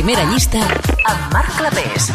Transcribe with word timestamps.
primera 0.00 0.22
llista 0.32 0.60
amb 1.04 1.24
Marc 1.28 1.50
Clapés. 1.58 2.06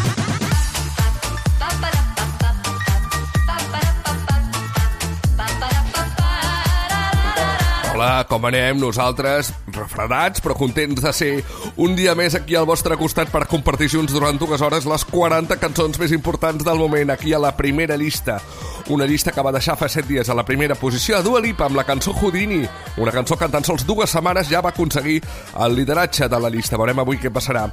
Hola, 7.94 8.26
com 8.26 8.48
anem? 8.50 8.80
Nosaltres, 8.82 9.52
refredats, 9.70 10.42
però 10.42 10.56
contents 10.58 10.98
de 11.04 11.12
ser 11.14 11.30
un 11.78 11.94
dia 11.94 12.16
més 12.18 12.34
aquí 12.34 12.58
al 12.58 12.66
vostre 12.66 12.98
costat 12.98 13.30
per 13.30 13.46
compartir 13.46 13.92
junts 13.94 14.12
durant 14.12 14.36
dues 14.36 14.66
hores 14.66 14.90
les 14.90 15.06
40 15.06 15.54
cançons 15.62 16.02
més 16.02 16.10
importants 16.10 16.66
del 16.66 16.82
moment, 16.82 17.14
aquí 17.14 17.38
a 17.38 17.40
la 17.40 17.54
primera 17.54 17.94
llista. 17.94 18.40
Una 18.88 19.04
llista 19.04 19.32
que 19.32 19.42
va 19.42 19.50
deixar 19.50 19.74
fa 19.74 19.88
7 19.90 20.06
dies 20.06 20.28
a 20.30 20.34
la 20.38 20.44
primera 20.46 20.76
posició 20.78 21.16
a 21.16 21.22
Dua 21.22 21.40
Lipa 21.42 21.64
amb 21.66 21.74
la 21.74 21.82
cançó 21.82 22.12
Houdini, 22.14 22.60
una 23.02 23.10
cançó 23.10 23.34
que 23.36 23.48
en 23.48 23.50
tan 23.56 23.64
sols 23.66 23.82
dues 23.86 24.12
setmanes 24.14 24.46
ja 24.46 24.60
va 24.62 24.70
aconseguir 24.70 25.16
el 25.64 25.74
lideratge 25.74 26.28
de 26.30 26.38
la 26.38 26.50
llista. 26.50 26.78
Veurem 26.78 27.00
avui 27.02 27.18
què 27.18 27.32
passarà. 27.34 27.64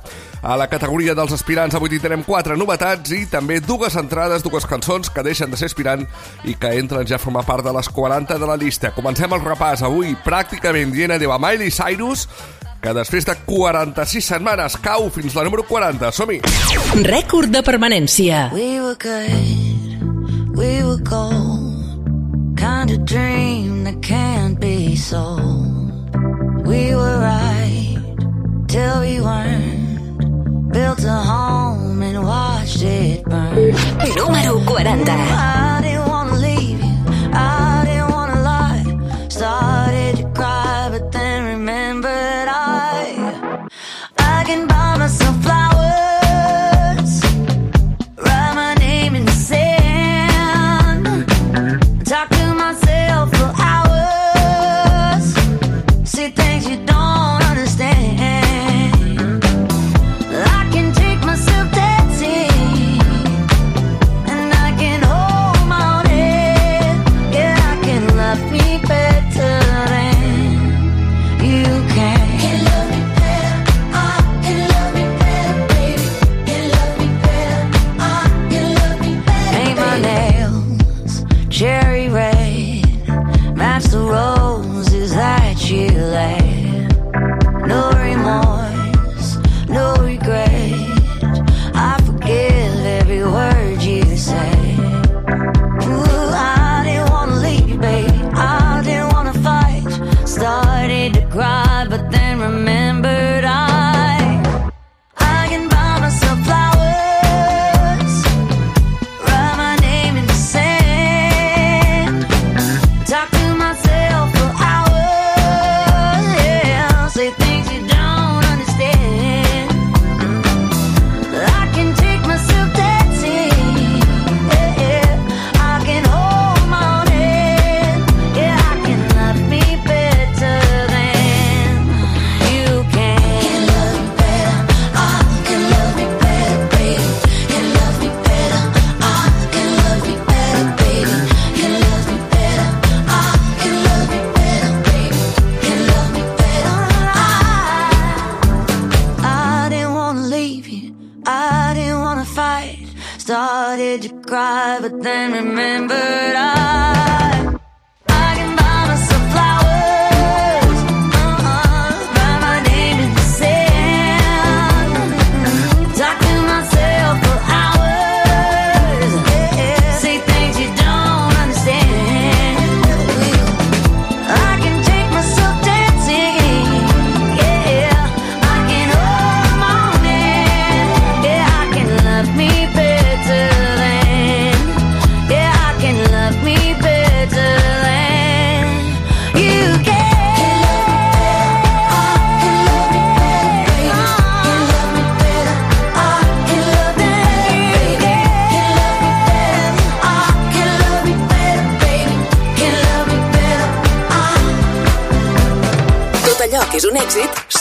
A 0.41 0.57
la 0.57 0.67
categoria 0.71 1.13
dels 1.13 1.35
aspirants 1.37 1.77
avui 1.77 1.91
tindrem 1.93 2.23
quatre 2.25 2.57
novetats 2.57 3.13
i 3.13 3.27
també 3.29 3.59
dues 3.61 3.93
entrades, 3.99 4.41
dues 4.41 4.65
cançons 4.65 5.11
que 5.13 5.21
deixen 5.21 5.53
de 5.53 5.59
ser 5.59 5.69
aspirant 5.69 6.07
i 6.49 6.57
que 6.57 6.73
entren 6.79 7.05
ja 7.05 7.19
a 7.19 7.21
formar 7.21 7.45
part 7.45 7.65
de 7.65 7.75
les 7.77 7.89
40 7.93 8.39
de 8.41 8.49
la 8.49 8.57
llista. 8.57 8.91
Comencem 8.97 9.37
el 9.37 9.45
repàs 9.45 9.85
avui 9.85 10.15
pràcticament 10.25 10.95
dient 10.97 11.13
adeu 11.13 11.35
a 11.35 11.37
Miley 11.37 11.69
Cyrus, 11.69 12.25
que 12.81 12.91
després 12.97 13.29
de 13.29 13.37
46 13.45 14.33
setmanes 14.33 14.81
cau 14.81 15.11
fins 15.13 15.37
la 15.37 15.45
número 15.45 15.63
40. 15.69 16.09
Som-hi! 16.09 16.41
Rècord 17.05 17.53
de 17.53 17.61
permanència. 17.63 18.49
We 18.51 18.81
were 18.81 18.97
good, 18.97 20.12
we 20.63 20.81
were 20.81 20.97
gold, 20.97 22.57
kind 22.57 22.89
of 22.89 23.03
dream 23.03 23.83
that 23.83 24.01
can't 24.01 24.57
be 24.61 24.95
sold. 24.95 26.15
We 26.65 26.95
were 26.95 27.17
right 27.19 27.97
till 28.69 29.01
we 29.01 29.19
weren't, 29.19 30.71
built 30.71 31.03
a 31.03 31.19
home 31.31 32.01
and 32.01 32.23
watched 32.23 32.81
it 32.81 33.25
burn. 33.25 33.73
Número 34.15 34.53
40. 34.65 34.87
I 44.17 44.43
didn't 44.45 44.73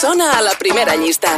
sona 0.03 0.37
a 0.37 0.41
la 0.41 0.51
primera 0.59 0.97
llista. 0.97 1.29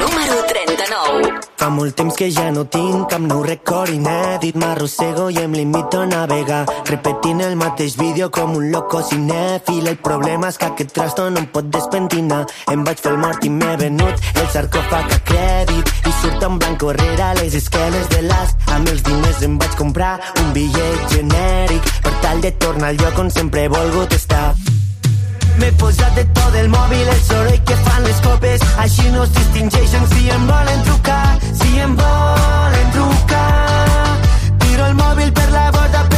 Número 0.00 0.36
39. 0.48 1.40
Fa 1.56 1.68
molt 1.70 1.94
temps 1.94 2.16
que 2.18 2.26
ja 2.34 2.48
no 2.50 2.64
tinc 2.66 3.04
cap 3.12 3.20
nou 3.22 3.44
record 3.46 3.92
inèdit. 3.94 4.56
M'arrossego 4.58 5.28
i 5.30 5.38
em 5.44 5.52
limito 5.54 6.00
a 6.02 6.08
navegar 6.10 6.64
Repetint 6.88 7.44
el 7.46 7.54
mateix 7.60 7.94
vídeo 8.00 8.26
com 8.34 8.56
un 8.58 8.72
loco 8.72 9.04
cinèfil. 9.10 9.86
El 9.86 10.00
problema 10.08 10.50
és 10.50 10.58
que 10.58 10.66
aquest 10.66 10.90
trastorn 10.96 11.38
no 11.38 11.44
em 11.44 11.46
pot 11.54 11.68
despentinar 11.76 12.40
Em 12.72 12.82
vaig 12.88 12.98
fer 13.04 13.12
el 13.12 13.20
mort 13.22 13.46
i 13.46 13.52
m'he 13.54 13.76
venut 13.84 14.26
el 14.34 14.50
sarcòfag 14.56 15.14
a 15.18 15.20
crèdit. 15.30 15.94
I 16.10 16.16
surt 16.18 16.42
en 16.48 16.58
blanc 16.58 16.82
rere 16.98 17.28
les 17.38 17.54
esquenes 17.60 18.10
de 18.16 18.24
l'as. 18.26 18.56
Amb 18.74 18.90
els 18.90 19.06
diners 19.06 19.46
em 19.46 19.54
vaig 19.62 19.78
comprar 19.78 20.16
un 20.42 20.50
bitllet 20.58 21.14
genèric 21.14 21.94
Per 22.02 22.16
tal 22.18 22.42
de 22.42 22.50
tornar 22.66 22.90
al 22.90 22.98
lloc 23.04 23.22
on 23.22 23.30
sempre 23.30 23.68
he 23.68 23.72
volgut 23.78 24.18
estar 24.18 24.56
M'he 25.58 25.72
posat 25.72 26.14
de 26.14 26.22
tot 26.38 26.54
el 26.54 26.68
mòbil, 26.70 27.08
el 27.14 27.22
soroll 27.26 27.58
que 27.66 27.76
fan 27.86 28.04
les 28.04 28.20
copes, 28.26 28.62
així 28.84 29.08
no 29.10 29.24
es 29.24 29.32
distingeixen 29.38 30.06
si 30.12 30.30
em 30.30 30.46
volen 30.46 30.84
trucar, 30.86 31.24
si 31.62 31.82
em 31.86 31.96
volen 31.98 32.94
trucar. 32.94 33.48
Tiro 34.62 34.86
el 34.86 34.94
mòbil 35.02 35.34
per 35.40 35.48
la 35.56 35.66
borda 35.74 36.04
per 36.12 36.17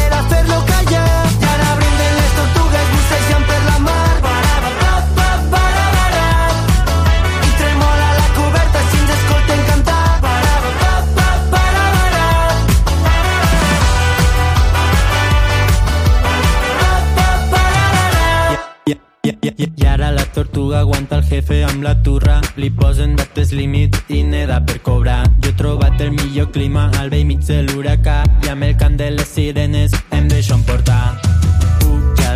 I, 19.42 19.48
i, 19.56 19.72
i, 19.74 19.86
ara 19.86 20.10
la 20.12 20.24
tortuga 20.34 20.80
aguanta 20.80 21.16
el 21.16 21.24
jefe 21.24 21.62
amb 21.64 21.82
la 21.82 21.94
turra. 22.04 22.40
Li 22.60 22.68
posen 22.82 23.16
dates 23.16 23.54
límit 23.56 23.96
i 24.12 24.20
neda 24.22 24.60
per 24.66 24.80
cobrar. 24.84 25.22
Jo 25.40 25.54
he 25.54 25.56
trobat 25.62 26.00
el 26.04 26.12
millor 26.18 26.52
clima 26.52 26.90
al 27.00 27.08
vell 27.14 27.26
mig 27.32 27.40
de 27.48 27.62
l'huracà 27.64 28.20
i 28.44 28.52
amb 28.52 28.68
el 28.68 28.76
cant 28.76 29.00
de 29.00 29.10
les 29.16 29.36
sirenes 29.36 29.96
em 30.12 30.28
deixo 30.28 30.58
emportar. 30.60 31.29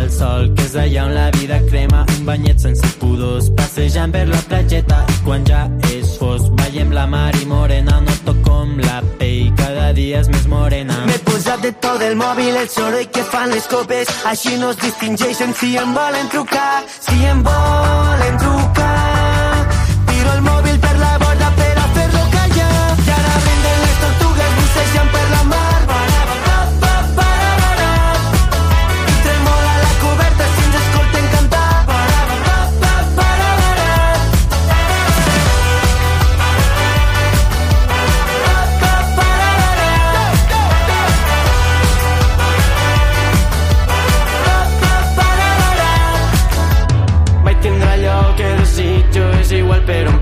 El 0.05 0.11
sol, 0.13 0.43
que 0.53 0.61
és 0.67 0.73
allà 0.77 1.03
on 1.07 1.15
la 1.15 1.29
vida 1.33 1.55
crema 1.65 2.03
un 2.13 2.27
banyet 2.27 2.61
sense 2.61 2.89
pudors, 3.01 3.47
passejant 3.57 4.13
per 4.13 4.27
la 4.29 4.41
platgeta 4.51 4.99
i 5.09 5.15
quan 5.25 5.47
ja 5.49 5.63
és 5.95 6.11
fos, 6.19 6.45
veiem 6.61 6.93
la 6.93 7.07
mar 7.09 7.31
i 7.41 7.47
morena, 7.49 7.97
noto 8.05 8.35
com 8.45 8.77
la 8.85 9.01
pell 9.17 9.49
cada 9.57 9.89
dia 9.97 10.21
és 10.21 10.29
més 10.29 10.45
morena. 10.53 11.01
M'he 11.09 11.17
posat 11.25 11.65
de 11.65 11.73
tot 11.81 12.05
el 12.05 12.13
mòbil, 12.21 12.53
el 12.53 12.69
soroll 12.69 13.09
que 13.17 13.25
fan 13.33 13.49
les 13.57 13.65
copes, 13.73 14.13
així 14.29 14.53
no 14.61 14.75
es 14.75 14.81
distingeixen 14.85 15.57
si 15.57 15.73
em 15.73 15.97
volen 15.97 16.29
trucar, 16.37 16.83
si 16.99 17.23
em 17.33 17.41
volen 17.49 18.43
trucar. 18.45 18.84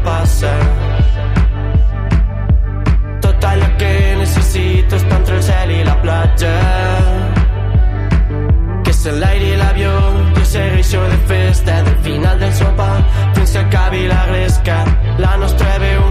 Igual 0.04 0.12
per 0.12 0.12
on 0.12 0.24
passa. 0.24 0.52
Tot 3.22 3.44
allò 3.44 3.68
que 3.78 4.16
necessito 4.18 4.96
està 4.96 5.16
entre 5.16 5.36
el 5.36 5.44
cel 5.44 5.72
i 5.72 5.84
la 5.84 5.96
platja. 6.02 6.54
Que 8.84 8.92
és 8.92 9.06
l'aire 9.06 9.54
i 9.54 9.58
l'avió, 9.58 9.94
jo 10.36 10.46
segueixo 10.46 11.02
de 11.10 11.18
festa 11.28 11.82
del 11.84 11.98
final 12.04 12.40
del 12.40 12.54
sopar 12.54 13.04
fins 13.36 13.52
que 13.52 13.60
acabi 13.60 14.08
la 14.08 14.26
gresca. 14.28 14.86
La 15.18 15.38
nostra 15.38 15.78
veu 15.80 16.02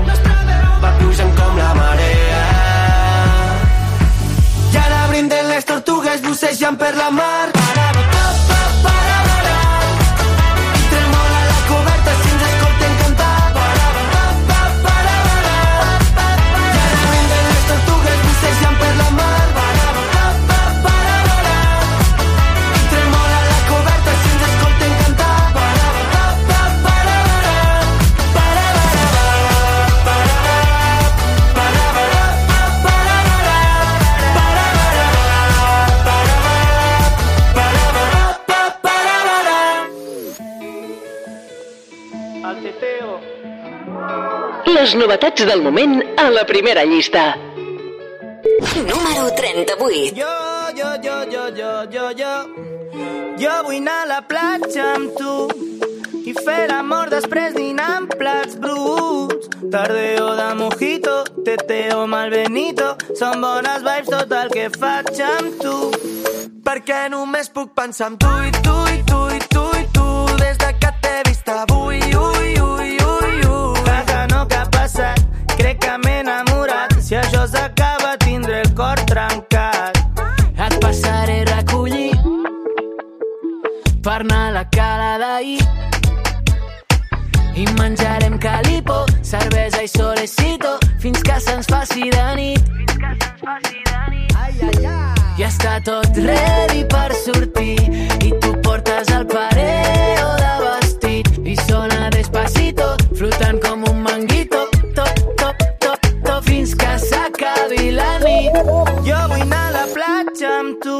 va 0.83 0.93
pujant 0.99 1.35
com 1.37 1.57
la 1.57 1.75
marea. 1.75 2.45
I 4.73 4.77
ara 4.77 5.07
brinden 5.09 5.49
les 5.49 5.65
tortugues 5.65 6.23
bussejant 6.23 6.79
per 6.79 6.95
la 6.97 7.11
mar. 7.11 7.52
Les 44.83 44.97
novetats 44.99 45.45
del 45.47 45.61
moment 45.63 46.01
a 46.19 46.25
la 46.35 46.43
primera 46.43 46.83
llista. 46.83 47.37
Número 48.75 49.29
38. 49.37 50.17
Jo, 50.17 50.33
jo, 50.75 50.89
jo, 51.05 51.19
jo, 51.31 51.45
jo, 51.59 51.71
jo, 51.93 52.07
jo. 52.19 52.33
Jo 53.39 53.53
vull 53.63 53.77
anar 53.77 54.01
a 54.01 54.09
la 54.11 54.19
platja 54.27 54.89
amb 54.97 55.15
tu 55.15 55.37
i 56.27 56.35
fer 56.35 56.67
l'amor 56.73 57.15
després 57.15 57.55
dinar 57.55 57.93
amb 58.01 58.17
plats 58.19 58.59
bruts. 58.59 59.53
Tardeo 59.71 60.35
de 60.41 60.51
mojito, 60.59 61.15
teteo 61.47 62.09
malbenito, 62.11 62.97
són 63.15 63.39
bones 63.39 63.87
vibes 63.87 64.11
tot 64.11 64.35
el 64.41 64.51
que 64.51 64.67
faig 64.81 65.23
amb 65.31 65.63
tu. 65.63 65.79
Perquè 66.67 67.05
només 67.15 67.55
puc 67.55 67.71
pensar 67.79 68.11
en 68.17 68.19
tu 68.19 68.35
i 68.51 68.55
tu 68.59 68.79
i 68.97 69.03
tu 69.07 69.23
i 69.31 69.43
tu 69.47 69.69
i 69.79 69.87
tu 69.95 70.32
d'ahir 85.43 85.61
i 87.55 87.67
menjarem 87.79 88.39
calipo, 88.39 89.05
cervesa 89.23 89.83
i 89.83 89.89
solecito 89.89 90.79
fins 91.01 91.23
que 91.23 91.41
se'ns 91.41 91.67
faci 91.67 92.11
de 92.11 92.35
nit. 92.37 92.63
Ai, 93.45 94.55
ai, 94.63 94.87
ai. 94.87 95.13
Ja 95.37 95.49
està 95.49 95.75
tot 95.85 96.17
ready 96.17 96.85
per 96.89 97.13
sortir 97.25 97.77
i 98.25 98.33
tu 98.41 98.55
portes 98.65 99.13
el 99.13 99.27
pareo 99.27 100.31
de 100.41 100.55
vestit 100.65 101.29
i 101.45 101.57
sona 101.67 102.09
despacito, 102.15 102.89
flotant 103.19 103.61
com 103.67 103.85
un 103.91 104.01
manguito, 104.07 104.65
top, 104.97 105.21
top, 105.37 105.69
top, 105.85 106.09
top, 106.25 106.49
fins 106.49 106.75
que 106.75 106.97
s'acabi 107.05 107.93
la 107.99 108.17
nit. 108.25 108.57
Jo 109.05 109.21
vull 109.29 109.45
anar 109.45 109.69
a 109.69 109.77
la 109.81 109.87
platja 109.93 110.57
amb 110.63 110.81
tu 110.81 110.99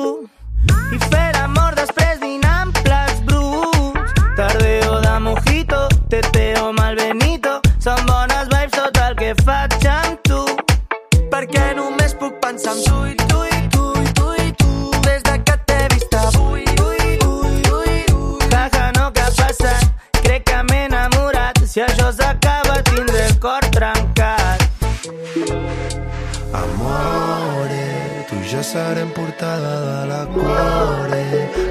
teteo 6.13 6.75
malbenito, 6.77 7.55
són 7.81 8.01
bones 8.05 8.51
vibes 8.51 8.75
tot 8.77 8.99
el 9.01 9.15
que 9.17 9.31
faig 9.47 9.87
amb 9.89 10.19
tu. 10.29 10.41
Perquè 11.33 11.71
només 11.79 12.13
puc 12.21 12.35
pensar 12.43 12.75
en 12.77 12.83
tu 12.85 12.99
i 13.09 13.15
tu 13.31 13.39
i 13.49 13.61
tu 13.73 13.85
i 13.97 14.11
tu 14.19 14.27
i 14.43 14.51
tu 14.61 14.91
des 15.07 15.23
de 15.29 15.39
que 15.47 15.55
t'he 15.71 15.79
vist 15.95 16.17
avui. 16.21 16.67
Ui, 16.85 17.15
ui, 17.29 17.55
ui, 17.79 17.95
ui. 18.19 18.51
Caja 18.53 18.91
no 18.99 19.07
que 19.17 19.25
ha 19.25 19.31
passat, 19.39 19.89
crec 20.19 20.45
que 20.51 20.59
m'he 20.69 20.83
enamorat. 20.91 21.63
Si 21.65 21.81
això 21.87 22.11
s'acaba 22.19 22.83
tindré 22.91 23.25
el 23.31 23.39
cor 23.47 23.65
trencat. 23.79 24.69
Amore, 26.61 27.89
tu 28.29 28.43
i 28.43 28.53
jo 28.53 28.61
serem 28.75 29.17
portada 29.17 29.73
de 29.87 29.97
la 30.13 30.21
cuore 30.37 31.25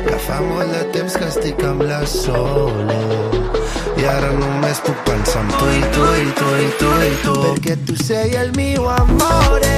que 0.09 0.17
fa 0.25 0.41
molt 0.49 0.73
de 0.73 0.83
temps 0.97 1.21
que 1.21 1.29
estic 1.29 1.61
amb 1.69 1.85
la 1.85 2.01
Sole 2.09 3.40
i 4.01 4.05
ara 4.09 4.29
només 4.33 4.79
puc 4.81 4.97
pensar 5.05 5.41
en 5.43 5.49
tu 5.59 5.67
i 5.77 5.81
tu 5.93 6.05
i 6.21 6.31
tu 6.39 6.47
i 6.63 6.69
tu 6.79 6.89
i 7.05 7.11
tu 7.25 7.35
perquè 7.43 7.75
tu 7.85 7.97
sei 8.01 8.33
el 8.41 8.49
mio 8.57 8.87
amore. 8.89 9.77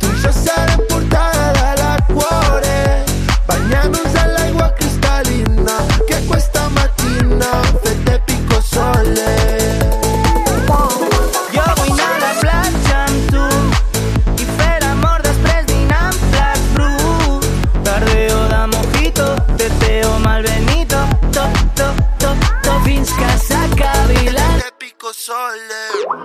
Tu 0.00 0.10
i 0.10 0.22
jo 0.24 0.32
serem 0.40 0.82
portada 0.90 1.46
de 1.60 1.70
la 1.82 1.92
cuore 2.10 2.78
bagnant-nos 3.46 4.20
en 4.24 4.36
l'aigua 4.36 4.70
cristal·lina 4.80 5.80
que 6.08 6.22
questa 6.28 6.68
mattina 6.78 7.52
fette 7.84 8.18
pico 8.26 8.62
sole 8.74 9.53
sole 25.24 26.23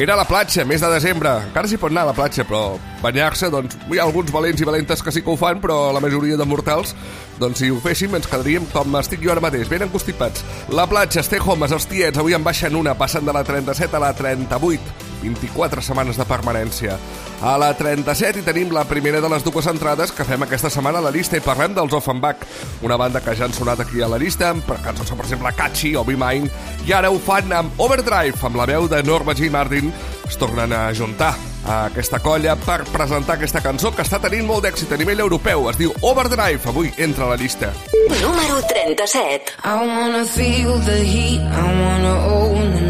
Era 0.00 0.14
a 0.14 0.16
la 0.16 0.24
platja, 0.24 0.64
mes 0.64 0.80
de 0.80 0.88
desembre. 0.88 1.28
Encara 1.44 1.68
s'hi 1.68 1.76
pot 1.76 1.92
anar 1.92 2.06
a 2.06 2.08
la 2.08 2.14
platja, 2.16 2.46
però 2.48 2.78
banyar-se, 3.02 3.50
doncs, 3.52 3.76
hi 3.84 3.98
ha 3.98 4.06
alguns 4.06 4.30
valents 4.32 4.62
i 4.62 4.64
valentes 4.64 5.02
que 5.04 5.12
sí 5.12 5.20
que 5.20 5.28
ho 5.28 5.36
fan, 5.36 5.60
però 5.60 5.90
la 5.92 6.00
majoria 6.00 6.38
de 6.40 6.46
mortals, 6.48 6.94
doncs 7.36 7.60
si 7.60 7.68
ho 7.68 7.76
féssim 7.84 8.16
ens 8.16 8.24
quedaríem 8.30 8.64
com 8.72 8.96
estic 8.96 9.20
jo 9.20 9.34
ara 9.34 9.44
mateix, 9.44 9.68
ben 9.68 9.84
encostipats. 9.84 10.40
La 10.72 10.86
platja, 10.88 11.20
stay 11.20 11.44
homes, 11.44 11.76
els 11.76 11.84
tiets, 11.90 12.16
avui 12.16 12.32
en 12.32 12.46
baixen 12.46 12.80
una, 12.80 12.96
passen 12.96 13.28
de 13.28 13.36
la 13.36 13.44
37 13.44 14.00
a 14.00 14.00
la 14.06 14.14
38. 14.16 14.96
24 15.20 15.84
setmanes 15.84 16.16
de 16.16 16.24
permanència. 16.24 16.96
A 17.40 17.56
la 17.56 17.70
37 17.72 18.42
hi 18.42 18.44
tenim 18.44 18.72
la 18.76 18.82
primera 18.84 19.20
de 19.24 19.28
les 19.32 19.44
dues 19.46 19.64
entrades 19.70 20.10
que 20.12 20.26
fem 20.28 20.42
aquesta 20.44 20.68
setmana 20.68 21.00
a 21.00 21.06
la 21.06 21.12
llista 21.14 21.38
i 21.38 21.40
parlem 21.40 21.72
dels 21.72 21.94
Offenbach, 21.96 22.42
una 22.84 22.98
banda 23.00 23.22
que 23.24 23.32
ja 23.32 23.46
han 23.46 23.54
sonat 23.56 23.80
aquí 23.80 24.02
a 24.04 24.08
la 24.12 24.18
llista 24.20 24.50
amb 24.52 24.68
cançons 24.84 25.14
per 25.14 25.24
exemple 25.24 25.52
Catchy 25.56 25.94
o 25.96 26.04
Be 26.04 26.18
Mine, 26.20 26.50
i 26.84 26.92
ara 26.92 27.08
ho 27.08 27.16
fan 27.16 27.48
amb 27.56 27.80
Overdrive, 27.80 28.36
amb 28.44 28.60
la 28.60 28.68
veu 28.68 28.90
de 28.92 29.00
Norma 29.08 29.32
G. 29.32 29.48
Martin. 29.48 29.88
Es 30.28 30.36
tornen 30.38 30.72
a 30.76 30.92
juntar 30.94 31.32
a 31.64 31.86
aquesta 31.86 32.20
colla 32.20 32.58
per 32.60 32.84
presentar 32.92 33.38
aquesta 33.38 33.64
cançó 33.64 33.90
que 33.96 34.04
està 34.04 34.20
tenint 34.20 34.44
molt 34.46 34.68
d'èxit 34.68 34.92
a 34.92 35.00
nivell 35.00 35.24
europeu. 35.24 35.70
Es 35.72 35.80
diu 35.80 35.96
Overdrive, 36.02 36.60
avui 36.68 36.92
entra 36.98 37.24
a 37.24 37.32
la 37.32 37.40
llista. 37.40 37.72
Número 38.20 38.60
37 38.68 39.56
I 39.64 39.74
wanna 39.88 40.24
feel 40.28 40.76
the 40.84 41.00
heat, 41.08 41.40
I 41.40 41.66
wanna 41.80 42.14
own 42.36 42.72
the 42.76 42.89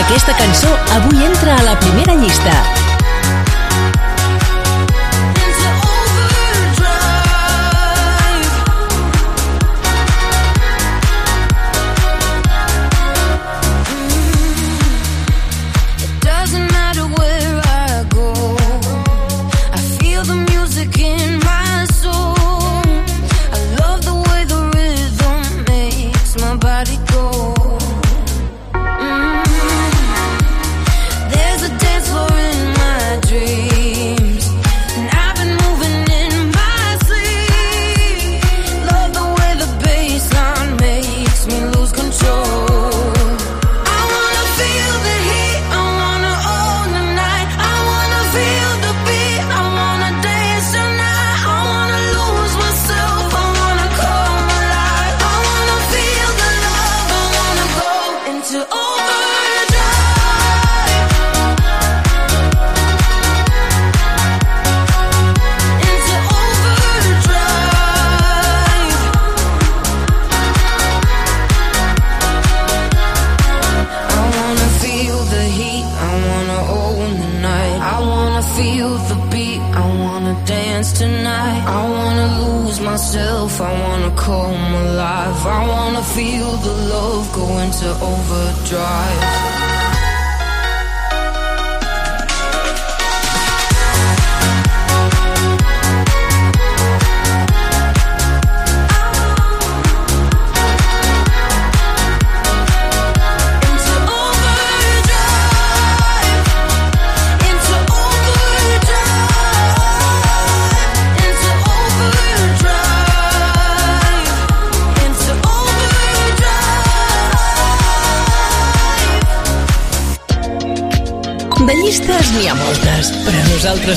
Aquesta 0.00 0.34
cançó 0.36 0.68
avui 0.96 1.24
entra 1.24 1.56
a 1.56 1.62
la 1.62 1.78
primera 1.78 2.14
llista. 2.14 2.91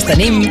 tenim 0.06 0.45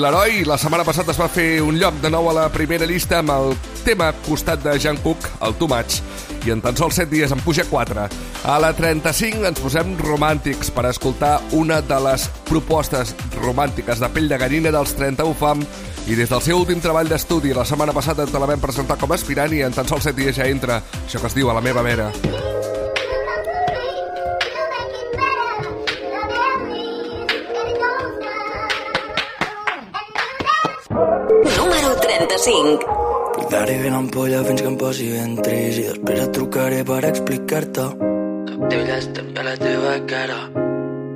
L'heroi, 0.00 0.44
la 0.48 0.56
setmana 0.56 0.80
passada 0.82 1.12
es 1.12 1.18
va 1.20 1.26
fer 1.28 1.60
un 1.60 1.76
lloc 1.76 1.98
de 2.00 2.08
nou 2.08 2.30
a 2.30 2.32
la 2.32 2.46
primera 2.50 2.86
llista 2.88 3.18
amb 3.20 3.34
el 3.34 3.52
tema 3.84 4.08
costat 4.24 4.62
de 4.64 4.72
Jean 4.80 4.96
Cook, 5.04 5.28
el 5.44 5.54
Too 5.60 5.68
Much, 5.68 6.00
i 6.46 6.52
en 6.54 6.62
tan 6.64 6.76
sols 6.76 6.96
7 7.00 7.10
dies 7.12 7.32
en 7.32 7.40
puja 7.44 7.64
4. 7.68 8.06
A 8.48 8.58
la 8.62 8.72
35 8.76 9.44
ens 9.48 9.60
posem 9.60 9.92
romàntics 10.00 10.70
per 10.74 10.86
escoltar 10.88 11.36
una 11.56 11.80
de 11.84 11.98
les 12.06 12.28
propostes 12.48 13.14
romàntiques 13.40 14.00
de 14.00 14.08
pell 14.14 14.30
de 14.30 14.38
gallina 14.40 14.72
dels 14.74 14.94
30 14.96 15.26
UFAM 15.32 15.64
i 16.08 16.16
des 16.16 16.30
del 16.30 16.42
seu 16.42 16.58
últim 16.58 16.80
treball 16.80 17.10
d'estudi 17.10 17.52
la 17.54 17.66
setmana 17.68 17.92
passada 17.92 18.26
te 18.26 18.40
la 18.40 18.48
vam 18.48 18.62
presentar 18.62 18.96
com 18.98 19.12
a 19.12 19.18
aspirant 19.20 19.52
i 19.52 19.62
en 19.66 19.76
tan 19.76 19.88
sols 19.88 20.08
7 20.08 20.16
dies 20.16 20.36
ja 20.36 20.48
entra 20.48 20.80
això 21.04 21.20
que 21.20 21.28
es 21.28 21.36
diu 21.36 21.50
a 21.50 21.54
la 21.54 21.60
meva 21.60 21.84
vera. 21.84 22.10
Número 31.56 31.94
35. 32.00 33.09
Ben 33.50 33.90
l'ampolla 33.90 34.44
fins 34.46 34.60
que 34.62 34.68
em 34.70 34.76
posi 34.78 35.08
ben 35.10 35.32
trist 35.42 35.80
i 35.80 35.86
després 35.88 36.20
et 36.22 36.30
trucaré 36.36 36.84
per 36.86 37.00
explicar-te. 37.08 37.86
Cap 38.46 38.60
teu 38.70 38.82
llàstim 38.86 39.32
a 39.34 39.46
la 39.46 39.54
teva 39.58 39.94
cara, 40.12 40.36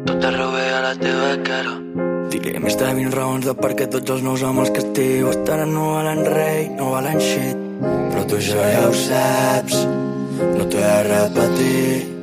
tot 0.08 0.26
ve 0.54 0.64
a 0.78 0.80
la 0.82 0.94
teva 0.98 1.28
cara. 1.46 1.74
Diré 2.32 2.56
més 2.64 2.74
de 2.80 2.88
20 2.96 3.14
raons 3.14 3.46
de 3.46 3.54
per 3.60 3.70
què 3.78 3.86
tots 3.92 4.16
els 4.16 4.24
meus 4.26 4.42
homes 4.42 4.72
que 4.74 4.82
estimo 4.82 5.30
estaran 5.30 5.70
no 5.76 5.92
valen 5.92 6.24
rei, 6.34 6.66
no 6.74 6.90
valen 6.96 7.20
shit. 7.20 7.62
Però 7.84 8.26
tu 8.26 8.42
ja 8.42 8.66
ho 8.82 8.90
saps, 9.04 9.86
no 10.42 10.66
t'ho 10.66 10.82
he 10.82 10.90
de 10.90 10.98
repetir. 11.12 12.13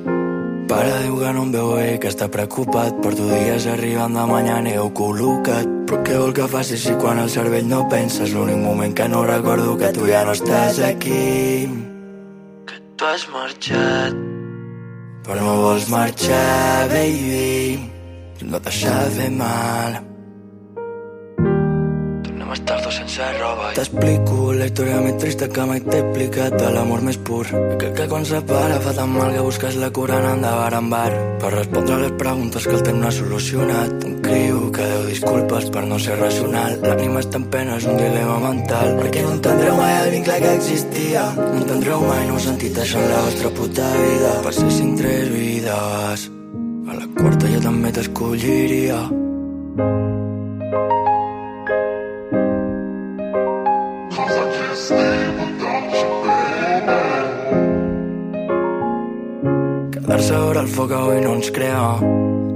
Pare 0.71 0.91
diu 1.03 1.17
que 1.19 1.31
no 1.35 1.41
em 1.43 1.49
veu 1.51 1.69
bé, 1.75 1.87
que 1.99 2.07
està 2.07 2.29
preocupat. 2.31 2.95
Porto 3.03 3.25
dies 3.27 3.65
arribant 3.67 4.13
de 4.15 4.21
mañana 4.29 4.71
i 4.71 4.77
heu 4.79 4.87
col·locat. 4.95 5.67
Però 5.89 5.97
què 6.07 6.19
vol 6.21 6.31
que 6.37 6.45
faci 6.53 6.77
si 6.79 6.93
quan 7.01 7.19
el 7.19 7.31
cervell 7.33 7.67
no 7.67 7.81
pensa? 7.91 8.21
És 8.23 8.31
l'únic 8.31 8.61
moment 8.63 8.95
que 8.95 9.07
no 9.11 9.25
recordo 9.27 9.73
que 9.81 9.89
tu 9.97 10.07
ja 10.07 10.21
no 10.23 10.31
estàs 10.37 10.79
aquí. 10.87 11.67
Que 12.71 12.79
tu 12.95 13.09
has 13.09 13.25
marxat. 13.33 14.15
Però 15.27 15.41
no 15.41 15.57
vols 15.65 15.89
marxar, 15.91 16.87
baby. 16.93 17.91
No 18.47 18.63
deixar 18.63 18.95
de 19.03 19.11
fer 19.19 19.29
mal 19.35 19.99
Estar 22.51 22.81
dos 22.83 22.95
sense 22.99 23.27
roba 23.39 23.71
T'explico 23.77 24.51
la 24.57 24.67
història 24.67 24.99
més 25.05 25.19
trista 25.21 25.47
que 25.47 25.65
mai 25.69 25.79
t'he 25.85 26.01
explicat 26.01 26.57
de 26.59 26.71
l'amor 26.75 27.03
més 27.05 27.19
pur 27.27 27.45
que, 27.47 27.91
que 27.95 28.07
quan 28.11 28.25
separa 28.27 28.79
fa 28.83 28.91
tan 28.97 29.13
mal 29.13 29.31
que 29.31 29.45
busques 29.45 29.77
la 29.79 29.91
cura 29.95 30.17
anant 30.19 30.43
de 30.43 30.51
bar 30.59 30.73
en 30.79 30.89
bar 30.91 31.11
per 31.39 31.53
respondre 31.53 32.01
les 32.01 32.11
preguntes 32.19 32.67
que 32.67 32.75
el 32.75 32.83
temps 32.87 32.99
no 32.99 33.07
ha 33.07 33.13
solucionat 33.15 34.03
un 34.09 34.17
criu 34.25 34.67
que 34.75 34.89
deu 34.91 35.05
disculpes 35.07 35.69
per 35.73 35.83
no 35.89 35.99
ser 35.99 36.17
racional. 36.19 36.77
L'ànima 36.83 37.21
està 37.23 37.39
en 37.41 37.47
pena, 37.53 37.77
és 37.81 37.87
un 37.89 37.97
dilema 37.99 38.37
mental. 38.43 38.93
Perquè 38.99 39.23
no 39.25 39.33
entendreu 39.37 39.77
mai 39.79 39.95
el 40.03 40.11
vincle 40.15 40.37
que 40.43 40.53
existia. 40.59 41.25
No 41.39 41.57
entendreu 41.63 42.05
mai, 42.05 42.23
no 42.29 42.37
heu 42.37 42.43
sentit 42.45 42.77
això 42.83 43.01
en 43.01 43.09
la 43.11 43.23
vostra 43.27 43.53
puta 43.61 43.89
vida. 43.97 44.35
Passessin 44.47 44.95
tres 45.01 45.31
vides. 45.33 46.27
A 46.91 46.99
la 46.99 47.07
quarta 47.17 47.51
jo 47.55 47.63
també 47.63 47.95
t'escolliria 47.95 49.01
Quedar-se 59.91 60.31
a 60.33 60.39
veure 60.39 60.61
el 60.61 60.69
foc 60.71 60.93
avui 60.95 61.19
no 61.19 61.33
ens 61.35 61.51
crea. 61.51 61.99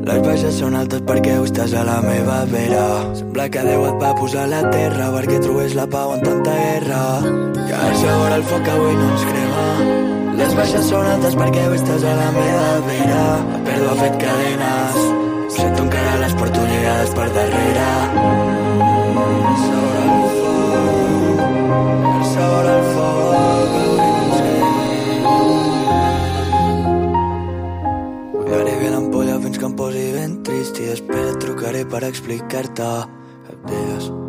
Les 0.06 0.22
baixes 0.24 0.56
són 0.62 0.78
altes 0.80 1.02
perquè 1.04 1.34
ho 1.36 1.44
estàs 1.44 1.76
a 1.76 1.84
la 1.84 2.00
meva 2.06 2.38
vera. 2.54 2.86
Sembla 3.20 3.50
que 3.52 3.66
Déu 3.68 3.84
et 3.90 4.00
va 4.00 4.14
posar 4.16 4.46
a 4.46 4.52
la 4.54 4.64
terra 4.70 5.12
perquè 5.18 5.42
trobés 5.44 5.76
la 5.76 5.88
pau 5.92 6.16
en 6.16 6.24
tanta 6.24 6.56
guerra. 6.56 7.04
Quedar-se 7.60 8.08
a 8.08 8.18
veure 8.22 8.36
el 8.40 8.48
foc 8.54 8.74
avui 8.78 8.96
no 9.02 9.12
ens 9.12 9.26
crema 9.34 9.66
les 10.36 10.54
baixes 10.56 10.90
són 10.92 11.06
altes 11.08 11.36
perquè 11.40 11.62
ho 11.68 11.76
estàs 11.76 12.04
a 12.04 12.16
la 12.18 12.32
meva 12.36 12.72
vera. 12.88 13.22
La 13.52 13.60
pèrdua 13.68 13.94
ha 13.94 14.00
fet 14.02 14.18
cadenes. 14.24 14.98
Sento 15.56 15.86
encara 15.86 16.18
les 16.24 16.36
porto 16.40 16.66
lligades 16.72 17.16
per 17.20 17.30
darrere. 17.38 17.88
Sobre 19.66 20.15
Sobre 22.36 22.72
el 22.72 22.88
foc 22.96 23.76
bé 28.82 28.90
l'ampolla 28.92 29.38
fins 29.46 29.62
que 29.62 29.68
em 29.70 29.78
posi 29.80 30.04
ben 30.18 30.36
trist 30.44 30.84
i 30.84 30.92
després 30.92 31.32
et 31.32 31.42
trucaré 31.48 31.88
per 31.96 32.04
explicar-te 32.12 32.92
dies. 33.72 34.12
Si 34.12 34.25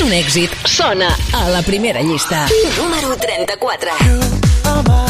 és 0.00 0.06
un 0.06 0.12
èxit, 0.16 0.52
sona 0.64 1.10
a 1.36 1.48
la 1.52 1.60
primera 1.66 2.00
llista. 2.00 2.46
Número 2.78 3.16
34. 3.16 3.90
Are 4.64 4.82
my 4.88 5.09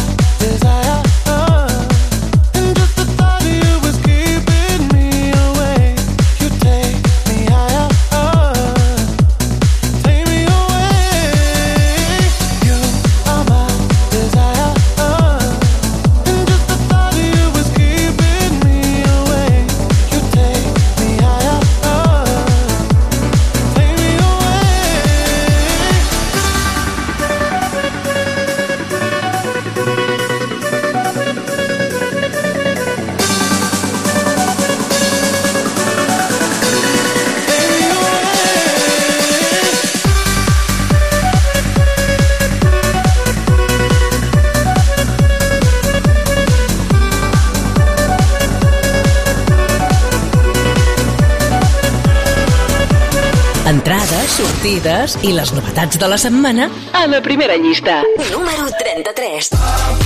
sortides 54.40 55.18
i 55.26 55.34
les 55.36 55.52
novetats 55.56 56.00
de 56.00 56.08
la 56.08 56.18
setmana 56.20 56.70
a 56.96 57.06
la 57.10 57.20
primera 57.24 57.58
llista. 57.60 58.00
Número 58.32 58.70
33. 58.80 59.99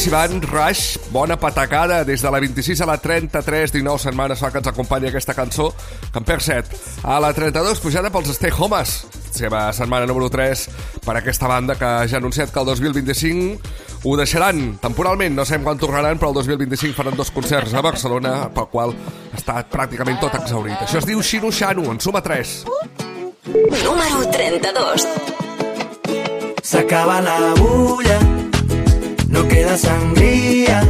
Troy 0.00 0.06
Sivan, 0.06 0.40
Rush, 0.40 0.96
bona 1.10 1.36
patacada 1.36 2.04
des 2.04 2.22
de 2.22 2.30
la 2.30 2.40
26 2.40 2.80
a 2.80 2.86
la 2.86 2.96
33, 2.96 3.70
19 3.70 3.98
setmanes 4.00 4.40
fa 4.40 4.48
que 4.48 4.56
ens 4.56 4.68
acompanya 4.70 5.10
aquesta 5.10 5.34
cançó, 5.36 5.74
que 6.08 6.16
en 6.16 6.24
per 6.24 6.38
7. 6.40 6.78
A 7.04 7.18
la 7.20 7.34
32, 7.36 7.82
pujada 7.84 8.08
pels 8.08 8.30
Stay 8.32 8.48
Homes, 8.48 8.94
seva 9.28 9.66
setmana 9.76 10.08
número 10.08 10.30
3 10.32 10.62
per 11.04 11.18
aquesta 11.20 11.50
banda 11.52 11.76
que 11.76 11.90
ja 12.08 12.16
ha 12.16 12.22
anunciat 12.22 12.48
que 12.48 12.60
el 12.62 12.70
2025 12.70 14.08
ho 14.08 14.16
deixaran 14.16 14.78
temporalment, 14.80 15.36
no 15.36 15.44
sabem 15.44 15.68
quan 15.68 15.76
tornaran, 15.76 16.16
però 16.16 16.32
el 16.32 16.40
2025 16.40 16.96
faran 16.96 17.20
dos 17.20 17.28
concerts 17.30 17.76
a 17.76 17.84
Barcelona, 17.84 18.48
pel 18.56 18.72
qual 18.72 18.96
està 19.36 19.60
pràcticament 19.68 20.16
tot 20.24 20.40
exaurit. 20.40 20.80
Això 20.80 21.04
es 21.04 21.10
diu 21.12 21.20
Shinu 21.20 21.52
Shanu, 21.52 21.90
en 21.92 22.00
suma 22.00 22.24
3. 22.24 22.56
Número 23.84 24.24
32. 24.32 25.08
S'acaba 26.64 27.20
la 27.20 27.38
bulla, 27.60 28.29
no 29.30 29.46
queda 29.48 29.76
sangria. 29.76 30.80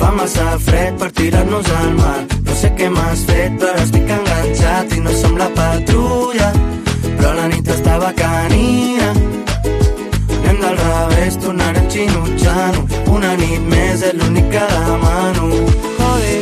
Fa 0.00 0.10
massa 0.16 0.58
fred 0.58 0.98
per 0.98 1.10
tirar-nos 1.12 1.70
al 1.80 1.94
mar. 1.94 2.20
No 2.44 2.54
sé 2.56 2.72
què 2.76 2.88
m'has 2.92 3.24
fet, 3.28 3.56
però 3.60 3.74
estic 3.84 4.12
enganxat 4.16 4.96
i 4.96 5.00
no 5.04 5.12
som 5.22 5.36
la 5.40 5.50
patrulla. 5.56 6.52
Però 7.04 7.34
la 7.36 7.48
nit 7.52 7.68
estava 7.68 8.12
canina. 8.16 9.10
Anem 10.40 10.62
del 10.64 10.78
revés, 10.80 11.36
tornarem 11.38 11.86
xinutxant 11.92 12.80
Una 13.12 13.34
nit 13.38 13.62
més 13.70 14.02
és 14.08 14.16
l'únic 14.16 14.48
que 14.54 14.64
demano. 14.72 15.50
Joder, 15.98 16.40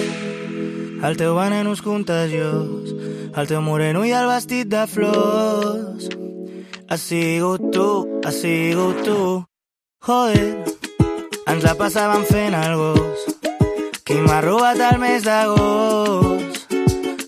el 1.10 1.18
teu 1.20 1.34
veneno 1.36 1.74
és 1.76 1.82
contagiós. 1.82 2.94
El 3.38 3.50
teu 3.50 3.60
moreno 3.62 4.06
i 4.06 4.14
el 4.16 4.30
vestit 4.30 4.70
de 4.70 4.86
flors. 4.90 6.08
Has 6.88 7.04
sigut 7.10 7.68
tu, 7.74 7.88
has 8.24 8.40
sigut 8.40 9.04
tu. 9.04 9.20
Joder, 10.06 10.62
ens 11.50 11.64
la 11.66 11.72
passàvem 11.76 12.22
fent 12.30 12.54
el 12.54 12.74
gos. 12.78 13.18
Qui 14.06 14.14
m'ha 14.24 14.40
robat 14.40 14.78
el 14.86 14.98
mes 15.02 15.22
d'agost? 15.26 16.72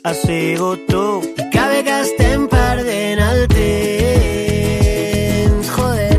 Has 0.06 0.18
sigut 0.22 0.87
tu. 0.88 1.20
I 1.35 1.37
que 1.52 1.64
bé 1.72 1.80
que 1.88 1.96
estem 2.06 2.40
perdent 2.48 3.20
el 3.26 3.40
temps. 3.52 5.66
Joder, 5.76 6.18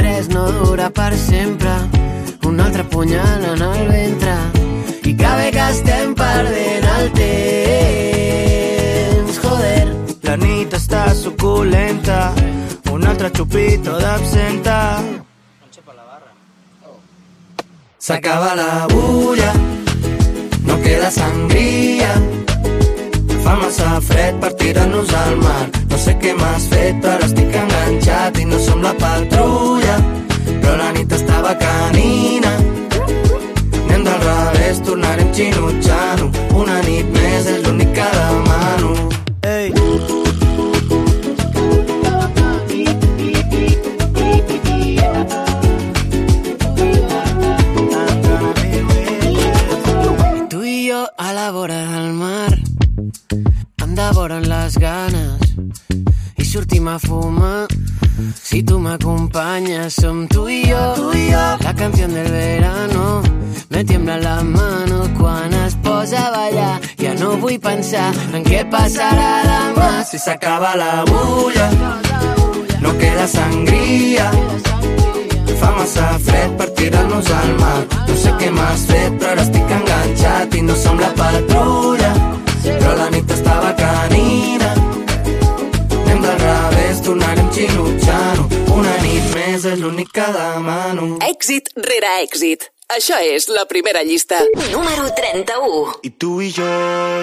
res 0.00 0.26
no 0.32 0.44
dura 0.58 0.88
per 0.90 1.12
sempre. 1.14 1.74
Un 2.48 2.54
altre 2.66 2.84
punyal 2.84 3.44
en 3.52 3.62
el 3.68 3.88
ventre. 3.92 4.34
I 5.04 5.14
que 5.14 5.32
bé 5.38 5.48
que 5.54 5.64
estem 5.76 6.14
perdent 6.18 6.84
el 6.96 7.06
temps. 7.22 9.32
Joder, 9.44 9.86
la 10.24 10.34
nit 10.40 10.70
està 10.80 11.02
suculenta. 11.14 12.18
Un 12.90 13.06
altre 13.06 13.28
xupito 13.36 13.92
d'absenta. 14.00 14.78
S'acaba 18.02 18.56
la 18.56 18.88
bulla, 18.90 19.52
no 20.66 20.76
queda 20.82 21.08
sangria. 21.08 22.10
Fa 23.44 23.54
massa 23.60 24.00
fred 24.00 24.40
per 24.40 24.50
tirar-nos 24.54 25.12
al 25.14 25.36
mar. 25.36 25.68
No 25.88 26.00
sé 26.04 26.16
què 26.18 26.32
m'has 26.34 26.66
fet, 26.72 26.98
però 27.04 27.22
estic 27.28 27.54
enganxat 27.60 28.40
i 28.42 28.46
no 28.50 28.58
som 28.58 28.82
la 28.82 28.90
patrulla. 29.04 30.00
Però 30.48 30.74
la 30.80 30.90
nit 30.96 31.14
estava 31.14 31.54
canina. 31.62 32.56
Anem 33.84 34.02
del 34.08 34.18
revés, 34.26 34.82
tornarem 34.82 35.30
xinutxant 35.38 36.26
Una 36.58 36.82
nit 36.88 37.06
més 37.20 37.46
és 37.54 37.62
l'únic 37.62 37.94
que 38.00 38.08
demano. 38.18 38.51
Si 58.42 58.64
som 59.88 60.28
tu 60.28 60.48
i 60.48 60.62
jo, 60.68 60.94
tu 60.96 61.12
i 61.16 61.30
jo 61.32 61.44
la 61.64 61.74
canció 61.74 62.06
del 62.08 62.30
verano 62.30 63.22
me 63.70 63.84
tiembla 63.84 64.16
la 64.18 64.42
mano 64.42 65.08
quan 65.18 65.52
es 65.54 65.74
posa 65.82 66.26
a 66.26 66.30
ballar 66.30 66.80
ja 66.98 67.14
no 67.14 67.36
vull 67.36 67.58
pensar 67.58 68.12
en 68.34 68.44
què 68.44 68.64
passarà 68.70 69.32
demà 69.48 70.04
si 70.04 70.18
s'acaba 70.18 70.74
la 70.76 71.04
bulla 71.08 71.68
no 72.80 72.90
queda 72.98 73.26
sangria 73.26 74.30
Fa 75.62 75.70
massa 75.70 76.18
fred 76.18 76.56
per 76.58 76.70
tirar-nos 76.74 77.28
al 77.30 77.52
mar. 77.60 77.80
No 78.08 78.16
sé 78.22 78.32
què 78.40 78.48
m'has 78.50 78.82
fet, 78.88 79.12
però 79.20 79.30
ara 79.30 79.44
estic 79.46 79.74
enganxat 79.78 80.56
i 80.58 80.62
no 80.66 80.74
som 80.74 80.98
la 80.98 81.12
patrulla. 81.20 82.10
Però 82.64 82.96
la 82.98 83.06
nit 83.14 83.30
estava 83.30 83.70
canina. 83.78 84.91
És 89.68 89.80
l'únic 89.80 90.08
que 90.14 90.26
demano. 90.34 91.18
Èxit 91.26 91.72
rere 91.88 92.10
èxit. 92.22 92.68
Això 92.92 93.16
és 93.24 93.48
la 93.48 93.64
primera 93.70 94.02
llista. 94.04 94.42
Número 94.72 95.08
31. 95.16 95.94
I 96.04 96.10
tu 96.20 96.40
i 96.44 96.50
jo, 96.52 96.66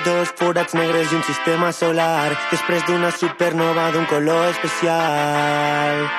dos 0.08 0.32
forats 0.40 0.74
negres 0.74 1.12
i 1.12 1.16
un 1.20 1.24
sistema 1.28 1.70
solar, 1.76 2.32
després 2.50 2.82
d'una 2.88 3.12
supernova 3.14 3.92
d'un 3.94 4.06
color 4.10 4.50
especial, 4.56 6.10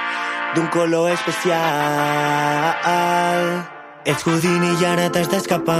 d'un 0.54 0.68
color 0.70 1.10
especial. 1.16 1.58
Ets 4.04 4.22
Houdini 4.24 4.70
i 4.80 4.84
ara 4.88 5.10
t'has 5.12 5.28
d'escapar. 5.28 5.76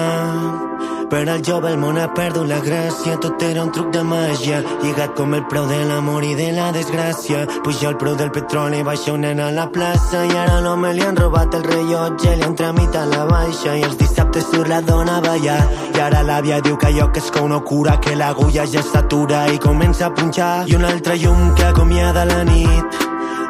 Per 1.11 1.23
al 1.27 1.41
jove 1.43 1.71
el 1.73 1.79
món 1.81 1.97
ha 1.99 2.07
perdut 2.15 2.47
la 2.47 2.59
gràcia, 2.61 3.17
tot 3.19 3.43
era 3.43 3.63
un 3.65 3.73
truc 3.73 3.89
de 3.95 4.03
màgia, 4.05 4.61
lligat 4.83 5.17
com 5.17 5.33
el 5.35 5.47
preu 5.49 5.65
de 5.67 5.79
l'amor 5.89 6.27
i 6.29 6.35
de 6.37 6.51
la 6.53 6.69
desgràcia. 6.77 7.47
Puja 7.65 7.89
el 7.89 7.97
preu 7.97 8.15
del 8.21 8.31
petroli, 8.31 8.83
baixa 8.87 9.15
un 9.17 9.25
nen 9.25 9.41
a 9.41 9.49
la 9.57 9.67
plaça, 9.73 10.21
i 10.29 10.37
ara 10.37 10.59
a 10.59 10.61
l'home 10.61 10.93
li 10.93 11.03
han 11.03 11.17
robat 11.17 11.57
el 11.57 11.65
rellotge, 11.65 12.37
li 12.37 12.45
han 12.45 12.55
tramitat 12.61 13.09
la 13.11 13.25
baixa, 13.25 13.75
i 13.75 13.83
els 13.89 13.97
dissabtes 13.99 14.47
surt 14.53 14.69
la 14.69 14.83
dona 14.85 15.17
a 15.17 15.25
ballar. 15.25 15.61
I 15.97 16.01
ara 16.05 16.23
l'àvia 16.23 16.61
diu 16.61 16.77
que 16.77 16.93
allò 16.93 17.11
que 17.11 17.25
és 17.25 17.31
que 17.31 17.47
no 17.49 17.65
cura, 17.65 17.97
que 18.05 18.15
l'agulla 18.15 18.67
ja 18.67 18.83
s'atura 18.83 19.47
i 19.49 19.59
comença 19.59 20.07
a 20.07 20.15
punxar. 20.15 20.69
I 20.69 20.77
un 20.77 20.85
altre 20.85 21.17
llum 21.17 21.55
que 21.57 21.65
acomiada 21.73 22.25
la 22.29 22.45
nit, 22.45 23.01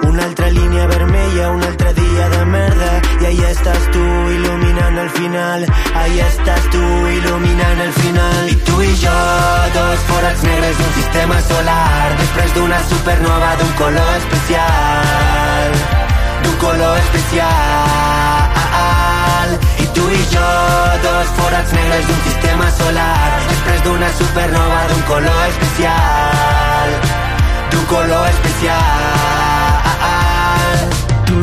una 0.03 0.25
altra 0.25 0.49
línia 0.51 0.87
vermella, 0.87 1.51
un 1.51 1.63
altre 1.63 1.93
dia 1.95 2.29
de 2.29 2.45
merda. 2.45 3.01
I 3.21 3.27
ahí 3.27 3.41
estàs 3.51 3.91
tu 3.93 4.03
il·luminant 4.37 4.99
el 4.99 5.11
final. 5.11 5.67
Ahí 6.03 6.21
estàs 6.21 6.65
tu 6.75 6.83
il·luminant 7.17 7.81
el 7.87 7.93
final. 7.99 8.49
I 8.55 8.57
tu 8.69 8.81
i 8.83 8.93
jo, 9.03 9.19
dos 9.77 9.99
forats 10.09 10.43
negres 10.49 10.77
d'un 10.79 10.93
sistema 10.99 11.37
solar. 11.49 12.07
Després 12.23 12.51
d'una 12.57 12.81
supernova 12.93 13.51
d'un 13.61 13.73
color 13.83 14.11
especial. 14.21 15.69
D'un 16.45 16.57
color 16.65 16.95
especial. 17.05 17.49
I 19.85 19.87
tu 19.97 20.05
i 20.09 20.23
jo, 20.33 20.51
dos 21.05 21.27
forats 21.39 21.73
negres 21.79 22.05
d'un 22.09 22.21
sistema 22.31 22.67
solar. 22.81 23.31
Després 23.53 23.81
d'una 23.89 24.11
supernova 24.23 24.81
d'un 24.93 25.03
color 25.15 25.41
especial. 25.53 26.89
D'un 27.71 27.87
color 27.95 28.25
especial 28.35 29.50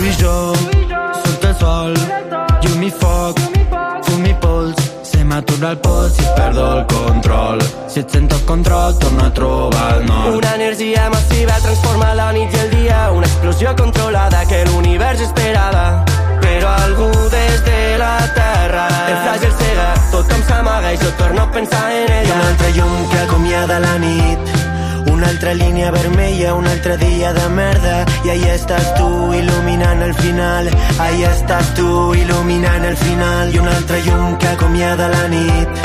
i 0.08 0.14
jo 0.22 0.54
sota 1.24 1.50
el 1.50 1.56
sol 1.60 1.94
llum 2.64 2.84
i 2.84 2.92
foc 2.92 3.40
fum 4.08 4.26
i 4.26 4.34
pols. 4.44 4.78
Se 5.04 5.24
m'atura 5.24 5.72
el 5.74 5.80
pols 5.84 6.14
si 6.16 6.26
perdo 6.38 6.66
el 6.78 6.86
control. 6.94 7.64
Si 7.92 8.00
et 8.00 8.10
sento 8.12 8.36
el 8.36 8.46
control 8.46 8.98
torno 9.00 9.26
a 9.26 9.34
trobar 9.34 9.88
el 9.98 10.06
nord. 10.06 10.36
Una 10.38 10.54
energia 10.56 11.10
massiva 11.10 11.58
transforma 11.64 12.14
la 12.14 12.30
nit 12.32 12.54
i 12.54 12.60
el 12.60 12.70
dia, 12.76 13.00
una 13.12 13.28
explosió 13.28 13.76
controlada 13.76 14.46
que 14.46 14.64
l'univers 14.70 15.22
esperava. 15.28 16.04
Però 16.46 16.70
algú 16.86 17.10
des 17.34 17.66
de 17.66 17.82
la 18.00 18.14
terra, 18.38 18.86
el 19.10 19.18
fràgil 19.26 19.58
cega, 19.64 19.90
tothom 20.14 20.46
s'amaga 20.48 20.94
i 20.94 21.02
jo 21.04 21.12
torno 21.20 21.44
a 21.44 21.52
pensar 21.52 21.92
en 21.92 22.08
I 22.08 22.22
ella. 22.22 22.36
un 22.36 22.48
altre 22.48 22.72
llum 22.78 23.10
que 23.12 23.20
acomiada 23.26 23.80
la 23.80 23.98
nit 23.98 24.57
una 25.18 25.30
altra 25.30 25.54
línia 25.56 25.90
vermella, 25.90 26.54
un 26.54 26.68
altre 26.68 26.96
dia 26.98 27.34
de 27.34 27.50
merda. 27.50 28.06
I 28.24 28.30
ahí 28.30 28.44
estàs 28.54 28.94
tu 28.98 29.08
il·luminant 29.34 30.02
el 30.06 30.14
final. 30.14 30.70
Ahí 31.02 31.24
estàs 31.26 31.74
tu 31.74 32.14
il·luminant 32.14 32.86
el 32.86 32.98
final. 32.98 33.54
I 33.54 33.58
un 33.58 33.68
altre 33.68 33.98
llum 34.06 34.38
que 34.38 34.48
acomiada 34.48 35.08
la 35.10 35.24
nit. 35.28 35.82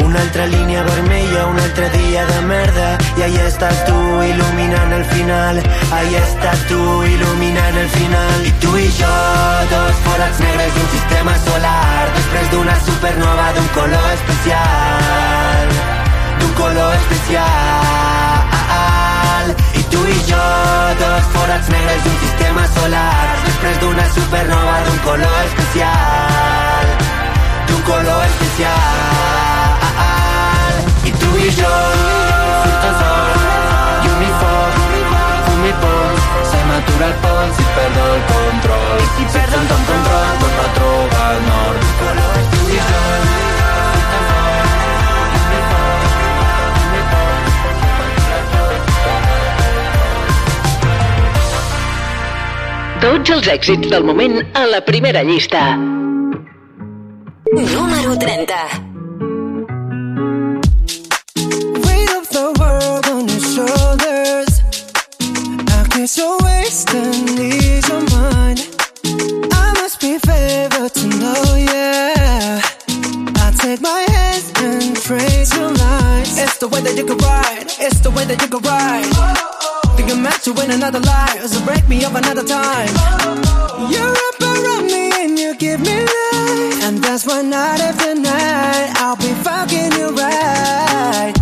Una 0.00 0.20
altra 0.20 0.46
línia 0.46 0.82
vermella, 0.82 1.46
un 1.52 1.60
altre 1.60 1.90
dia 1.90 2.24
de 2.30 2.40
merda. 2.48 2.88
I 3.18 3.22
ahí 3.26 3.36
estàs 3.44 3.84
tu 3.84 3.98
il·luminant 4.30 4.94
el 4.96 5.04
final. 5.12 5.60
Ahí 5.98 6.14
estàs 6.22 6.64
tu 6.70 6.80
il·luminant 7.10 7.80
el 7.82 7.90
final. 7.98 8.46
I 8.48 8.54
tu 8.64 8.76
i 8.80 8.88
jo, 8.96 9.16
dos 9.74 10.04
forats 10.06 10.40
negres 10.46 10.72
d'un 10.78 10.88
sistema 10.94 11.36
solar. 11.44 12.06
Després 12.16 12.48
d'una 12.54 12.78
supernova 12.88 13.52
d'un 13.58 13.68
color 13.76 14.08
especial. 14.16 15.76
D'un 16.40 16.56
color 16.62 16.96
especial 17.02 18.49
tu 19.90 20.00
i 20.14 20.18
jo, 20.30 20.44
dos 21.02 21.24
forats 21.34 21.68
negres 21.74 22.00
d'un 22.04 22.18
sistema 22.24 22.64
solar 22.76 23.24
després 23.46 23.76
d'una 23.82 24.06
supernova 24.14 24.76
d'un 24.86 24.98
color 25.06 25.38
especial 25.48 26.86
d'un 27.68 27.82
color 27.90 28.22
especial 28.30 28.70
i 31.08 31.10
tu 31.20 31.30
i 31.46 31.50
jo 31.58 31.74
surt 32.62 32.84
el 32.90 32.94
sol 33.02 33.30
i 34.06 34.20
i 35.70 35.72
pols 35.82 36.22
se 36.50 36.60
m'atura 36.68 37.06
el 37.10 37.16
pols 37.26 37.56
i 37.64 37.68
perdo 37.76 38.02
el 38.14 38.22
control 38.32 38.98
i 39.04 39.06
si 39.16 39.24
perdo 39.36 39.56
el 39.60 39.66
control 39.90 40.24
a 40.24 41.30
i 42.76 43.49
Tots 53.00 53.30
els 53.32 53.46
èxits 53.48 53.88
del 53.88 54.04
moment 54.04 54.34
a 54.52 54.66
la 54.68 54.82
primera 54.84 55.22
llista. 55.24 55.60
Número 57.48 58.12
30. 58.18 58.56
Weight 61.86 62.12
of 62.18 62.28
the 62.28 62.52
world 62.60 63.06
on 63.08 63.26
your 63.26 63.40
shoulders. 63.40 64.60
I 65.78 65.80
guess 65.96 66.18
you're 66.18 66.36
wasting 66.44 67.40
ease 67.40 67.88
your 67.88 68.04
mind. 68.12 68.68
I 69.50 69.72
must 69.80 69.98
be 70.02 70.18
favored 70.18 70.92
to 70.92 71.06
know, 71.20 71.56
yeah. 71.56 72.60
I 72.60 73.50
take 73.56 73.80
my 73.80 74.04
hands 74.12 74.52
and 74.56 74.94
trace 74.94 75.56
your 75.56 75.72
lines. 75.72 76.36
It's 76.38 76.58
the 76.58 76.68
way 76.68 76.82
that 76.82 76.94
you 76.98 77.06
can 77.06 77.16
ride. 77.16 77.64
It's 77.80 78.00
the 78.00 78.10
way 78.10 78.26
that 78.26 78.42
you 78.42 78.48
can 78.48 78.60
ride. 78.60 79.59
Think 80.00 80.12
I'm 80.12 80.22
meant 80.22 80.42
to 80.44 80.54
win 80.54 80.70
another 80.70 80.98
life, 81.00 81.44
so 81.44 81.62
break 81.62 81.86
me 81.86 82.02
up 82.06 82.14
another 82.14 82.42
time. 82.42 82.88
You 83.92 84.00
wrap 84.00 84.40
around 84.40 84.86
me 84.86 85.12
and 85.12 85.38
you 85.38 85.54
give 85.54 85.78
me 85.80 85.94
life, 85.94 86.84
and 86.84 87.04
that's 87.04 87.26
why 87.26 87.42
night 87.42 87.80
after 87.80 88.14
night 88.14 88.94
I'll 88.96 89.16
be 89.16 89.34
fucking 89.44 89.92
you 89.92 90.08
right. 90.16 91.39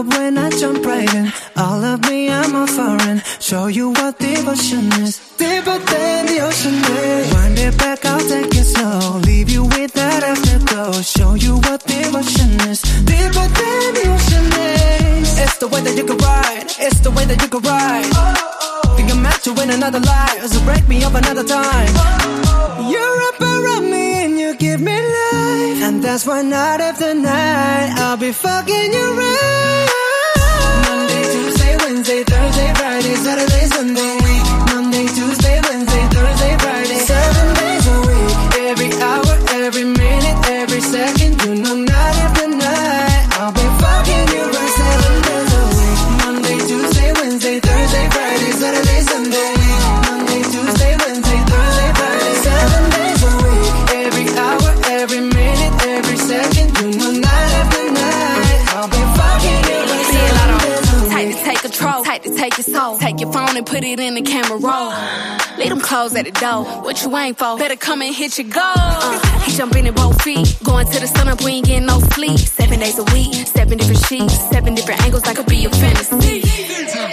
Love 0.00 0.16
when 0.16 0.38
I 0.38 0.48
jump 0.48 0.82
right 0.86 1.14
in. 1.14 1.30
All 1.58 1.84
of 1.84 2.00
me, 2.08 2.30
I'm 2.30 2.54
a 2.54 2.66
foreign. 2.66 3.20
Show 3.38 3.66
you 3.66 3.90
what 3.90 4.18
devotion 4.18 4.86
is. 5.04 5.20
Deeper 5.36 5.78
than 5.92 6.24
the 6.24 6.38
ocean 6.40 6.76
is. 7.04 7.34
Wind 7.34 7.58
it 7.58 7.76
back, 7.76 8.06
I'll 8.06 8.26
take 8.26 8.54
it 8.60 8.64
slow. 8.64 9.18
Leave 9.18 9.50
you 9.50 9.64
with 9.64 9.92
that 9.92 10.22
afterglow. 10.22 10.92
Show 11.02 11.34
you 11.34 11.56
what 11.66 11.84
devotion 11.84 12.50
is. 12.70 12.80
Deeper 13.04 13.46
than 13.60 13.88
the 13.98 14.04
ocean 14.14 14.46
is. 14.72 15.38
It's 15.38 15.58
the 15.58 15.68
way 15.68 15.82
that 15.82 15.94
you 15.94 16.06
can 16.06 16.16
ride. 16.16 16.68
It's 16.86 17.00
the 17.00 17.10
way 17.10 17.26
that 17.26 17.42
you 17.42 17.48
can 17.48 17.60
ride. 17.60 18.08
Oh, 18.14 18.82
oh. 18.86 18.96
Think 18.96 19.10
I'm 19.10 19.20
meant 19.20 19.42
to 19.44 19.52
win 19.52 19.68
another 19.68 20.00
life. 20.00 20.46
So 20.46 20.64
break 20.64 20.88
me 20.88 21.04
up 21.04 21.12
another 21.12 21.44
time. 21.44 21.92
Oh, 21.92 22.78
oh. 22.78 22.90
You 22.92 23.04
wrap 23.18 23.40
around 23.52 23.90
me 23.90 24.24
and 24.24 24.40
you 24.40 24.56
give 24.56 24.80
me 24.80 24.96
life. 24.96 25.82
And 25.86 26.02
that's 26.02 26.24
why 26.24 26.40
night 26.40 26.80
after 26.80 27.12
night 27.12 27.92
I'll 27.98 28.16
be 28.16 28.32
fucking 28.32 28.92
you 28.94 29.06
right. 29.20 29.89
Friday, 32.80 33.14
Saturday, 33.16 33.66
Sunday. 33.66 34.19
Your 62.66 62.76
soul. 62.76 62.98
Take 62.98 63.20
your 63.20 63.32
phone 63.32 63.56
and 63.56 63.66
put 63.66 63.84
it 63.84 64.00
in 64.00 64.14
the 64.14 64.22
camera 64.22 64.58
roll. 64.58 64.92
Leave 65.58 65.68
them 65.68 65.80
clothes 65.80 66.14
at 66.14 66.24
the 66.24 66.32
door. 66.32 66.64
What 66.82 67.02
you 67.02 67.16
ain't 67.16 67.38
for? 67.38 67.56
Better 67.58 67.76
come 67.76 68.02
and 68.02 68.14
hit 68.14 68.38
your 68.38 68.48
goal. 68.48 68.62
Uh, 68.62 69.40
he 69.40 69.56
jumping 69.56 69.86
in 69.86 69.94
both 69.94 70.20
feet. 70.22 70.56
Going 70.62 70.86
to 70.86 71.00
the 71.00 71.06
sun 71.06 71.28
up, 71.28 71.42
we 71.42 71.52
ain't 71.52 71.66
getting 71.66 71.86
no 71.86 72.00
sleep. 72.00 72.38
Seven 72.38 72.80
days 72.80 72.98
a 72.98 73.04
week, 73.14 73.34
seven 73.46 73.78
different 73.78 74.04
sheets, 74.06 74.38
seven 74.50 74.74
different 74.74 75.02
angles. 75.02 75.22
That 75.22 75.36
could 75.36 75.46
be 75.46 75.56
your 75.56 75.70
fantasy. 75.72 76.42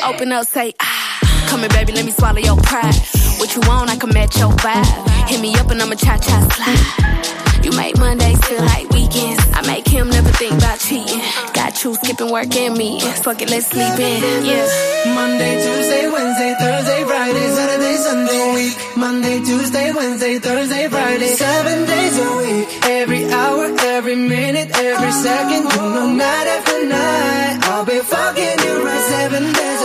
Open 0.03 0.31
up, 0.31 0.47
say 0.47 0.73
ah. 0.79 1.37
Come 1.47 1.62
here, 1.62 1.69
baby, 1.69 1.93
let 1.93 2.05
me 2.05 2.12
swallow 2.12 2.39
your 2.39 2.57
pride. 2.57 2.95
What 3.39 3.55
you 3.55 3.62
want, 3.67 3.89
I 3.89 3.95
can 3.95 4.10
match 4.13 4.38
your 4.38 4.51
vibe. 4.51 5.27
Hit 5.27 5.41
me 5.41 5.55
up 5.55 5.69
and 5.71 5.81
I'ma 5.81 5.95
cha 5.95 6.17
cha 6.17 6.38
slide. 6.49 7.63
You 7.63 7.71
make 7.75 7.97
Mondays 7.97 8.39
feel 8.45 8.63
like 8.63 8.89
weekends. 8.91 9.43
I 9.53 9.62
make 9.65 9.88
him 9.88 10.10
never 10.10 10.29
think 10.29 10.53
about 10.53 10.79
cheating. 10.79 11.19
Got 11.53 11.83
you 11.83 11.95
skipping 11.95 12.31
work 12.31 12.55
and 12.55 12.77
me. 12.77 13.01
Fuck 13.23 13.41
it, 13.41 13.49
let's 13.49 13.67
sleep 13.67 13.99
in. 13.99 14.45
Yeah. 14.45 15.13
Monday, 15.15 15.53
Tuesday, 15.63 16.07
Wednesday, 16.10 16.55
Thursday, 16.60 17.03
Friday, 17.03 17.47
Saturday, 17.57 17.95
Sunday, 17.97 18.53
week. 18.55 18.75
Monday, 18.97 19.39
Tuesday, 19.39 19.91
Wednesday, 19.91 20.39
Thursday, 20.39 20.88
Friday, 20.88 21.27
seven 21.27 21.86
days 21.88 22.17
a 22.19 22.38
week. 22.38 22.67
Every 22.86 23.25
hour, 23.31 23.65
every 23.95 24.15
minute, 24.15 24.69
every 24.77 25.12
second, 25.12 25.63
know, 25.65 26.12
night 26.13 26.47
after 26.55 26.86
night, 26.86 27.60
I'll 27.63 27.86
be 27.86 27.99
fucking 27.99 28.57
you 28.63 28.86
right 28.86 29.05
seven 29.10 29.43
days 29.43 29.76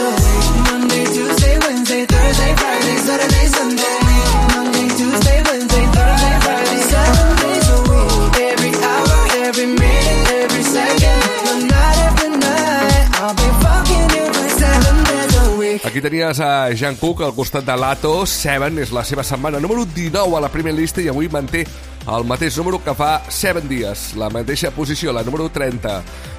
Aquí 15.92 16.00
tenies 16.00 16.40
a 16.40 16.72
Jean 16.72 16.96
Cook 16.96 17.20
al 17.20 17.35
costat 17.37 17.66
de 17.68 17.74
Lato. 17.76 18.24
Seven 18.24 18.78
és 18.81 18.94
la 18.96 19.02
seva 19.05 19.20
setmana 19.20 19.59
número 19.61 19.85
19 19.85 20.38
a 20.38 20.40
la 20.40 20.48
primera 20.48 20.72
llista 20.72 21.02
i 21.05 21.11
avui 21.12 21.28
manté 21.28 21.66
el 22.09 22.24
mateix 22.24 22.57
número 22.57 22.81
que 22.81 22.94
fa 22.96 23.11
7 23.28 23.61
dies, 23.68 24.07
la 24.16 24.31
mateixa 24.33 24.72
posició, 24.72 25.12
la 25.12 25.20
número 25.22 25.50
30. 25.52 25.98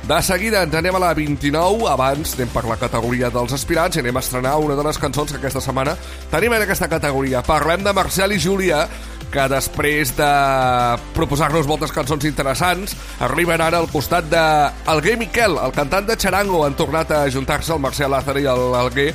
De 0.10 0.18
seguida 0.26 0.64
ens 0.66 0.74
anem 0.74 0.98
a 0.98 1.04
la 1.06 1.14
29, 1.14 1.86
abans 1.86 2.34
anem 2.34 2.50
per 2.50 2.66
la 2.66 2.80
categoria 2.82 3.30
dels 3.30 3.54
aspirants 3.54 3.96
i 3.96 4.02
anem 4.02 4.18
a 4.18 4.24
estrenar 4.26 4.58
una 4.58 4.76
de 4.76 4.88
les 4.90 4.98
cançons 4.98 5.30
que 5.30 5.38
aquesta 5.38 5.62
setmana 5.62 5.94
tenim 6.34 6.58
en 6.58 6.66
aquesta 6.66 6.90
categoria. 6.90 7.46
Parlem 7.46 7.86
de 7.86 7.94
Marcel 7.94 8.34
i 8.34 8.42
Júlia, 8.42 8.88
que 9.34 9.46
després 9.50 10.12
de 10.18 10.32
proposar-nos 11.16 11.70
moltes 11.70 11.94
cançons 11.94 12.26
interessants, 12.30 12.98
arriben 13.24 13.62
ara 13.62 13.80
al 13.82 13.90
costat 13.90 14.28
de 14.30 14.44
Alguer 14.90 15.16
Miquel, 15.22 15.58
el 15.62 15.74
cantant 15.74 16.10
de 16.10 16.18
Charango. 16.18 16.66
Han 16.66 16.78
tornat 16.78 17.14
a 17.14 17.24
juntar-se 17.34 17.74
el 17.74 17.82
Marcel 17.82 18.14
Lázaro 18.14 18.44
i 18.44 18.50
el 18.50 18.76
Alguer 18.78 19.12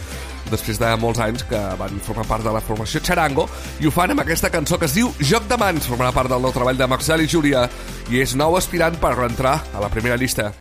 després 0.52 0.80
de 0.80 0.90
molts 1.00 1.20
anys 1.24 1.44
que 1.48 1.60
van 1.80 2.00
formar 2.04 2.26
part 2.28 2.46
de 2.46 2.52
la 2.54 2.62
formació 2.64 3.02
Charango 3.04 3.48
i 3.80 3.88
ho 3.88 3.92
fan 3.94 4.14
amb 4.14 4.24
aquesta 4.24 4.50
cançó 4.50 4.78
que 4.78 4.88
es 4.88 4.96
diu 4.96 5.12
Joc 5.20 5.48
de 5.50 5.58
mans, 5.60 5.88
formarà 5.88 6.12
part 6.14 6.32
del 6.32 6.42
nou 6.42 6.54
treball 6.54 6.78
de 6.78 6.88
Marcel 6.90 7.24
i 7.24 7.30
Júlia 7.30 7.68
i 8.10 8.22
és 8.22 8.34
nou 8.38 8.56
aspirant 8.56 8.96
per 9.00 9.16
entrar 9.26 9.58
a 9.74 9.82
la 9.82 9.92
primera 9.92 10.16
llista. 10.16 10.52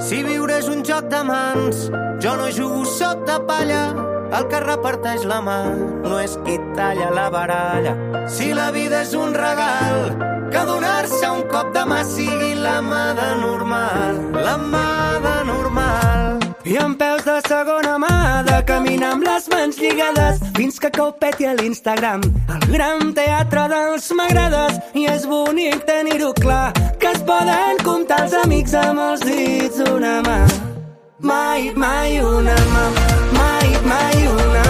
Si 0.00 0.22
viure 0.24 0.56
és 0.56 0.68
un 0.68 0.80
joc 0.86 1.10
de 1.12 1.20
mans, 1.28 1.90
jo 2.24 2.32
no 2.38 2.48
jugo 2.56 2.86
sóc 2.88 3.26
de 3.28 3.36
palla. 3.48 3.82
El 4.30 4.46
que 4.48 4.60
reparteix 4.62 5.24
la 5.26 5.40
mà 5.44 5.58
no 6.04 6.20
és 6.22 6.36
qui 6.46 6.56
talla 6.78 7.10
la 7.12 7.28
baralla. 7.34 7.94
Si 8.30 8.52
la 8.54 8.70
vida 8.72 9.02
és 9.02 9.12
un 9.18 9.34
regal, 9.34 10.14
que 10.50 10.64
donar-se 10.66 11.30
un 11.30 11.42
cop 11.52 11.72
de 11.74 11.84
mà 11.86 12.02
sigui 12.06 12.54
la 12.58 12.78
mà 12.82 13.04
de 13.18 13.30
normal. 13.42 14.22
La 14.34 14.56
mà 14.56 14.86
de 15.26 15.36
normal. 15.52 16.39
I 16.64 16.76
amb 16.76 16.98
peus 17.00 17.22
de 17.24 17.38
segona 17.46 17.94
mà, 17.96 18.42
de 18.44 18.58
caminar 18.68 19.14
amb 19.14 19.24
les 19.24 19.46
mans 19.48 19.78
lligades, 19.80 20.42
fins 20.56 20.76
que 20.82 20.90
cau 20.92 21.08
peti 21.16 21.46
a 21.48 21.54
l'Instagram. 21.56 22.20
El 22.52 22.66
gran 22.74 23.14
teatre 23.16 23.64
dels 23.72 24.10
m'agrades, 24.12 24.76
i 24.92 25.06
és 25.08 25.24
bonic 25.30 25.86
tenir-ho 25.88 26.34
clar, 26.36 26.68
que 27.00 27.14
es 27.14 27.22
poden 27.24 27.80
comptar 27.86 28.26
els 28.26 28.36
amics 28.44 28.76
amb 28.76 29.00
els 29.06 29.24
dits 29.24 29.80
d'una 29.80 30.20
mà. 30.26 30.40
Mai, 31.20 31.72
mai 31.76 32.20
una 32.20 32.58
mà, 32.74 32.84
mai, 33.38 33.72
mai 33.88 34.26
una 34.28 34.64
mà, 34.64 34.69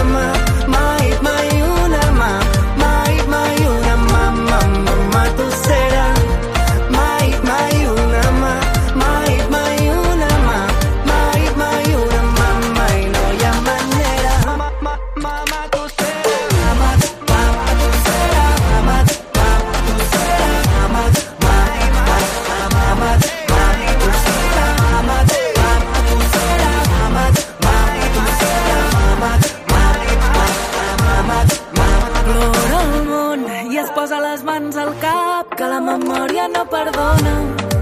història 36.31 36.47
no 36.47 36.63
perdona 36.65 37.33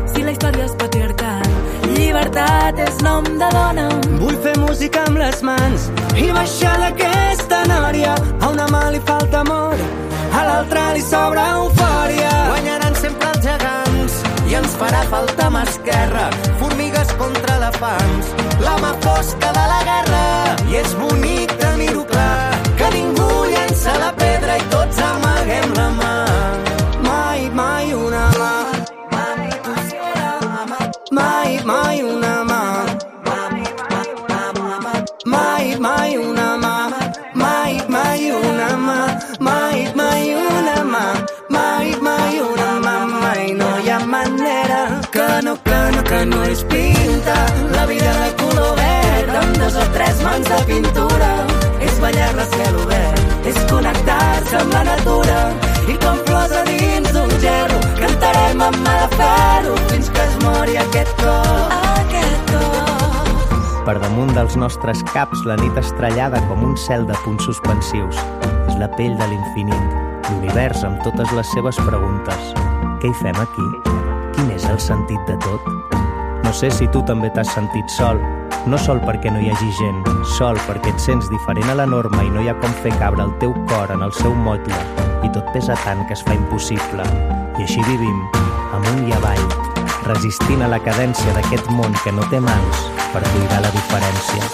si 0.10 0.24
la 0.24 0.32
història 0.32 0.66
és 0.66 0.72
patriarcal. 0.74 1.50
Llibertat 1.94 2.80
és 2.82 2.96
nom 3.06 3.24
de 3.24 3.50
dona. 3.54 3.86
Vull 4.18 4.38
fer 4.42 4.56
música 4.58 5.04
amb 5.06 5.20
les 5.22 5.44
mans 5.46 5.86
i 6.18 6.32
baixar 6.34 6.74
d'aquesta 6.82 7.60
nòria. 7.70 8.16
A 8.42 8.50
una 8.50 8.66
mà 8.74 8.90
li 8.90 9.02
falta 9.06 9.44
amor, 9.46 9.78
a 10.34 10.42
l'altra 10.48 10.94
li 10.96 11.04
sobra 11.06 11.46
eufòria. 11.60 12.32
Guanyaran 12.50 12.98
sempre 12.98 13.30
els 13.36 13.46
gegants 13.46 14.18
i 14.50 14.58
ens 14.58 14.74
farà 14.82 15.04
falta 15.14 15.52
mà 15.54 15.62
esquerra. 15.70 16.26
Formigues 16.64 17.14
contra 17.22 17.60
elefants, 17.62 18.34
la 18.66 18.76
mà 18.82 18.96
fosca 19.06 19.54
de 19.60 19.68
la 19.74 19.82
guerra. 19.92 20.26
I 20.72 20.82
és 20.82 20.98
bonic 20.98 21.54
tenir-ho 21.62 22.02
clar, 22.10 22.58
que 22.82 22.90
ningú 22.98 23.30
llença 23.54 23.94
la 24.02 24.10
pedra 24.18 24.58
i 24.58 24.68
tots 24.74 25.06
amaguem 25.14 25.78
la 25.78 25.90
mà. 26.02 26.29
Que 46.20 46.26
no, 46.26 46.44
és 46.44 46.64
pinta 46.68 47.36
la 47.72 47.86
vida 47.88 48.12
de 48.12 48.30
color 48.42 48.76
verd 48.76 49.36
amb 49.40 49.58
dos 49.62 49.76
o 49.80 49.86
tres 49.96 50.20
mans 50.26 50.48
de 50.52 50.60
pintura. 50.68 51.30
És 51.80 52.00
ballar-la 52.04 52.44
a 52.44 52.50
ciel 52.52 52.80
obert, 52.82 53.22
és 53.48 53.60
connectar-se 53.70 54.58
amb 54.60 54.74
la 54.76 54.84
natura 54.90 55.38
i 55.88 55.96
com 56.04 56.20
flors 56.28 56.56
a 56.60 56.64
dins 56.68 57.12
d'un 57.16 57.32
gerro 57.44 57.80
cantarem 58.02 58.64
amb 58.68 58.82
mà 58.84 58.96
de 59.00 59.08
ferro 59.16 59.78
fins 59.92 60.12
que 60.12 60.26
es 60.26 60.36
mori 60.44 60.76
aquest 60.82 61.14
cor. 61.22 61.78
Aquest 62.02 62.52
cor. 62.52 63.78
Per 63.88 63.96
damunt 64.04 64.34
dels 64.36 64.58
nostres 64.60 65.04
caps, 65.14 65.46
la 65.48 65.56
nit 65.62 65.80
estrellada 65.80 66.42
com 66.50 66.66
un 66.68 66.76
cel 66.78 67.08
de 67.08 67.16
punts 67.24 67.48
suspensius. 67.48 68.20
És 68.68 68.76
la 68.82 68.92
pell 68.98 69.16
de 69.22 69.30
l'infinit, 69.32 69.96
l'univers 70.28 70.84
amb 70.84 71.00
totes 71.08 71.32
les 71.38 71.56
seves 71.56 71.80
preguntes. 71.88 72.52
Què 73.00 73.08
hi 73.08 73.16
fem 73.24 73.40
aquí? 73.40 73.70
Quin 74.36 74.52
és 74.58 74.68
el 74.68 74.84
sentit 74.84 75.24
de 75.32 75.40
tot? 75.48 75.89
No 76.50 76.56
sé 76.56 76.72
si 76.74 76.88
tu 76.90 77.04
també 77.06 77.30
t'has 77.30 77.52
sentit 77.54 77.92
sol. 77.94 78.18
No 78.66 78.78
sol 78.82 78.98
perquè 79.04 79.30
no 79.30 79.38
hi 79.38 79.52
hagi 79.54 79.68
gent, 79.78 80.00
sol 80.34 80.58
perquè 80.66 80.90
et 80.90 81.04
sents 81.04 81.28
diferent 81.30 81.70
a 81.70 81.76
la 81.78 81.86
norma 81.86 82.24
i 82.26 82.32
no 82.34 82.42
hi 82.42 82.50
ha 82.50 82.56
com 82.64 82.74
fer 82.82 82.90
cabre 82.98 83.22
el 83.22 83.36
teu 83.44 83.54
cor 83.70 83.94
en 83.94 84.02
el 84.02 84.16
seu 84.18 84.34
motlle 84.34 84.80
i 85.22 85.30
tot 85.36 85.46
pesa 85.54 85.78
tant 85.84 86.02
que 86.10 86.18
es 86.18 86.24
fa 86.26 86.34
impossible. 86.34 87.06
I 87.54 87.68
així 87.68 87.86
vivim, 87.86 88.24
amunt 88.80 89.06
i 89.06 89.14
avall, 89.20 89.46
resistint 90.08 90.66
a 90.66 90.72
la 90.74 90.82
cadència 90.88 91.36
d'aquest 91.38 91.70
món 91.70 91.94
que 92.02 92.16
no 92.18 92.26
té 92.34 92.42
mans 92.42 92.82
per 93.14 93.22
cuidar 93.30 93.62
la 93.68 93.76
diferència. 93.78 94.50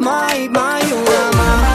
Mai, 0.00 0.48
mai 0.56 0.88
una 1.02 1.26
mà. 1.36 1.69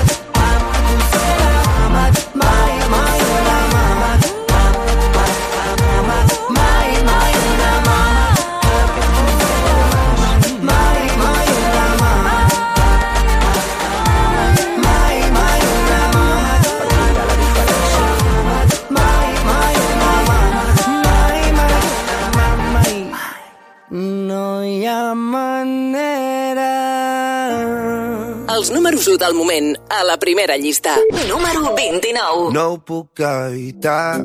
Números 28.85 29.07
1 29.07 29.17
del 29.17 29.33
moment 29.33 29.77
a 29.89 30.03
la 30.03 30.19
primera 30.19 30.57
llista. 30.57 30.95
Número 31.27 31.73
29. 31.73 32.53
No 32.53 32.73
ho 32.73 32.77
puc 32.77 33.19
evitar, 33.19 34.23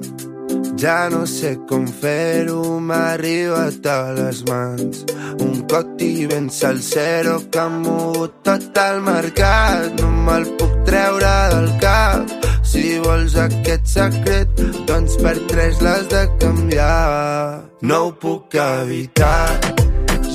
ja 0.77 1.09
no 1.09 1.25
sé 1.27 1.55
com 1.67 1.87
fer-ho, 1.89 2.77
m'ha 2.79 3.15
arribat 3.15 3.87
a 3.89 4.13
les 4.19 4.43
mans. 4.45 5.07
Un 5.41 5.63
coti 5.65 6.27
ben 6.27 6.51
salsero 6.51 7.39
que 7.49 7.59
ha 7.59 7.71
mogut 7.71 8.43
tot 8.45 8.77
el 8.85 9.01
mercat, 9.01 9.97
no 10.03 10.11
me'l 10.29 10.45
puc 10.61 10.77
treure 10.85 11.33
del 11.55 11.73
cap. 11.81 12.29
Si 12.61 12.99
vols 13.01 13.39
aquest 13.41 13.89
secret, 13.97 14.61
doncs 14.85 15.17
per 15.25 15.39
tres 15.49 15.81
l'has 15.81 16.05
de 16.13 16.27
canviar. 16.37 17.65
No 17.81 18.05
ho 18.05 18.13
puc 18.13 18.61
evitar, 18.61 19.57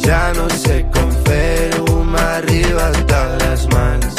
ja 0.01 0.23
no 0.33 0.49
sé 0.49 0.81
com 0.97 1.13
fer-ho, 1.29 1.94
m'ha 2.35 2.41
arribat 2.41 3.11
a 3.11 3.37
les 3.37 3.67
mans. 3.67 4.15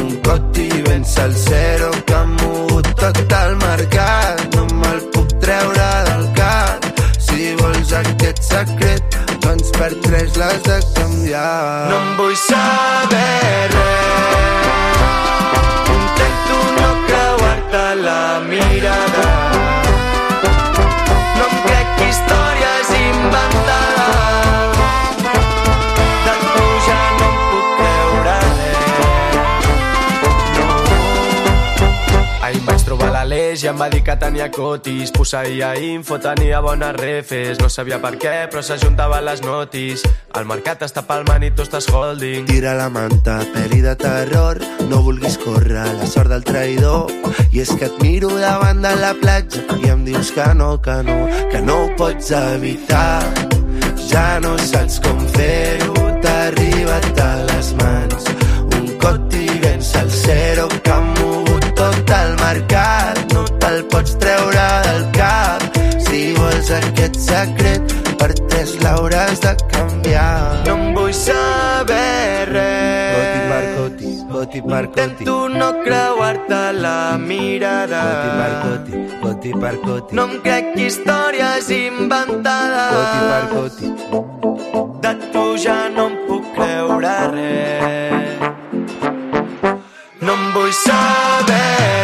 Un 0.00 0.10
coti 0.22 0.68
ben 0.82 1.04
salsero 1.04 1.90
que 2.06 2.14
ha 2.14 2.24
mogut 2.24 2.86
tot 3.00 3.32
el 3.42 3.56
mercat. 3.56 4.54
No 4.54 4.66
me'l 4.82 5.00
puc 5.14 5.34
treure 5.40 5.88
del 6.10 6.28
cap. 6.38 6.86
Si 7.18 7.54
vols 7.62 7.92
aquest 8.02 8.42
secret, 8.52 9.18
doncs 9.40 9.74
per 9.78 9.92
tres 10.06 10.36
l'has 10.36 10.62
de 10.68 10.78
canviar. 11.00 11.90
No 11.90 11.98
em 12.04 12.16
vull 12.22 12.38
saber 12.46 13.68
res. 13.74 14.25
I 33.66 33.68
em 33.68 33.80
va 33.82 33.88
dir 33.90 33.98
que 34.06 34.14
tenia 34.14 34.46
cotis. 34.54 35.10
Posseïa 35.10 35.72
info, 35.82 36.20
tenia 36.22 36.60
bones 36.62 36.92
refes. 37.00 37.58
No 37.58 37.66
sabia 37.72 37.96
per 37.98 38.12
què, 38.22 38.34
però 38.52 38.60
s'ajuntava 38.62 39.18
les 39.26 39.40
notis. 39.42 40.04
El 40.38 40.46
mercat 40.46 40.84
està 40.86 41.02
palmant 41.08 41.42
i 41.42 41.50
tu 41.50 41.64
estàs 41.64 41.88
holding. 41.90 42.46
Tira 42.46 42.76
la 42.78 42.86
manta, 42.94 43.40
pel·li 43.56 43.80
de 43.82 43.96
terror, 43.98 44.60
no 44.86 45.00
vulguis 45.02 45.34
córrer 45.42 45.82
la 45.98 46.06
sort 46.06 46.30
del 46.30 46.46
traïdor. 46.46 47.10
I 47.50 47.64
és 47.64 47.72
que 47.74 47.88
et 47.88 47.98
miro 48.04 48.30
davant 48.38 48.84
de 48.86 48.94
la 49.00 49.10
platja 49.18 49.64
i 49.80 49.90
em 49.90 50.06
dius 50.06 50.30
que 50.36 50.46
no, 50.54 50.76
que 50.78 51.00
no, 51.08 51.18
que 51.50 51.64
no 51.66 51.80
ho 51.82 51.90
pots 51.98 52.30
evitar. 52.38 53.18
Ja 54.06 54.38
no 54.46 54.54
saps 54.62 55.00
com 55.02 55.26
fer-ho, 55.34 56.06
t'ha 56.22 56.36
arribat 56.52 57.18
a 57.18 57.32
les 57.50 57.74
mans. 57.82 58.30
Un 58.78 58.94
coti 59.02 59.50
ben 59.58 59.82
salsero 59.82 60.70
que 60.78 60.94
ha 60.94 61.02
mogut 61.18 61.70
tot 61.74 62.16
el 62.22 62.34
mercat. 62.46 63.26
No 63.34 63.55
te'l 63.66 63.84
pots 63.90 64.14
treure 64.22 64.66
del 64.86 65.04
cap. 65.16 65.78
Si 66.06 66.20
vols 66.38 66.68
aquest 66.78 67.16
secret, 67.18 67.94
per 68.20 68.30
tres 68.50 68.74
l'hauràs 68.82 69.42
de 69.42 69.52
canviar. 69.72 70.36
No 70.68 70.76
em 70.76 70.84
vull 70.96 71.14
saber 71.18 72.46
res. 72.52 73.16
Coti 73.16 73.40
per 73.50 73.64
coti. 73.78 75.24
Intento 75.26 75.48
no 75.48 75.68
creuar-te 75.82 76.60
la 76.78 77.16
mirada. 77.18 78.02
Coti, 78.62 79.02
coti 79.24 79.54
per 79.64 79.74
coti. 79.82 80.18
No 80.18 80.28
em 80.28 80.38
crec 80.46 80.70
històries 80.86 81.70
inventades. 81.80 83.50
Coti. 83.56 83.86
De 85.02 85.12
tu 85.32 85.44
ja 85.66 85.80
no 85.96 86.06
em 86.12 86.16
puc 86.28 86.54
creure 86.54 87.16
res. 87.34 88.38
No 90.22 90.38
em 90.38 90.48
vull 90.54 90.74
saber 90.84 91.95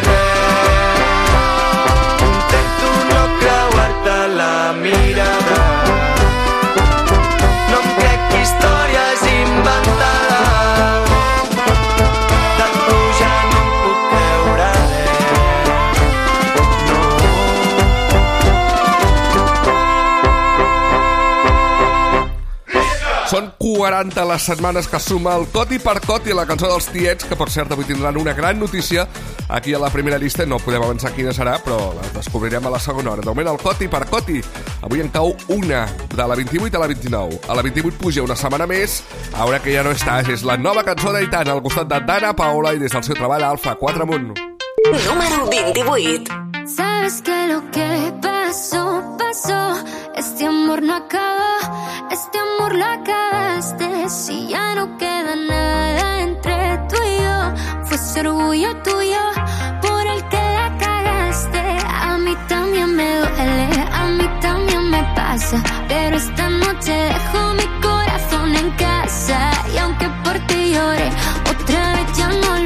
40 23.83 24.25
les 24.31 24.43
setmanes 24.47 24.87
que 24.87 24.99
suma 25.01 25.33
el 25.35 25.49
Coti 25.51 25.81
per 25.83 25.97
Coti, 26.07 26.31
la 26.31 26.45
cançó 26.47 26.69
dels 26.71 26.87
tiets, 26.95 27.27
que 27.27 27.35
per 27.35 27.49
cert 27.51 27.73
avui 27.75 27.83
tindran 27.89 28.15
una 28.21 28.31
gran 28.33 28.61
notícia 28.61 29.09
aquí 29.49 29.75
a 29.75 29.81
la 29.83 29.91
primera 29.91 30.21
llista. 30.23 30.47
No 30.47 30.61
podem 30.63 30.85
avançar 30.87 31.11
quina 31.17 31.35
serà, 31.35 31.57
però 31.65 31.91
la 31.97 32.05
descobrirem 32.15 32.63
a 32.71 32.71
la 32.77 32.79
segona 32.79 33.11
hora. 33.11 33.25
De 33.27 33.33
moment 33.33 33.51
el 33.51 33.59
Coti 33.59 33.91
per 33.91 34.05
Coti. 34.07 34.39
Avui 34.87 35.03
en 35.03 35.11
cau 35.11 35.35
una, 35.51 35.83
de 36.15 36.29
la 36.31 36.39
28 36.39 36.79
a 36.79 36.85
la 36.85 36.93
29. 36.95 37.43
A 37.49 37.59
la 37.59 37.67
28 37.67 37.99
puja 37.99 38.23
una 38.23 38.39
setmana 38.39 38.71
més, 38.71 39.01
ara 39.35 39.59
que 39.59 39.75
ja 39.75 39.83
no 39.83 39.99
estàs. 39.99 40.31
És 40.31 40.47
la 40.47 40.55
nova 40.55 40.87
cançó 40.87 41.11
d'Aitana, 41.11 41.59
al 41.59 41.67
costat 41.67 41.91
de 41.91 42.05
Dana 42.07 42.37
Paola 42.39 42.77
i 42.77 42.79
des 42.79 42.95
del 42.95 43.03
seu 43.03 43.19
treball 43.19 43.51
Alfa 43.51 43.75
4 43.83 44.07
amunt. 44.07 44.31
Número 44.95 45.47
28. 45.51 46.52
Sabes 46.77 47.21
que 47.21 47.49
lo 47.49 47.71
que 47.71 48.15
pasó, 48.23 49.17
pasó 49.19 49.75
Este 50.17 50.47
amor 50.47 50.81
no 50.83 50.95
acabó, 50.95 51.55
este 52.11 52.39
amor 52.39 52.75
lo 52.75 52.85
acabaste. 52.85 54.09
Si 54.09 54.49
ya 54.49 54.75
no 54.75 54.97
queda 54.97 55.37
nada 55.37 56.21
entre 56.21 56.79
tú 56.89 56.97
y 57.05 57.17
yo, 57.25 57.85
fue 57.85 57.97
ese 57.97 58.21
orgullo 58.21 58.75
tuyo 58.83 59.23
por 59.83 60.07
el 60.07 60.21
que 60.29 60.43
la 60.59 60.79
cagaste. 60.79 61.63
A 61.85 62.17
mí 62.19 62.35
también 62.49 62.95
me 62.97 63.17
duele, 63.19 63.69
a 63.93 64.05
mí 64.07 64.27
también 64.41 64.89
me 64.89 65.03
pasa. 65.15 65.63
Pero 65.89 66.17
esta 66.17 66.49
noche 66.49 66.93
dejo 66.93 67.55
mi 67.55 67.67
corazón 67.83 68.57
en 68.57 68.71
casa. 68.77 69.51
Y 69.75 69.79
aunque 69.79 70.09
por 70.25 70.39
ti 70.47 70.73
llore, 70.73 71.11
otra 71.51 71.93
vez 71.95 72.19
ya 72.19 72.29
no 72.29 72.62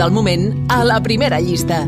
del 0.00 0.12
moment 0.12 0.72
a 0.72 0.82
la 0.82 1.02
primera 1.02 1.40
llista. 1.40 1.84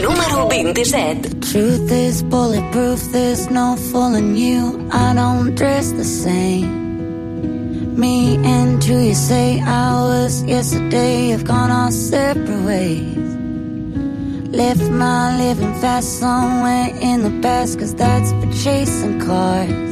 Número 0.00 0.46
27. 0.48 1.40
Truth 1.40 1.90
is 1.90 2.22
bulletproof, 2.22 3.10
there's 3.10 3.50
no 3.50 3.76
fooling 3.90 4.36
you. 4.36 4.88
I 4.92 5.14
don't 5.14 5.56
dress 5.56 5.90
the 5.90 6.04
same. 6.04 7.96
Me 7.96 8.36
and 8.36 8.84
who 8.84 9.00
you 9.00 9.14
say 9.14 9.60
I 9.60 9.94
was 9.94 10.44
yesterday 10.44 11.30
have 11.30 11.42
gone 11.44 11.72
our 11.72 11.90
separate 11.90 12.64
ways. 12.64 13.16
Left 14.54 14.88
my 14.88 15.36
living 15.38 15.74
fast 15.80 16.20
somewhere 16.20 16.90
in 17.00 17.24
the 17.24 17.32
past, 17.42 17.80
cause 17.80 17.96
that's 17.96 18.30
for 18.30 18.52
chasing 18.62 19.18
cars. 19.18 19.86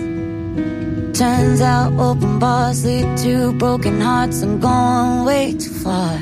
Turns 1.19 1.61
out 1.61 1.93
open 1.99 2.39
bars 2.39 2.85
lead 2.85 3.19
to 3.25 3.53
broken 3.55 4.01
hearts. 4.01 4.43
I'm 4.43 4.61
going 4.61 5.25
way 5.25 5.55
too 5.55 5.74
far. 5.85 6.19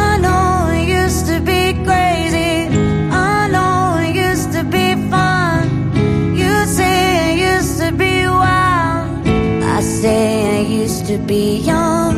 I 0.00 0.18
know 0.24 0.72
it 0.78 0.88
used 1.02 1.26
to 1.26 1.38
be 1.50 1.62
crazy. 1.84 2.54
I 3.12 3.48
know 3.54 4.00
it 4.06 4.14
used 4.28 4.52
to 4.56 4.62
be 4.64 4.86
fun. 5.12 5.62
You 6.40 6.54
say 6.64 6.96
it 7.32 7.38
used 7.54 7.76
to 7.82 7.92
be 7.92 8.14
wild. 8.26 9.28
I 9.76 9.80
say 9.82 10.24
I 10.58 10.60
used 10.82 11.04
to 11.10 11.18
be 11.18 11.58
young. 11.58 12.16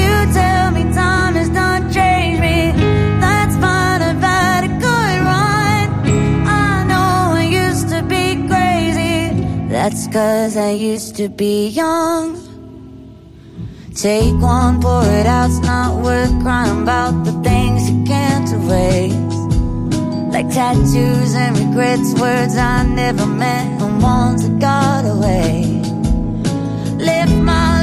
You 0.00 0.12
tell 0.32 0.70
me 0.76 0.84
time 1.02 1.34
has 1.40 1.50
done 1.50 1.92
changed 1.92 2.40
me. 2.40 2.58
That's 3.20 3.54
fine. 3.62 4.00
I've 4.08 4.22
had 4.32 4.62
a 4.70 4.72
good 4.86 5.16
run. 5.30 5.86
I 6.48 6.84
know 6.90 7.12
I 7.42 7.44
used 7.64 7.88
to 7.94 8.00
be 8.14 8.24
crazy. 8.48 9.16
That's 9.68 10.06
cause 10.08 10.56
I 10.56 10.70
used 10.70 11.16
to 11.16 11.28
be 11.28 11.68
young. 11.68 12.49
Take 14.00 14.40
one, 14.40 14.80
pour 14.80 15.04
it 15.04 15.26
out, 15.26 15.50
it's 15.50 15.58
not 15.58 16.02
worth 16.02 16.30
crying 16.40 16.84
about 16.84 17.22
the 17.22 17.32
things 17.42 17.90
you 17.90 18.02
can't 18.04 18.50
erase. 18.50 19.12
Like 20.32 20.48
tattoos 20.48 21.34
and 21.34 21.58
regrets, 21.58 22.18
words 22.18 22.56
I 22.56 22.86
never 22.86 23.26
meant, 23.26 23.82
and 23.82 24.02
ones 24.02 24.48
that 24.48 24.58
got 24.58 25.04
away. 25.04 25.82
Left 26.96 27.34
my 27.44 27.79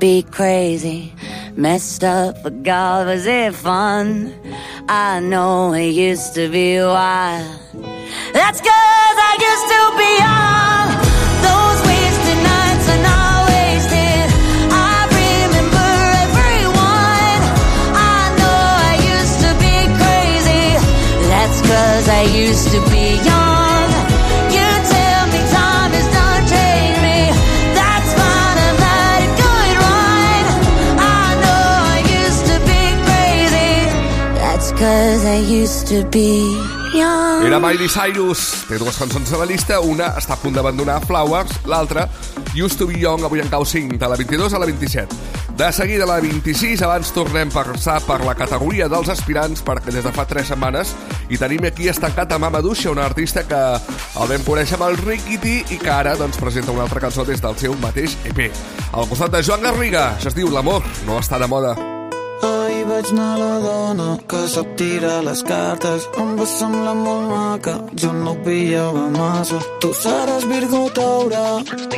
be 0.00 0.22
crazy, 0.22 1.12
messed 1.56 2.02
up, 2.02 2.42
but 2.42 2.62
God, 2.62 3.06
was 3.06 3.26
it 3.26 3.54
fun? 3.54 4.32
I 4.88 5.20
know 5.20 5.74
it 5.74 5.90
used 5.90 6.34
to 6.36 6.48
be 6.48 6.78
wild. 6.78 7.60
That's 8.32 8.60
cause 8.60 9.16
I 9.30 9.32
used 9.50 9.66
to 9.74 9.80
be 10.00 10.10
young. 10.24 10.86
Those 11.44 11.78
wasted 11.86 12.40
nights 12.48 12.86
are 12.94 13.02
not 13.10 13.38
wasted. 13.52 14.26
I 14.72 14.96
remember 15.20 15.90
everyone. 16.24 17.40
I 17.92 18.20
know 18.40 18.62
I 18.88 18.94
used 19.14 19.38
to 19.44 19.50
be 19.60 19.76
crazy. 20.00 20.64
That's 21.28 21.60
cause 21.60 22.08
I 22.08 22.22
used 22.22 22.68
to 22.72 22.80
be 22.90 23.22
young. 23.22 23.59
Era 37.42 37.58
Miley 37.58 37.88
Cyrus. 37.90 38.66
Té 38.68 38.78
dues 38.78 38.94
cançons 38.94 39.32
a 39.34 39.40
la 39.40 39.46
llista. 39.48 39.80
Una 39.82 40.12
està 40.20 40.36
a 40.36 40.38
punt 40.38 40.54
d'abandonar 40.54 41.00
Flowers, 41.02 41.50
l'altra 41.66 42.04
Used 42.54 42.78
to 42.78 42.86
be 42.86 43.00
Young, 43.00 43.24
avui 43.26 43.42
en 43.42 43.50
cau 43.50 43.66
5, 43.66 43.98
de 43.98 44.10
la 44.12 44.14
22 44.20 44.54
a 44.54 44.60
la 44.62 44.68
27. 44.70 45.18
De 45.58 45.72
seguida 45.74 46.06
a 46.06 46.12
la 46.12 46.20
26, 46.22 46.82
abans 46.86 47.10
tornem 47.10 47.50
a 47.50 47.64
passar 47.72 47.98
per 48.06 48.20
la 48.22 48.36
categoria 48.38 48.86
dels 48.88 49.10
aspirants, 49.10 49.64
perquè 49.66 49.90
des 49.90 50.06
de 50.06 50.14
fa 50.14 50.28
3 50.30 50.54
setmanes 50.54 50.94
i 51.28 51.38
tenim 51.42 51.66
aquí 51.66 51.90
estancat 51.90 52.30
a 52.30 52.38
Mama 52.38 52.62
Duixa, 52.62 52.94
una 52.94 53.10
artista 53.10 53.42
que 53.42 53.60
el 53.60 54.30
vam 54.30 54.46
conèixer 54.46 54.78
amb 54.78 54.92
el 54.92 55.00
Rickety 55.02 55.74
i 55.74 55.78
que 55.82 55.90
ara 55.90 56.14
doncs, 56.14 56.38
presenta 56.38 56.70
una 56.70 56.86
altra 56.86 57.02
cançó 57.02 57.26
des 57.26 57.42
del 57.42 57.58
seu 57.58 57.74
mateix 57.82 58.14
EP. 58.30 58.46
Al 58.92 59.10
costat 59.10 59.34
de 59.34 59.42
Joan 59.42 59.66
Garriga, 59.66 60.12
això 60.14 60.30
es 60.30 60.38
diu 60.38 60.54
L'amor 60.54 60.86
no 61.02 61.18
està 61.18 61.42
de 61.42 61.50
moda. 61.50 61.99
Ahir 62.48 62.84
vaig 62.88 63.08
anar 63.12 63.32
la 63.38 63.54
dona 63.64 64.08
que 64.30 64.40
sap 64.54 64.68
tirar 64.80 65.18
les 65.24 65.42
cartes. 65.50 66.06
Em 66.22 66.30
va 66.38 66.46
semblar 66.52 66.94
molt 67.00 67.26
maca, 67.32 67.74
jo 68.02 68.12
no 68.12 68.32
ho 68.32 68.36
pillava 68.44 69.04
massa. 69.16 69.60
Tu 69.82 69.90
seràs 70.02 70.46
Virgo 70.52 70.82
Taure 70.98 71.44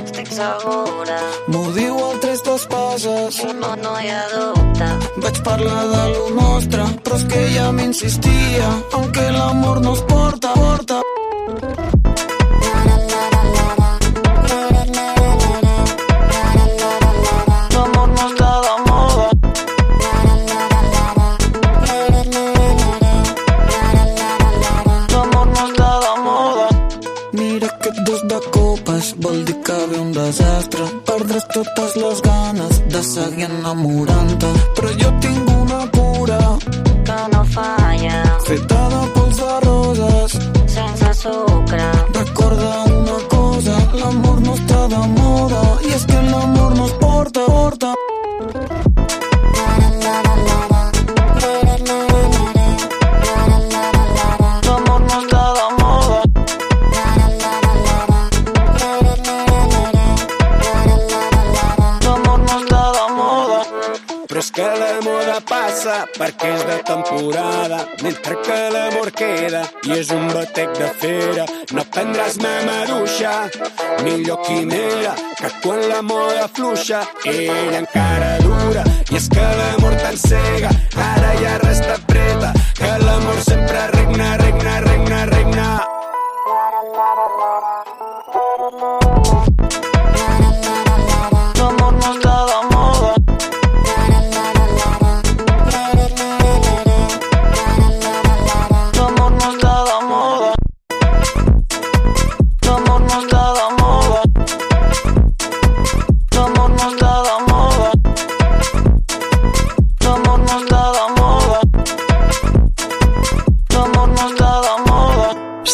Estic 0.00 0.32
segura. 0.38 1.20
M'ho 1.52 1.62
diu 1.76 2.00
el 2.08 2.18
tres 2.24 2.42
d'espases 2.46 3.40
No, 3.60 3.74
no 3.84 3.94
hi 4.00 4.10
ha 4.16 4.24
dubte. 4.34 4.90
Vaig 5.26 5.42
parlar 5.46 5.84
de 5.94 6.02
lo 6.14 6.26
nostre 6.40 6.90
Però 7.04 7.20
és 7.20 7.28
que 7.30 7.46
ella 7.46 7.70
m'insistia. 7.78 8.74
En 8.98 9.08
que 9.14 9.30
l'amor 9.38 9.82
no 9.86 9.96
es 9.98 10.04
porta, 10.10 10.54
porta 10.58 11.01
desastre. 30.22 30.84
Perdràs 31.08 31.46
totes 31.54 31.96
les 32.02 32.22
ganes 32.26 32.80
de 32.94 33.02
seguir 33.08 33.48
enamorant-te. 33.48 34.52
Però 34.76 34.92
jo 35.02 35.10
tinc 35.24 35.50
una 35.56 35.80
cura. 35.96 36.38
Que 37.08 37.18
no 37.32 37.42
falla. 37.56 38.20
Feta 38.46 38.82
de 38.94 39.02
pols 39.16 39.42
de 39.42 39.58
roses. 39.66 40.38
Sense 40.76 41.12
sucre. 41.22 41.90
Recorda 42.20 42.72
una 43.00 43.18
cosa, 43.34 43.76
l'amor 43.98 44.40
no 44.46 44.56
està 44.60 44.86
de 44.94 45.02
moda. 45.18 45.66
I 45.88 45.98
és 45.98 46.08
que 46.12 46.24
l'amor 46.30 46.78
no 46.78 46.88
es 46.90 46.96
porta, 47.04 47.46
porta 47.50 48.91
que 64.52 64.62
la 64.62 65.00
moda 65.00 65.38
passa 65.48 65.94
perquè 66.16 66.50
és 66.54 66.64
de 66.68 66.76
temporada, 66.84 67.78
mentre 68.02 68.36
que 68.44 68.58
l'amor 68.74 69.10
queda 69.16 69.62
i 69.88 69.94
és 69.96 70.10
un 70.12 70.26
batec 70.34 70.74
de 70.78 70.88
fera. 71.00 71.46
No 71.76 71.84
prendràs 71.94 72.36
ma 72.42 72.52
maduixa, 72.68 73.32
millor 74.04 74.42
quimera, 74.46 75.14
que 75.40 75.52
quan 75.62 75.80
la 75.88 76.02
moda 76.02 76.48
fluixa, 76.52 77.00
ella 77.24 77.80
encara 77.80 78.34
dura. 78.44 78.84
I 79.12 79.20
és 79.20 79.30
que 79.32 79.48
l'amor 79.60 79.96
t'encega, 80.04 80.74
ara 81.08 81.32
ja 81.40 81.56
res 81.64 81.82
t'apreta, 81.86 82.52
que 82.80 82.92
l'amor 83.06 83.40
sempre 83.48 83.88
regna, 83.96 84.36
regna, 84.44 84.78
regna, 84.88 85.24
regna. 85.32 85.68
L'amor 86.52 87.51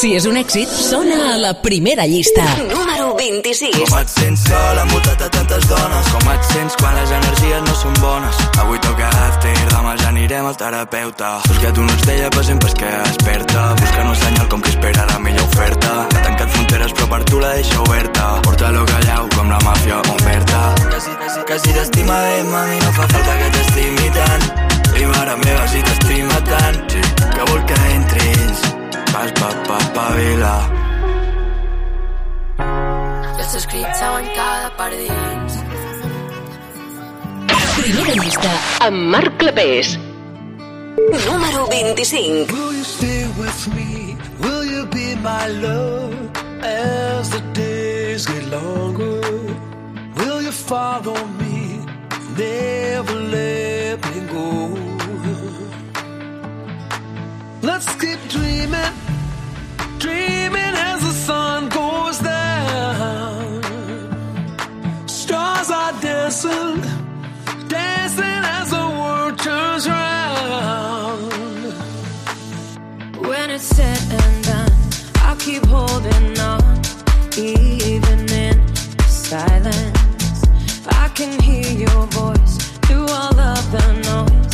Si 0.09 0.15
és 0.17 0.25
un 0.25 0.39
èxit, 0.41 0.71
sona 0.73 1.17
a 1.35 1.37
la 1.37 1.51
primera 1.61 2.07
llista. 2.09 2.41
Número 2.65 3.11
26. 3.19 3.75
Com 3.77 3.97
et 3.99 4.09
sents 4.09 4.45
sol 4.49 4.79
envoltat 4.81 5.19
de 5.21 5.27
tantes 5.35 5.67
dones? 5.69 6.07
Com 6.15 6.31
et 6.33 6.47
sents 6.49 6.79
quan 6.81 6.97
les 6.97 7.13
energies 7.13 7.67
no 7.67 7.75
són 7.77 7.99
bones? 8.01 8.39
Avui 8.63 8.81
toca 8.87 9.11
after, 9.27 9.53
demà 9.75 9.99
ja 10.01 10.07
anirem 10.09 10.49
al 10.49 10.57
terapeuta. 10.63 11.35
Busca't 11.51 11.83
una 11.83 11.99
estella 11.99 12.31
per 12.39 12.47
sempre 12.49 12.71
es 12.73 12.79
queda 12.81 13.03
desperta. 13.05 13.67
Buscant 13.83 14.09
un 14.15 14.17
senyal 14.23 14.49
com 14.55 14.65
que 14.65 14.73
espera 14.73 15.05
la 15.13 15.19
millor 15.27 15.45
oferta. 15.45 15.93
Ha 16.07 16.25
tancat 16.25 16.57
fronteres 16.57 16.97
però 16.97 17.11
per 17.13 17.21
tu 17.29 17.45
la 17.45 17.53
deixa 17.61 17.85
oberta. 17.85 18.33
Porta-lo 18.49 18.89
callau 18.95 19.29
com 19.37 19.53
la 19.53 19.61
màfia 19.69 20.01
oferta 20.17 20.65
Quasi, 20.89 21.13
quasi, 21.21 21.45
quasi 21.53 21.77
t'estima 21.77 22.17
bé, 22.25 22.43
mami, 22.49 22.81
no 22.81 22.97
fa 22.97 23.13
falta 23.13 23.37
que 23.45 23.53
t'estimi 23.59 24.11
tant. 24.17 24.51
I 24.97 25.07
mare 25.13 25.39
meva, 25.45 25.69
si 25.69 25.85
t'estima 25.85 26.43
tant. 26.49 26.83
Sí, 26.97 27.07
Que 27.29 27.53
vol 27.53 27.65
que 27.69 27.83
entris 27.93 28.78
Vas 29.13 29.33
pa, 29.41 29.49
pa, 29.67 29.79
pa, 29.95 30.07
vila 30.17 30.57
Ja 32.59 33.45
està 33.45 33.59
escrit, 33.61 33.89
saben 33.97 34.27
cada 34.35 34.71
part 34.79 34.95
dins. 34.99 35.59
Primera 37.79 38.15
llista 38.19 38.51
amb 38.85 39.07
Marc 39.15 39.39
Clapés. 39.41 39.95
Número 40.99 41.69
25. 41.71 42.53
Will 42.53 42.73
you 42.75 42.85
stay 42.85 43.25
with 43.39 43.61
me? 43.77 44.17
Will 44.43 44.65
you 44.65 44.87
be 44.87 45.15
my 45.23 45.47
love 45.63 46.15
as 46.63 47.31
the 47.31 47.41
days 47.55 48.27
get 48.27 48.45
longer? 48.51 49.23
Will 50.19 50.43
you 50.43 50.53
follow 50.53 51.17
me? 51.39 51.81
Never 52.37 53.15
let 53.15 53.99
me 54.11 54.21
go. 54.35 54.98
Let's 57.81 57.95
keep 57.95 58.19
dreaming, 58.29 58.93
dreaming 59.99 60.75
as 60.91 61.01
the 61.01 61.13
sun 61.13 61.69
goes 61.69 62.19
down. 62.19 63.63
Stars 65.07 65.71
are 65.71 65.93
dancing, 66.01 66.81
dancing 67.69 68.43
as 68.57 68.71
the 68.71 68.85
world 68.99 69.39
turns 69.39 69.89
round. 69.89 71.33
When 73.25 73.51
it's 73.53 73.63
said 73.63 74.03
and 74.23 74.45
done, 74.45 74.73
I'll 75.23 75.37
keep 75.37 75.65
holding 75.67 76.37
on, 76.41 76.83
even 77.37 78.29
in 78.29 78.59
silence. 79.07 80.43
I 80.89 81.09
can 81.15 81.41
hear 81.41 81.71
your 81.87 82.07
voice 82.07 82.57
through 82.87 83.07
all 83.07 83.39
of 83.39 83.71
the 83.71 83.93
noise. 84.03 84.48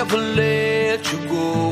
Never 0.00 0.16
let 0.16 1.12
you 1.12 1.18
go. 1.28 1.69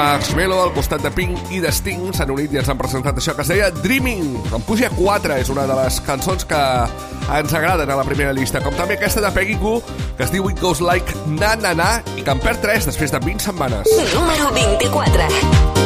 Marshmello 0.00 0.62
al 0.62 0.70
costat 0.72 1.02
de 1.04 1.10
Pink 1.12 1.50
i 1.52 1.58
de 1.60 1.68
Sting 1.76 2.06
s'han 2.16 2.30
unit 2.32 2.54
i 2.54 2.60
ens 2.62 2.70
han 2.72 2.78
presentat 2.80 3.18
això 3.20 3.34
que 3.36 3.44
es 3.44 3.50
deia 3.52 3.66
Dreaming. 3.82 4.30
En 4.56 4.64
puja 4.64 4.88
4 4.96 5.36
és 5.42 5.50
una 5.52 5.66
de 5.68 5.76
les 5.76 5.98
cançons 6.06 6.46
que 6.48 6.60
ens 7.36 7.52
agraden 7.58 7.92
a 7.92 7.98
la 7.98 8.06
primera 8.08 8.32
llista, 8.32 8.62
com 8.64 8.72
també 8.78 8.96
aquesta 8.96 9.20
de 9.20 9.32
Peggy 9.36 9.58
Goo, 9.60 9.84
que 10.16 10.24
es 10.24 10.32
diu 10.32 10.48
It 10.48 10.64
Goes 10.64 10.80
Like 10.80 11.20
Na 11.36 11.52
Na 11.60 11.74
Na 11.76 11.90
i 12.16 12.24
que 12.24 12.32
en 12.32 12.40
perd 12.40 12.64
3 12.64 12.88
després 12.88 13.12
de 13.12 13.20
20 13.28 13.50
setmanes. 13.50 13.92
Número 14.16 14.48
24. 14.56 15.79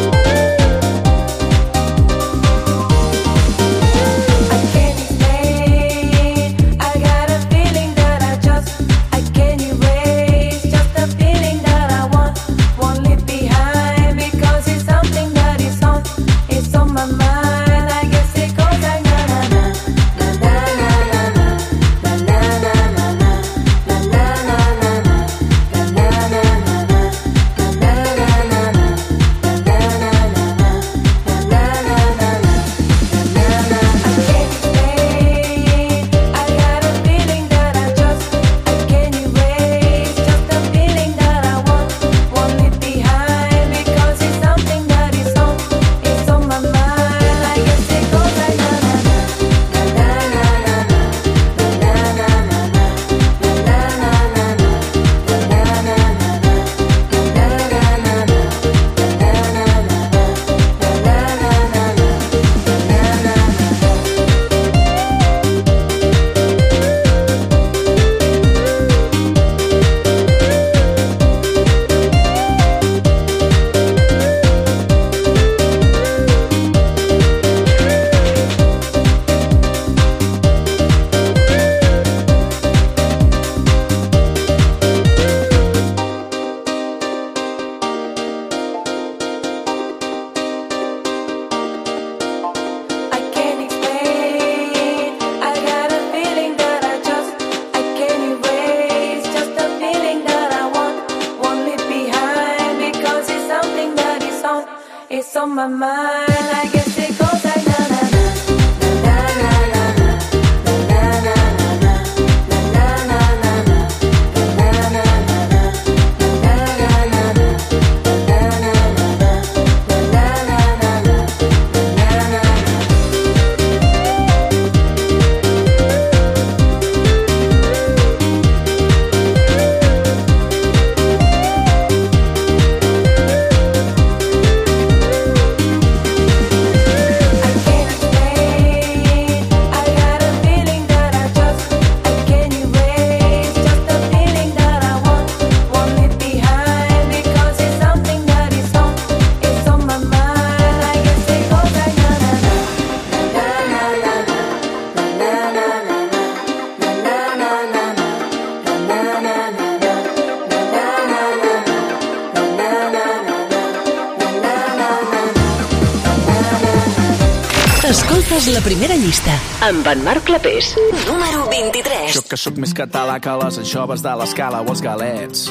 Primera 168.64 168.96
llista 168.96 169.32
amb 169.60 169.84
en 169.90 170.02
Marc 170.04 170.24
Clapés. 170.24 170.70
Número 171.04 171.44
23. 171.50 172.14
Jo 172.16 172.22
que 172.24 172.36
sóc 172.40 172.56
més 172.56 172.72
català 172.72 173.18
que 173.20 173.34
les 173.42 173.58
anxoves 173.60 174.00
de 174.00 174.14
l'escala 174.16 174.62
o 174.64 174.70
els 174.72 174.80
galets 174.80 175.42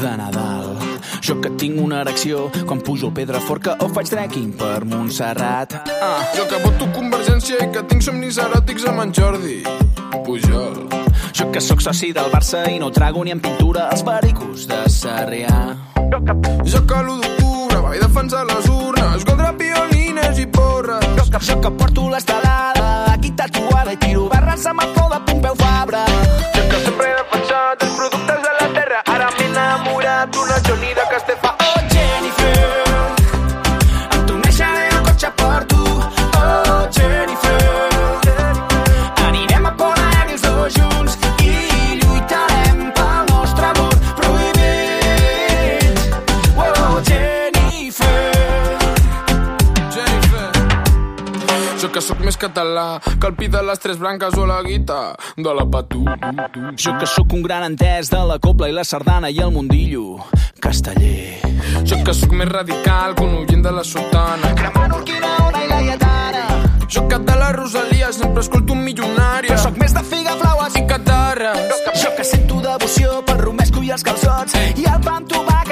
de 0.00 0.12
Nadal. 0.16 0.70
Jo 1.20 1.36
que 1.44 1.50
tinc 1.60 1.76
una 1.82 2.00
erecció 2.00 2.46
quan 2.64 2.80
pujo 2.80 3.10
al 3.10 3.14
Pedraforca 3.18 3.76
o 3.84 3.90
faig 3.92 4.08
trekking 4.08 4.54
per 4.56 4.86
Montserrat. 4.88 5.76
Ah, 6.00 6.24
jo 6.32 6.46
que 6.48 6.62
voto 6.64 6.88
Convergència 6.96 7.60
i 7.60 7.68
que 7.74 7.84
tinc 7.92 8.06
somnis 8.08 8.40
eròtics 8.40 8.88
amb 8.88 9.04
en 9.04 9.12
Jordi 9.20 9.58
Pujol. 10.24 10.86
Jo 11.36 11.50
que 11.52 11.60
sóc 11.60 11.84
soci 11.84 12.14
del 12.16 12.32
Barça 12.32 12.64
i 12.72 12.80
no 12.80 12.88
trago 12.90 13.24
ni 13.24 13.36
en 13.36 13.44
pintura 13.44 13.90
els 13.92 14.04
pericos 14.06 14.64
de 14.70 14.80
Sarrià. 14.88 15.60
Jo 16.64 16.86
que 16.88 17.04
l'1 17.04 17.20
d'octubre 17.20 17.84
vaig 17.84 18.00
defensar 18.00 18.46
les 18.48 18.72
urnes 18.72 19.28
contra 19.28 19.52
piolines 19.60 20.40
i 20.40 20.48
porres. 20.48 21.04
Jo 21.18 21.28
que, 21.28 21.44
jo 21.50 21.60
que 21.60 21.76
porto 21.76 22.02
aquí 22.12 22.41
y 23.92 23.96
tiro 23.96 24.28
barras 24.28 24.64
a 24.66 24.72
más 24.72 24.91
català 52.42 53.00
que 53.20 53.28
el 53.28 53.36
pi 53.38 53.48
de 53.48 53.62
les 53.62 53.78
tres 53.78 53.98
branques 53.98 54.34
o 54.38 54.46
la 54.46 54.60
guita 54.66 55.14
de 55.36 55.54
la 55.54 55.66
patú. 55.70 56.02
Jo 56.76 56.96
que 56.98 57.06
sóc 57.06 57.32
un 57.36 57.42
gran 57.42 57.66
entès 57.68 58.10
de 58.10 58.22
la 58.26 58.38
copla 58.42 58.68
i 58.68 58.74
la 58.74 58.84
sardana 58.84 59.30
i 59.30 59.38
el 59.38 59.52
mundillo 59.54 60.18
casteller. 60.62 61.38
Jo 61.86 62.00
que 62.02 62.14
sóc 62.14 62.34
més 62.34 62.50
radical 62.50 63.14
que 63.14 63.26
un 63.26 63.38
oient 63.42 63.62
de 63.62 63.72
la 63.78 63.84
sotana. 63.84 64.54
Cremo 64.58 64.88
Burkina, 64.94 65.32
Ona 65.46 65.64
i 65.64 65.70
la 65.70 65.80
Lletana. 65.86 66.44
Jo 66.92 67.06
que 67.08 67.18
de 67.18 67.36
la 67.38 67.52
Rosalia 67.52 68.12
sempre 68.12 68.42
escolto 68.42 68.74
un 68.74 68.82
milionària. 68.84 69.54
Jo 69.54 69.62
sóc 69.68 69.78
més 69.78 69.94
de 69.94 70.02
figa, 70.02 70.34
flaues 70.42 70.76
i 70.76 70.86
catarres. 70.86 71.76
Jo 72.02 72.14
que 72.16 72.24
sento 72.24 72.60
devoció 72.64 73.20
pel 73.26 73.38
romesco 73.46 73.82
i 73.82 73.94
els 73.94 74.02
calçots 74.02 74.58
i 74.76 74.88
el 74.88 75.00
pa 75.04 75.18
amb 75.20 75.30
tomàquet 75.30 75.71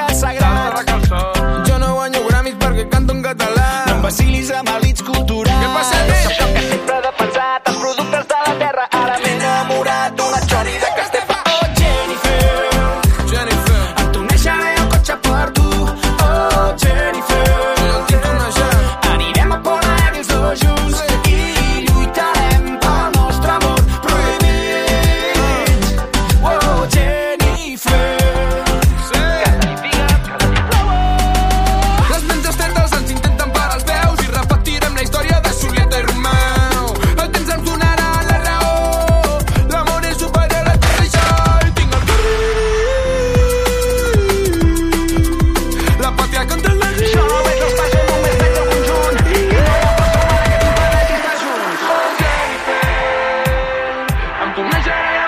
Em 54.61 55.20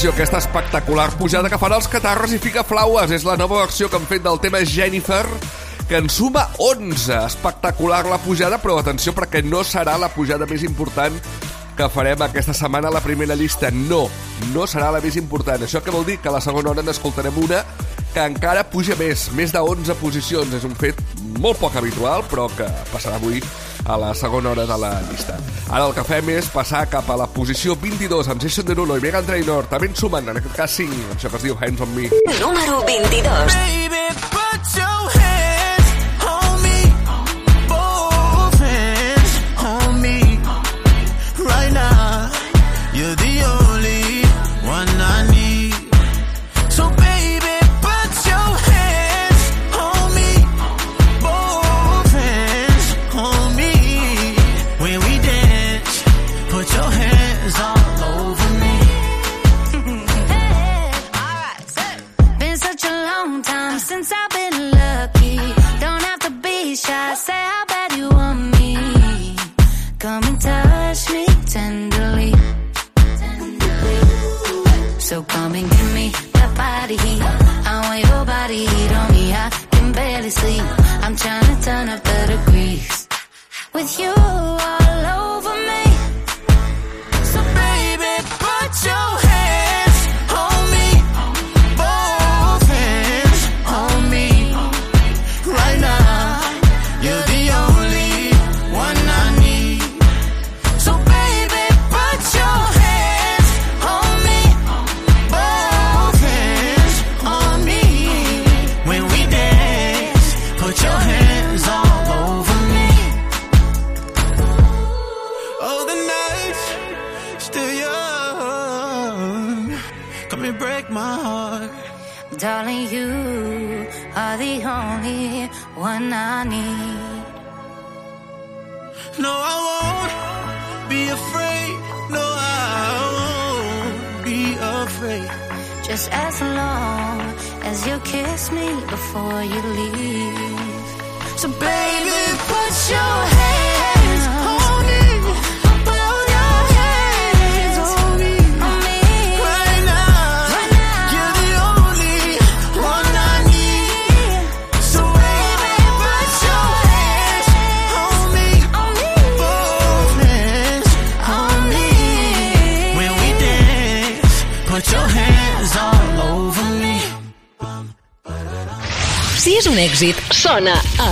Atenció, 0.00 0.14
aquesta 0.16 0.38
espectacular 0.38 1.10
pujada 1.18 1.50
que 1.52 1.58
farà 1.60 1.76
els 1.76 1.86
catarres 1.92 2.32
i 2.32 2.38
fica 2.40 2.62
flaues. 2.64 3.10
És 3.12 3.26
la 3.28 3.34
nova 3.36 3.58
versió 3.58 3.90
que 3.92 3.98
han 3.98 4.06
fet 4.08 4.22
del 4.24 4.38
tema 4.40 4.62
Jennifer, 4.64 5.26
que 5.90 5.98
en 6.00 6.08
suma 6.08 6.46
11. 6.56 7.18
Espectacular 7.26 8.06
la 8.08 8.16
pujada, 8.24 8.56
però 8.62 8.78
atenció 8.80 9.12
perquè 9.12 9.42
no 9.44 9.60
serà 9.60 9.98
la 10.00 10.08
pujada 10.08 10.48
més 10.48 10.64
important 10.64 11.20
que 11.76 11.90
farem 11.92 12.24
aquesta 12.24 12.56
setmana 12.56 12.88
a 12.88 12.94
la 12.96 13.04
primera 13.04 13.36
llista. 13.36 13.68
No, 13.76 14.06
no 14.54 14.64
serà 14.64 14.88
la 14.88 15.04
més 15.04 15.20
important. 15.20 15.68
Això 15.68 15.84
que 15.84 15.92
vol 15.92 16.08
dir 16.08 16.16
que 16.16 16.32
a 16.32 16.36
la 16.38 16.40
segona 16.40 16.72
hora 16.72 16.86
n'escoltarem 16.86 17.36
una 17.44 17.60
que 18.14 18.24
encara 18.24 18.64
puja 18.72 18.96
més, 18.96 19.28
més 19.36 19.52
de 19.52 19.60
11 19.60 20.00
posicions. 20.00 20.56
És 20.56 20.64
un 20.64 20.80
fet 20.80 20.96
molt 21.44 21.60
poc 21.60 21.76
habitual, 21.76 22.24
però 22.32 22.48
que 22.56 22.72
passarà 22.88 23.20
avui 23.20 23.44
a 23.84 23.98
la 23.98 24.14
segona 24.14 24.50
hora 24.50 24.66
de 24.66 24.78
la 24.78 24.92
llista. 25.10 25.38
Ara 25.70 25.86
el 25.86 25.94
que 25.94 26.04
fem 26.06 26.32
és 26.34 26.48
passar 26.52 26.86
cap 26.92 27.10
a 27.10 27.18
la 27.20 27.28
posició 27.30 27.76
22 27.80 28.32
amb 28.32 28.42
Jason 28.42 28.66
Derulo 28.66 28.98
i 28.98 29.04
Megan 29.04 29.26
Trainor, 29.26 29.68
també 29.70 29.90
en 29.90 29.96
sumen, 29.96 30.28
en 30.28 30.42
aquest 30.42 30.56
cas 30.56 30.80
5, 30.82 31.14
això 31.16 31.30
que 31.30 31.40
es 31.42 31.46
diu 31.48 31.58
Hands 31.60 31.86
on 31.86 31.94
Me. 31.94 32.10
Número 32.40 32.82
22. 32.86 33.54
Baby, 33.54 34.04
put 34.30 34.76
your 34.76 35.20
hands 35.20 35.49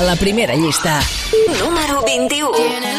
la 0.09 0.17
primera 0.17 0.55
llista. 0.55 1.01
Número 1.61 2.03
21. 2.03 2.51
Tiene 2.53 2.99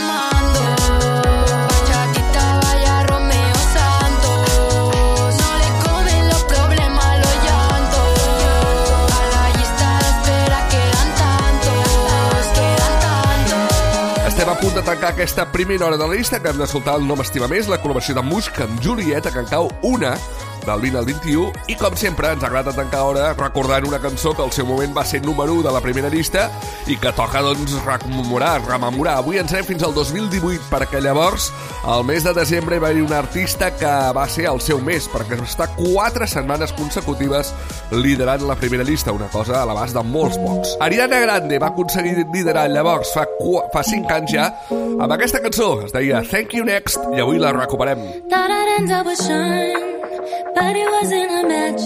estem 14.27 14.53
a 14.53 14.55
punt 14.55 14.75
de 14.75 14.81
tancar 14.81 15.09
aquesta 15.11 15.51
primera 15.51 15.85
hora 15.87 15.97
de 15.97 16.07
la 16.07 16.13
llista. 16.13 16.39
Que 16.39 16.47
hem 16.47 16.61
d'escoltar 16.61 16.93
el 16.95 17.07
No 17.07 17.17
m'estima 17.19 17.49
més, 17.51 17.67
la 17.67 17.75
col·laboració 17.81 18.13
de 18.15 18.21
Musk 18.23 18.61
amb 18.63 18.79
Julieta, 18.79 19.33
que 19.33 19.41
en 19.43 19.49
cau 19.49 19.67
una 19.81 20.13
del 20.65 20.81
20 20.81 20.97
al 20.99 21.05
21 21.05 21.51
i 21.67 21.75
com 21.79 21.95
sempre 21.97 22.31
ens 22.33 22.43
agrada 22.43 22.73
tancar 22.75 23.01
hora 23.07 23.31
recordant 23.33 23.87
una 23.87 23.99
cançó 24.01 24.33
que 24.35 24.43
al 24.43 24.51
seu 24.55 24.65
moment 24.67 24.95
va 24.95 25.05
ser 25.05 25.21
número 25.23 25.55
1 25.59 25.63
de 25.67 25.73
la 25.73 25.81
primera 25.81 26.09
llista 26.09 26.49
i 26.87 26.97
que 26.97 27.11
toca 27.17 27.41
doncs 27.45 27.75
rememorar, 27.85 28.59
rememorar. 28.67 29.17
Avui 29.19 29.39
ens 29.41 29.53
anem 29.53 29.67
fins 29.67 29.85
al 29.85 29.93
2018 29.95 30.69
perquè 30.71 31.01
llavors 31.03 31.49
al 31.87 32.03
mes 32.07 32.23
de 32.23 32.33
desembre 32.33 32.79
va 32.79 32.91
haver 32.91 33.03
un 33.03 33.13
artista 33.13 33.71
que 33.75 33.93
va 34.15 34.27
ser 34.29 34.49
el 34.51 34.61
seu 34.61 34.81
mes 34.83 35.07
perquè 35.11 35.39
va 35.39 35.47
estar 35.47 35.69
4 35.77 36.27
setmanes 36.27 36.73
consecutives 36.77 37.53
liderant 37.91 38.45
la 38.47 38.55
primera 38.59 38.83
llista, 38.83 39.13
una 39.15 39.29
cosa 39.33 39.61
a 39.61 39.65
l'abast 39.65 39.95
de 39.97 40.03
molts 40.03 40.37
pocs. 40.41 40.75
Ariana 40.83 41.19
Grande 41.23 41.59
va 41.59 41.71
aconseguir 41.73 42.25
liderar 42.33 42.67
llavors 42.69 43.13
fa, 43.15 43.25
fa 43.73 43.83
5 43.83 44.15
anys 44.19 44.35
ja 44.35 44.49
amb 44.69 45.11
aquesta 45.13 45.41
cançó, 45.43 45.71
es 45.85 45.95
deia 45.95 46.21
Thank 46.27 46.53
You 46.57 46.67
Next 46.67 46.99
i 47.15 47.23
avui 47.23 47.39
la 47.41 47.53
recuperem. 47.55 48.03
End 48.79 48.93
up 48.93 49.05
with 49.05 49.17
Sean, 49.17 49.88
but 50.55 50.75
it 50.75 50.89
wasn't 50.97 51.31
a 51.39 51.43
match. 51.47 51.83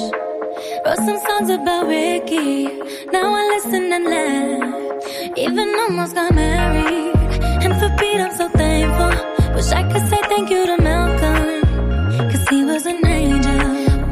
Wrote 0.86 1.01
some 1.07 1.19
songs 1.27 1.49
about 1.49 1.88
Ricky, 1.88 2.65
now 3.11 3.27
I 3.39 3.43
listen 3.53 3.84
and 3.97 4.05
laugh. 4.13 5.38
Even 5.38 5.67
almost 5.84 6.15
got 6.15 6.34
married, 6.34 7.15
and 7.63 7.73
for 7.79 7.89
Pete 7.97 8.21
I'm 8.25 8.34
so 8.36 8.49
thankful. 8.49 9.13
Wish 9.55 9.71
I 9.71 9.84
could 9.91 10.05
say 10.09 10.21
thank 10.31 10.49
you 10.49 10.65
to 10.65 10.77
Malcolm, 10.81 11.61
cause 12.31 12.47
he 12.49 12.65
was 12.65 12.86
an 12.86 13.05
angel. 13.05 13.63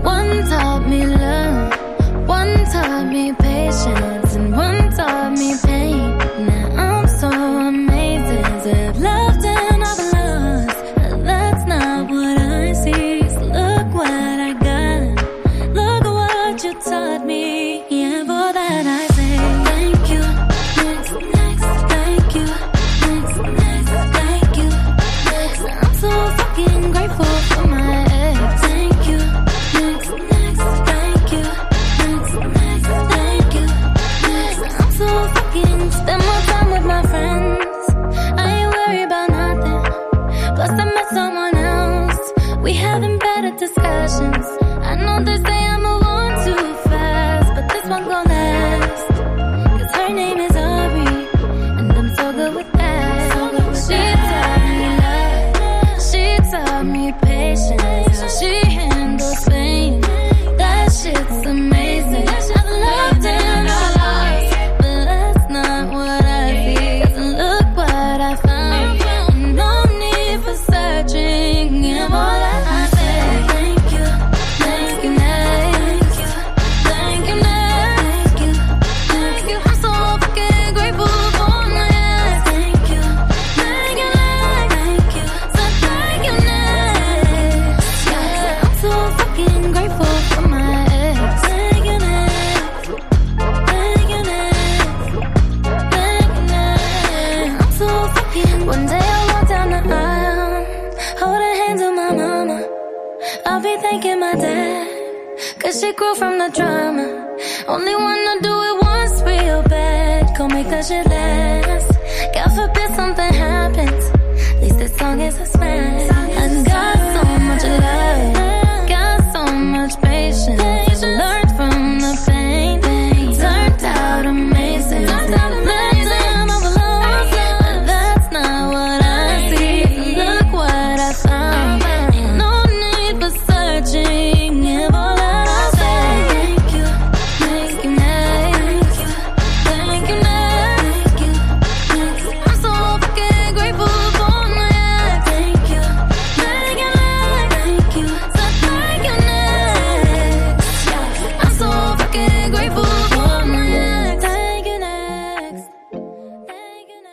One 0.03 0.32
taught 0.49 0.88
me 0.88 1.05
love, 1.05 2.28
one 2.28 2.53
taught 2.74 3.07
me 3.07 3.34
patience, 3.34 4.36
and 4.36 4.51
one 4.51 4.91
taught 4.95 5.32
me 5.34 5.55
pain. 5.63 5.70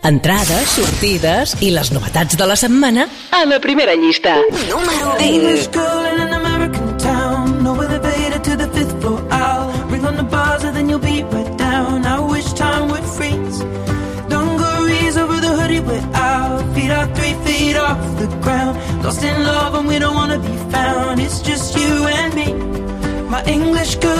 Entrades, 0.09 0.70
sortides 0.72 1.50
i 1.61 1.68
les 1.68 1.90
novetats 1.92 2.36
de 2.40 2.46
la 2.48 2.54
setmana 2.56 3.02
a 3.36 3.42
la 3.44 3.59
primera 3.61 3.92
llista. 3.92 4.38
Número 4.70 5.11
English 5.20 5.68
20. 5.68 5.76
girl 5.76 6.04
in 6.11 6.20
an 6.26 6.32
American 6.32 6.96
town. 6.96 7.62
No 7.62 7.74
elevator 7.82 8.40
to 8.40 8.56
the 8.56 8.68
fifth 8.72 8.94
floor. 9.02 9.20
I'll 9.30 9.68
ring 9.90 10.06
on 10.06 10.16
the 10.16 10.22
buzzer, 10.22 10.72
then 10.72 10.88
you'll 10.88 11.06
be 11.12 11.24
right 11.24 11.52
down. 11.59 12.06
I 12.06 12.20
wish 12.20 12.48
time 12.54 12.88
would 12.88 13.04
freeze. 13.04 13.59
Dungarees 14.32 15.18
over 15.18 15.38
the 15.46 15.52
hoodie 15.59 15.80
we're 15.80 16.09
out. 16.14 16.64
Feet 16.74 16.90
are 16.90 17.09
three 17.14 17.34
feet 17.44 17.76
off 17.76 18.00
the 18.18 18.28
ground. 18.40 18.78
Lost 19.04 19.22
in 19.22 19.36
love 19.44 19.74
and 19.74 19.86
we 19.86 19.98
don't 19.98 20.14
wanna 20.14 20.38
be 20.38 20.56
found. 20.72 21.20
It's 21.20 21.40
just 21.42 21.76
you 21.76 21.92
and 22.20 22.32
me. 22.34 22.48
My 23.28 23.44
English 23.44 23.96
girl 23.96 24.17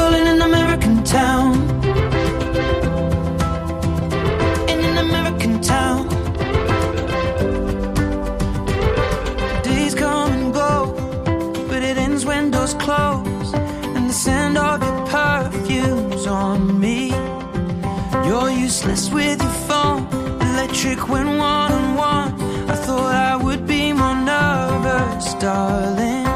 You're 18.85 18.95
with 19.13 19.43
your 19.43 19.51
phone, 19.67 20.07
electric 20.41 21.09
when 21.09 21.37
one 21.37 21.73
on 21.73 21.97
one. 21.97 22.41
I 22.71 22.77
thought 22.77 23.13
I 23.13 23.35
would 23.35 23.67
be 23.67 23.93
more 23.93 24.15
nervous, 24.15 25.35
darling. 25.35 26.27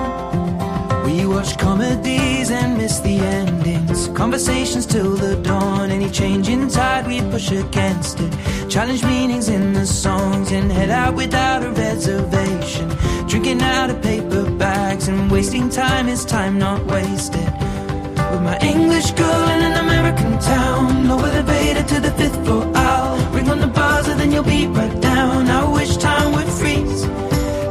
We 1.05 1.25
watch 1.25 1.57
comedies 1.57 2.51
and 2.51 2.77
miss 2.77 2.99
the 2.99 3.19
endings. 3.19 4.09
Conversations 4.09 4.87
till 4.87 5.15
the 5.15 5.37
dawn. 5.37 5.91
Any 5.91 6.11
change 6.11 6.49
in 6.49 6.69
tide, 6.69 7.07
we 7.07 7.21
push 7.21 7.53
against 7.53 8.19
it. 8.19 8.33
Challenge 8.69 9.05
meanings 9.05 9.49
in 9.49 9.73
the 9.73 9.87
songs 9.87 10.51
and 10.51 10.71
head 10.73 10.91
out 10.91 11.15
without 11.15 11.63
a 11.63 11.71
reservation. 11.71 12.89
Drinking 13.29 13.63
out 13.63 13.89
of 13.89 14.03
paper 14.03 14.51
bags 14.51 15.07
and 15.07 15.31
wasting 15.31 15.69
time 15.69 16.09
is 16.09 16.25
time 16.25 16.59
not 16.59 16.85
wasted. 16.87 17.53
With 18.33 18.43
my 18.43 18.59
English 18.59 19.13
girl 19.13 19.49
in 19.49 19.63
an 19.63 19.85
American 19.85 20.39
town. 20.41 21.07
No 21.07 21.17
elevator 21.63 21.95
to 21.95 22.01
the 22.01 22.11
fifth 22.13 22.45
floor. 22.45 22.71
I'll 22.75 23.33
ring 23.33 23.49
on 23.49 23.61
the 23.61 23.67
buzzer, 23.67 24.15
then 24.15 24.33
you'll 24.33 24.43
be 24.43 24.67
right 24.67 25.01
down. 25.01 25.49
I 25.49 25.71
wish 25.73 25.97
time 25.97 26.33
would 26.33 26.49
freeze. 26.59 27.03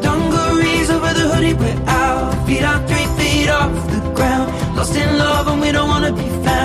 Dungarees 0.02 0.90
over 0.90 1.14
the 1.14 1.26
hoodie 1.34 1.54
we're 1.54 1.84
out. 1.88 2.48
Feet 2.48 2.64
are 2.64 2.82
three 2.88 3.08
feet 3.18 3.50
off 3.50 3.74
the 3.92 4.00
ground. 4.16 4.48
Lost 4.76 4.96
in 4.96 5.18
love 5.18 5.48
and 5.48 5.62
we 5.62 5.72
don't 5.72 5.90
wanna 5.90 6.14
be 6.14 6.28
found. 6.46 6.61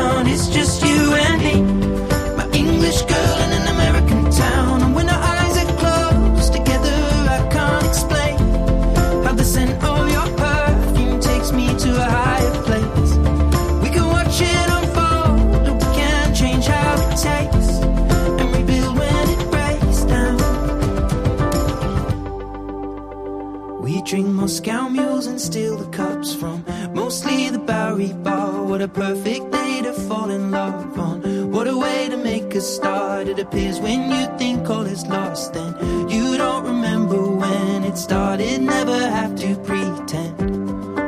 A 28.83 28.89
perfect 28.89 29.53
day 29.53 29.81
to 29.83 29.93
fall 29.93 30.29
in 30.29 30.51
love 30.51 30.99
on. 30.99 31.51
What 31.51 31.67
a 31.69 31.77
way 31.77 32.09
to 32.11 32.17
make 32.17 32.55
a 32.55 32.61
start. 32.61 33.29
It 33.29 33.39
appears 33.39 33.81
when 33.81 34.11
you 34.11 34.27
think 34.39 34.69
all 34.69 34.87
is 34.87 35.07
lost, 35.07 35.55
then 35.55 35.73
you 36.11 36.37
don't 36.37 36.65
remember 36.65 37.21
when 37.23 37.85
it 37.85 37.97
started. 37.97 38.61
Never 38.61 38.99
have 38.99 39.37
to 39.37 39.57
pretend. 39.69 40.37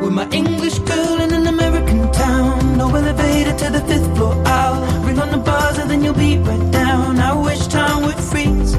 With 0.01 0.13
my 0.13 0.29
English 0.31 0.79
girl 0.79 1.21
in 1.21 1.35
an 1.35 1.47
American 1.47 2.11
town. 2.13 2.79
No 2.79 2.87
elevator 2.95 3.55
to 3.63 3.71
the 3.71 3.81
fifth 3.89 4.17
floor 4.17 4.35
I'll 4.47 5.03
Ring 5.05 5.19
on 5.19 5.31
the 5.31 5.39
buzzer, 5.39 5.85
then 5.87 6.05
you'll 6.05 6.15
be 6.15 6.39
right 6.39 6.71
down. 6.71 7.19
I 7.19 7.35
wish 7.35 7.67
time 7.67 8.03
would 8.05 8.21
freeze. 8.31 8.73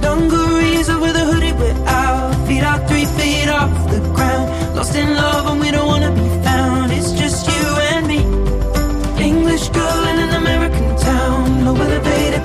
Dungarees 0.00 0.88
over 0.88 1.12
the 1.12 1.24
hoodie 1.30 1.52
we're 1.52 1.84
out. 1.86 2.34
Feet 2.48 2.62
out 2.62 2.88
three 2.88 3.04
feet 3.04 3.48
off 3.48 3.90
the 3.90 4.00
ground. 4.16 4.74
Lost 4.74 4.96
in 4.96 5.14
love 5.14 5.46
and 5.50 5.60
we 5.60 5.70
don't 5.70 5.86
wanna 5.86 6.10
be 6.12 6.45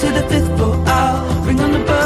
to 0.02 0.08
the 0.08 0.24
fifth 0.30 0.58
floor. 0.58 0.74
I'll 0.88 1.44
Ring 1.46 1.60
on 1.60 1.72
the 1.74 1.80
buzzer, 1.80 2.01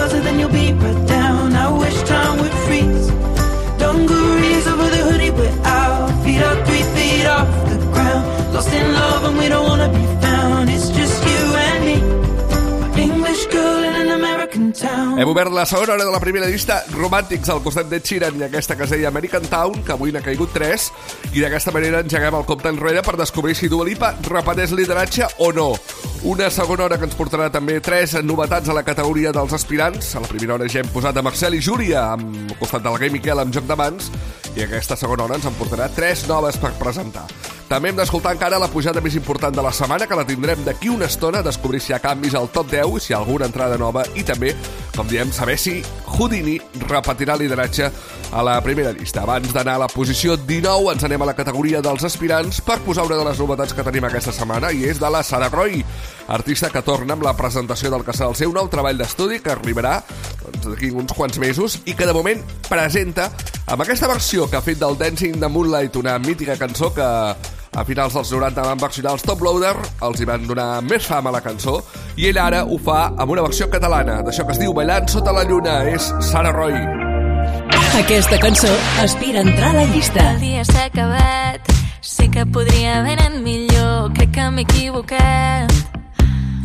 Hem 15.16 15.30
obert 15.32 15.54
la 15.56 15.64
segona 15.66 15.94
hora 15.94 16.04
de 16.04 16.12
la 16.12 16.20
primera 16.20 16.48
llista 16.52 16.82
Romàntics 16.92 17.48
al 17.48 17.62
costat 17.64 17.88
de 17.88 18.02
Sheeran 18.04 18.36
i 18.36 18.44
aquesta 18.50 18.76
que 18.76 18.84
es 18.84 18.92
deia 18.92 19.08
American 19.08 19.46
Town, 19.48 19.78
que 19.88 19.94
avui 19.94 20.12
n'ha 20.12 20.20
caigut 20.20 20.52
3 20.52 20.88
i 21.32 21.40
d'aquesta 21.40 21.72
manera 21.72 22.02
engeguem 22.04 22.36
el 22.36 22.44
compte 22.50 22.68
enrere 22.68 23.00
per 23.06 23.16
descobrir 23.16 23.56
si 23.56 23.70
Dua 23.72 23.88
Lipa 23.88 24.12
repeteix 24.28 24.74
lideratge 24.76 25.30
o 25.40 25.54
no. 25.56 25.70
Una 26.28 26.50
segona 26.52 26.84
hora 26.90 27.00
que 27.00 27.08
ens 27.08 27.16
portarà 27.16 27.48
també 27.54 27.80
3 27.80 28.18
novetats 28.28 28.68
a 28.68 28.76
la 28.76 28.84
categoria 28.84 29.32
dels 29.32 29.56
aspirants. 29.56 30.12
A 30.20 30.26
la 30.26 30.28
primera 30.28 30.58
hora 30.58 30.68
ja 30.68 30.84
hem 30.84 30.92
posat 30.92 31.16
a 31.16 31.24
Marcel 31.24 31.56
i 31.56 31.64
Júlia 31.64 32.10
amb, 32.18 32.36
al 32.50 32.60
costat 32.60 32.84
del 32.84 33.00
Gai 33.00 33.16
Miquel 33.16 33.40
amb 33.40 33.56
Joc 33.56 33.72
de 33.72 33.80
Mans 33.80 34.12
i 34.52 34.68
aquesta 34.68 35.00
segona 35.00 35.30
hora 35.30 35.40
ens 35.40 35.48
en 35.48 35.56
portarà 35.56 35.88
3 35.96 36.28
noves 36.28 36.60
per 36.60 36.76
presentar. 36.82 37.24
També 37.66 37.90
hem 37.90 37.98
d'escoltar 37.98 38.36
encara 38.36 38.60
la 38.62 38.68
pujada 38.70 39.02
més 39.02 39.16
important 39.18 39.56
de 39.56 39.64
la 39.66 39.72
setmana, 39.74 40.06
que 40.06 40.18
la 40.18 40.26
tindrem 40.28 40.60
d'aquí 40.62 40.92
una 40.94 41.08
estona, 41.10 41.42
descobrir 41.42 41.80
si 41.82 41.90
hi 41.90 41.96
ha 41.96 42.00
canvis 42.04 42.36
al 42.38 42.52
top 42.54 42.70
10, 42.70 43.00
si 43.02 43.10
hi 43.10 43.16
ha 43.16 43.22
alguna 43.24 43.48
entrada 43.50 43.80
nova 43.82 44.04
i 44.14 44.22
també, 44.24 44.52
com 44.94 45.10
diem, 45.10 45.32
saber 45.34 45.58
si 45.58 45.80
Houdini 46.06 46.60
repetirà 46.86 47.34
lideratge 47.36 47.90
a 48.32 48.44
la 48.46 48.60
primera 48.62 48.92
llista. 48.94 49.24
Abans 49.24 49.50
d'anar 49.54 49.80
a 49.80 49.84
la 49.86 49.90
posició 49.90 50.36
19, 50.38 50.94
ens 50.94 51.08
anem 51.10 51.26
a 51.26 51.30
la 51.32 51.34
categoria 51.34 51.82
dels 51.82 52.06
aspirants 52.06 52.62
per 52.62 52.78
posar 52.86 53.08
una 53.10 53.18
de 53.18 53.26
les 53.32 53.42
novetats 53.42 53.74
que 53.74 53.88
tenim 53.88 54.06
aquesta 54.06 54.36
setmana 54.36 54.70
i 54.70 54.86
és 54.86 55.02
de 55.02 55.10
la 55.10 55.24
Sara 55.26 55.50
Roy, 55.50 55.82
artista 56.28 56.70
que 56.70 56.86
torna 56.86 57.18
amb 57.18 57.26
la 57.26 57.34
presentació 57.34 57.90
del 57.90 58.06
que 58.06 58.14
serà 58.14 58.30
el 58.30 58.38
seu 58.38 58.54
nou 58.54 58.70
treball 58.70 59.02
d'estudi 59.02 59.42
que 59.42 59.56
arribarà 59.56 59.98
doncs, 60.44 60.70
d'aquí 60.70 60.94
uns 60.94 61.18
quants 61.18 61.42
mesos 61.42 61.82
i 61.90 61.98
que 61.98 62.06
de 62.06 62.14
moment 62.14 62.46
presenta 62.70 63.32
amb 63.66 63.82
aquesta 63.82 64.10
versió 64.12 64.46
que 64.46 64.62
ha 64.62 64.66
fet 64.66 64.78
del 64.78 64.98
Dancing 65.02 65.42
the 65.42 65.50
Moonlight, 65.50 65.98
una 65.98 66.20
mítica 66.22 66.62
cançó 66.62 66.94
que 66.94 67.10
a 67.76 67.84
finals 67.84 68.14
dels 68.16 68.32
90 68.32 68.64
van 68.64 68.80
versionar 68.80 69.14
els 69.18 69.24
Top 69.28 69.42
Loader, 69.44 69.76
els 70.08 70.22
hi 70.22 70.28
van 70.28 70.46
donar 70.48 70.82
més 70.86 71.06
fama 71.06 71.30
a 71.32 71.36
la 71.36 71.42
cançó, 71.44 71.82
i 72.16 72.30
ell 72.30 72.40
ara 72.40 72.64
ho 72.64 72.78
fa 72.80 73.10
amb 73.12 73.36
una 73.36 73.44
versió 73.44 73.68
catalana, 73.72 74.22
d'això 74.24 74.46
que 74.48 74.56
es 74.56 74.62
diu 74.62 74.74
Ballant 74.74 75.10
sota 75.12 75.36
la 75.36 75.44
lluna, 75.44 75.82
és 75.92 76.08
Sara 76.24 76.54
Roy. 76.56 76.76
Aquesta 78.00 78.40
cançó 78.40 78.72
aspira 79.04 79.40
a 79.40 79.48
entrar 79.48 79.74
a 79.74 79.82
la 79.82 79.86
llista. 79.92 80.24
El 80.34 80.40
dia 80.40 80.64
s'ha 80.68 80.88
acabat, 80.90 81.72
sé 82.02 82.30
que 82.32 82.46
podria 82.46 83.00
haver 83.02 83.18
anat 83.20 83.42
millor, 83.44 84.12
crec 84.16 84.34
que 84.36 84.48
m'he 84.56 84.66
equivocat. 84.68 85.76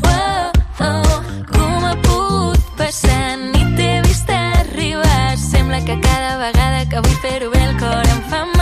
Oh, 0.06 0.50
oh, 0.86 1.20
com 1.50 1.90
ha 1.90 1.94
pogut 2.06 2.72
passar, 2.78 3.36
ni 3.50 3.66
t'he 3.76 3.92
vist 4.06 4.30
arribar. 4.30 5.36
Sembla 5.38 5.84
que 5.84 5.98
cada 6.06 6.38
vegada 6.46 6.86
que 6.86 7.06
vull 7.06 7.20
fer-ho 7.26 7.50
bé 7.50 7.66
el 7.66 7.78
cor 7.82 8.10
em 8.14 8.26
fa 8.30 8.46
mal 8.46 8.59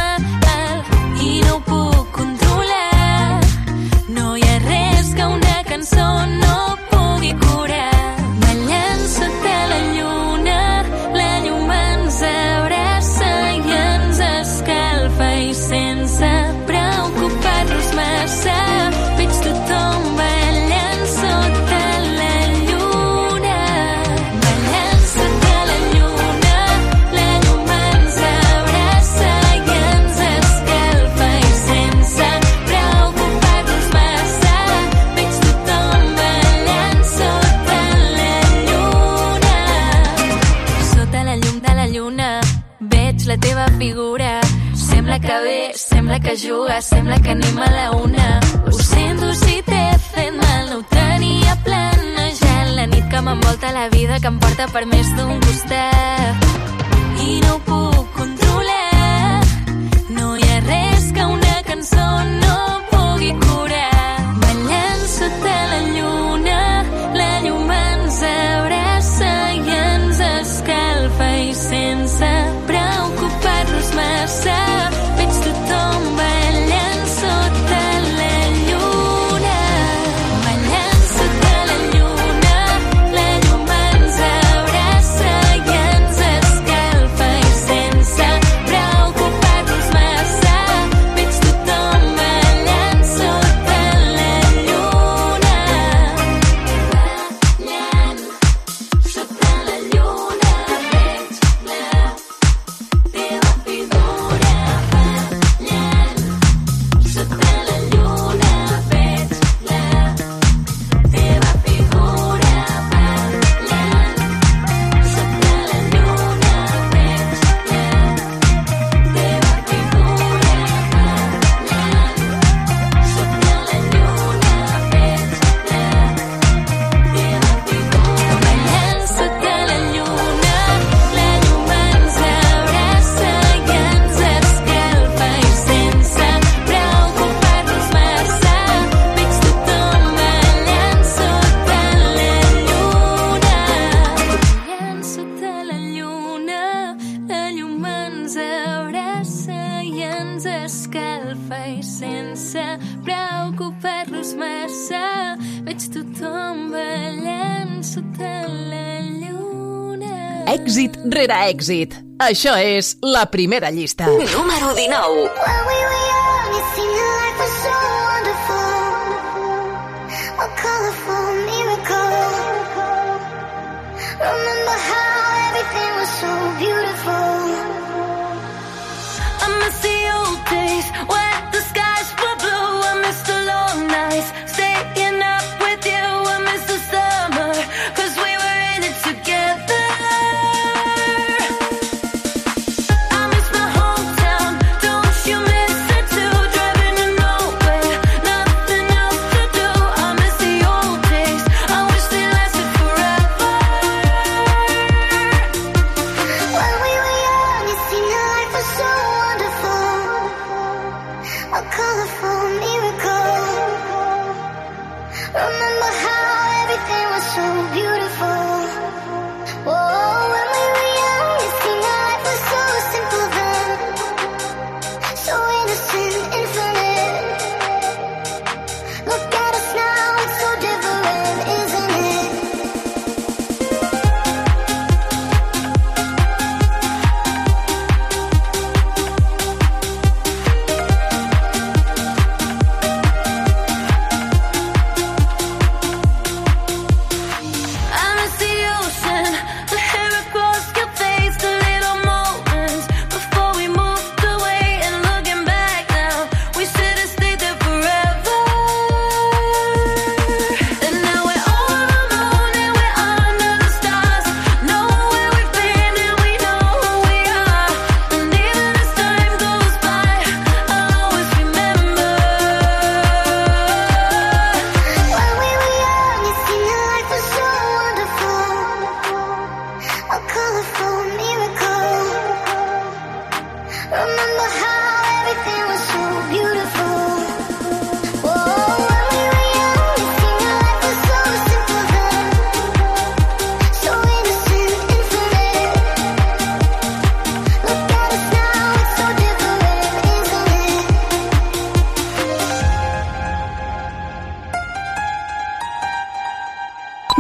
èxit. 161.68 161.94
Això 162.18 162.56
és 162.58 162.96
la 163.02 163.26
primera 163.30 163.70
llista. 163.70 164.06
Número 164.06 164.74
19. 164.74 165.57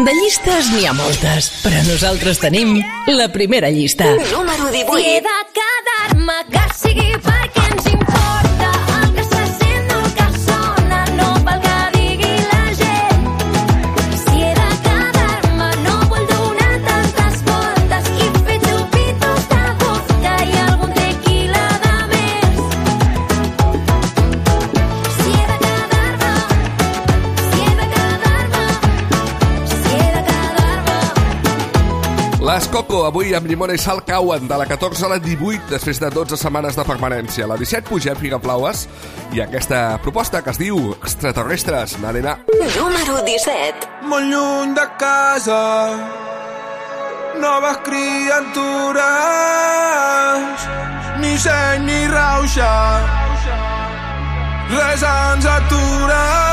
De 0.08 0.14
llistes 0.16 0.70
n'hi 0.72 0.86
ha 0.88 0.94
moltes, 0.96 1.50
però 1.60 1.82
nosaltres 1.84 2.38
tenim 2.40 2.78
la 3.12 3.26
primera 3.28 3.68
llista. 3.68 4.06
Número 4.30 4.70
Si 4.72 5.02
he 5.04 5.18
Coco, 32.88 33.04
avui 33.04 33.34
amb 33.36 33.44
llimona 33.44 33.74
i 33.76 33.78
sal 33.82 33.98
cauen 34.08 34.46
de 34.48 34.56
la 34.56 34.64
14 34.64 35.04
a 35.04 35.08
la 35.12 35.18
18 35.20 35.68
després 35.68 35.98
de 36.00 36.08
12 36.08 36.38
setmanes 36.40 36.72
de 36.72 36.84
permanència. 36.88 37.44
La 37.44 37.58
17 37.60 37.84
pugem 37.84 38.16
figaflaues 38.16 38.86
i 39.36 39.42
aquesta 39.44 40.00
proposta 40.00 40.40
que 40.40 40.54
es 40.54 40.60
diu 40.62 40.94
Extraterrestres, 40.94 41.98
n'arena. 42.00 42.38
Número 42.48 43.20
17. 43.28 44.08
Molt 44.08 44.32
lluny 44.32 44.72
de 44.72 44.88
casa, 45.04 45.60
noves 47.44 47.76
criatures, 47.84 49.04
ni 51.20 51.36
seny 51.44 51.84
ni 51.84 52.00
rauxa, 52.08 52.72
res 54.72 55.02
ens 55.12 55.44
atura. 55.60 56.47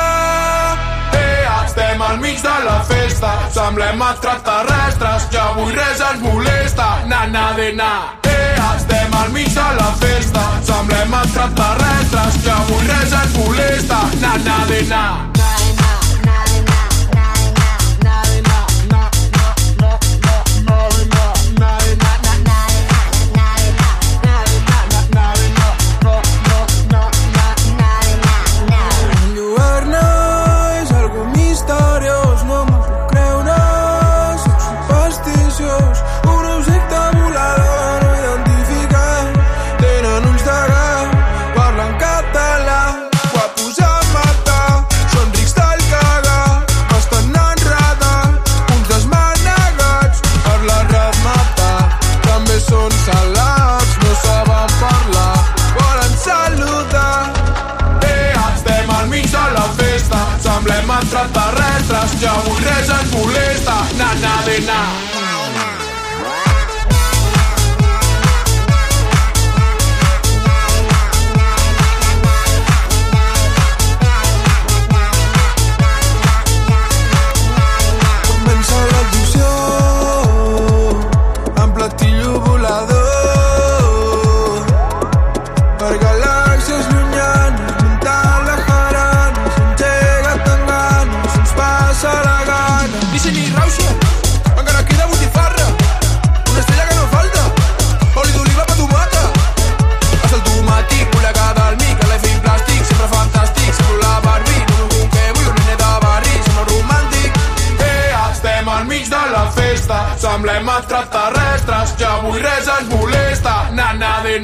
Al 2.07 2.19
mig 2.19 2.41
de 2.41 2.56
la 2.65 2.84
festa, 2.84 3.32
semblem 3.52 4.02
extraterrestres, 4.02 5.26
que 5.32 5.40
avui 5.41 5.73
res 5.73 6.02
ens 6.06 6.22
molesta, 6.22 6.88
na 7.10 7.26
na 7.26 7.52
de 7.57 7.72
na. 7.73 7.91
Eh, 8.30 8.56
estem 8.76 9.14
al 9.22 9.32
mig 9.34 9.49
de 9.49 9.68
la 9.82 9.91
festa, 10.02 10.48
semblem 10.61 11.19
extraterrestres, 11.23 12.41
que 12.44 12.57
avui 12.61 12.88
res 12.88 13.22
ens 13.23 13.38
molesta, 13.38 14.03
na 14.22 14.38
na 14.38 14.65
de 14.69 14.82
na. 14.90 15.24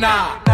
Na 0.02 0.51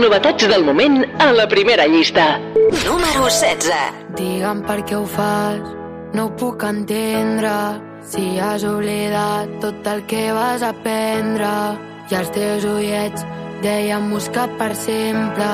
novetats 0.00 0.48
del 0.48 0.64
moment 0.64 1.04
a 1.20 1.30
la 1.36 1.46
primera 1.48 1.86
llista. 1.86 2.38
Número 2.86 3.26
16. 3.28 3.70
Digue'm 4.16 4.64
per 4.66 4.80
què 4.88 4.96
ho 4.96 5.04
fas, 5.04 5.60
no 6.16 6.26
ho 6.26 6.34
puc 6.40 6.64
entendre. 6.64 7.52
Si 8.10 8.40
has 8.40 8.64
oblidat 8.64 9.52
tot 9.62 9.86
el 9.86 10.00
que 10.10 10.24
vas 10.34 10.64
aprendre 10.66 11.52
i 12.10 12.16
els 12.18 12.32
teus 12.34 12.64
ullets 12.66 13.22
deien 13.62 14.08
buscar 14.10 14.48
per 14.58 14.72
sempre. 14.74 15.46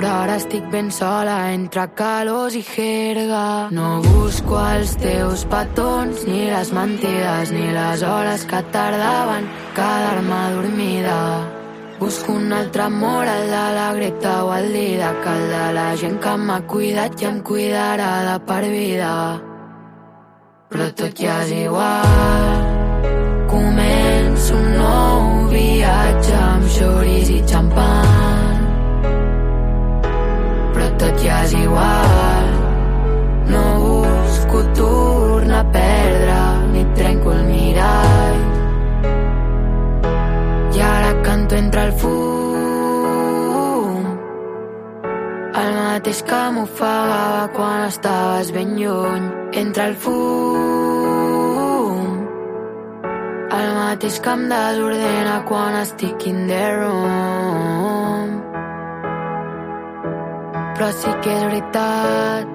Però 0.00 0.14
ara 0.22 0.38
estic 0.40 0.64
ben 0.72 0.88
sola 0.88 1.50
entre 1.52 1.84
calors 1.98 2.56
i 2.56 2.62
jerga. 2.64 3.68
No 3.74 3.98
busco 4.06 4.56
els 4.70 4.94
teus 5.02 5.44
petons, 5.50 6.24
ni 6.24 6.46
les 6.48 6.72
mentides, 6.72 7.52
ni 7.52 7.68
les 7.76 8.06
hores 8.08 8.48
que 8.48 8.64
tardaven 8.72 9.50
quedar-me 9.76 10.44
dormida. 10.56 11.59
Busco 12.00 12.32
un 12.32 12.50
altre 12.50 12.80
amor, 12.80 13.26
el 13.26 13.50
de 13.50 13.74
la 13.76 13.92
Greta 13.92 14.44
o 14.46 14.54
el 14.54 14.72
Didac, 14.72 15.26
el 15.26 15.42
de 15.50 15.72
la 15.74 15.88
gent 16.00 16.14
que 16.18 16.30
m'ha 16.46 16.54
cuidat 16.66 17.20
i 17.20 17.26
em 17.28 17.40
cuidarà 17.44 18.06
de 18.24 18.36
per 18.48 18.62
vida. 18.72 19.10
Però 20.72 20.86
tot 20.96 21.20
ja 21.20 21.34
és 21.42 21.50
igual. 21.58 22.62
Començo 23.52 24.56
un 24.56 24.70
nou 24.78 25.26
viatge 25.52 26.38
amb 26.38 26.70
xoris 26.78 27.34
i 27.36 27.40
xampan. 27.52 28.64
Però 30.72 30.88
tot 31.04 31.20
ja 31.26 31.42
és 31.44 31.52
igual. 31.60 32.48
No 33.52 33.66
busco 33.84 34.64
tornar 34.80 35.60
a 35.66 35.70
perdre, 35.76 36.40
ni 36.72 36.88
trenco 36.96 37.36
el 37.36 37.44
mirall. 37.52 38.59
Canto 41.50 41.64
entre 41.64 41.82
el 41.82 41.92
fum. 41.98 42.10
El 45.60 45.70
mateix 45.74 46.22
que 46.22 46.42
m'ofegava 46.54 47.48
quan 47.56 47.80
estaves 47.88 48.52
ben 48.54 48.76
lluny. 48.78 49.24
Entre 49.58 49.82
el 49.90 49.96
fum. 50.04 50.18
El 53.58 53.68
mateix 53.80 54.20
que 54.22 54.30
em 54.30 54.42
desordena 54.52 55.36
quan 55.48 55.74
estic 55.80 56.26
in 56.30 56.46
the 56.46 56.66
room. 56.78 58.28
Però 60.76 60.88
sí 61.02 61.10
que 61.24 61.30
és 61.34 61.42
veritat 61.50 62.46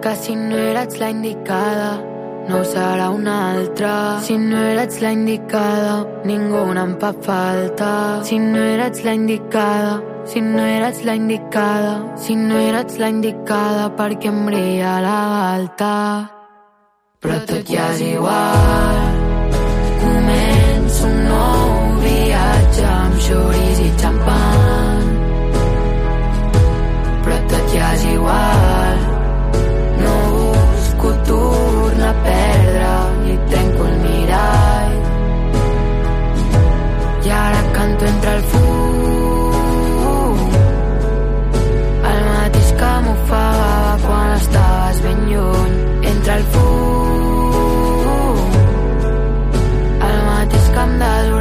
que 0.00 0.12
si 0.22 0.34
no 0.40 0.56
eres 0.56 0.96
la 1.04 1.08
indicada 1.12 2.09
no 2.50 2.64
serà 2.64 3.08
una 3.10 3.34
altra. 3.52 4.20
Si 4.26 4.36
no 4.36 4.58
eres 4.72 5.00
la 5.00 5.12
indicada, 5.12 5.94
ningú 6.24 6.62
em 6.84 6.96
fa 7.00 7.12
falta. 7.26 7.90
Si 8.24 8.38
no 8.38 8.58
eres 8.58 9.04
la 9.04 9.14
indicada, 9.14 10.02
si 10.24 10.40
no 10.40 10.62
eres 10.62 11.04
la 11.04 11.14
indicada, 11.14 11.94
si 12.16 12.34
no 12.34 12.58
eres 12.58 12.98
la 12.98 13.08
indicada 13.08 13.88
perquè 13.96 14.28
em 14.34 14.44
brilla 14.46 14.98
la 15.06 15.20
galta. 15.36 15.94
Però 17.22 17.38
tot 17.46 17.64
ja 17.68 17.92
és 17.94 18.00
igual. 18.14 18.98
nou 21.30 22.00
viatge 22.02 22.84
amb 22.84 23.16
xoris 23.24 23.80
i 23.86 23.90
xampan. 24.02 25.08
Però 27.24 27.38
tot 27.52 27.74
ja 27.74 27.94
és 27.94 28.04
igual. 28.16 28.79
Canto 38.00 38.06
entre 38.06 38.36
el 38.36 38.42
fum. 38.42 38.78
El 42.10 42.20
mateix 42.28 42.72
que 42.80 42.92
m'ofegava 43.04 43.98
quan 44.06 44.30
estaves 44.36 45.02
ben 45.04 45.20
lluny. 45.30 45.74
Entre 46.12 46.32
el 46.36 46.44
fum. 46.52 48.48
El 50.08 50.18
mateix 50.30 50.66
que 50.74 50.80
em 50.86 50.92
desordena 51.04 51.39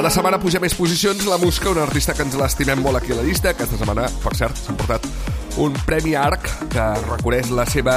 Cada 0.00 0.08
setmana 0.08 0.38
puja 0.40 0.56
més 0.64 0.72
posicions 0.72 1.26
la 1.28 1.36
Musca, 1.36 1.68
un 1.68 1.78
artista 1.82 2.14
que 2.16 2.24
ens 2.24 2.32
l'estimem 2.40 2.80
molt 2.80 2.96
aquí 2.96 3.12
a 3.12 3.18
la 3.18 3.24
llista. 3.26 3.50
Aquesta 3.52 3.76
setmana, 3.76 4.06
per 4.22 4.30
cert, 4.32 4.56
s'ha 4.56 4.72
portat 4.72 5.04
un 5.60 5.74
Premi 5.84 6.14
ARC 6.16 6.46
que 6.72 6.86
reconeix 7.02 7.50
la 7.52 7.66
seva 7.68 7.96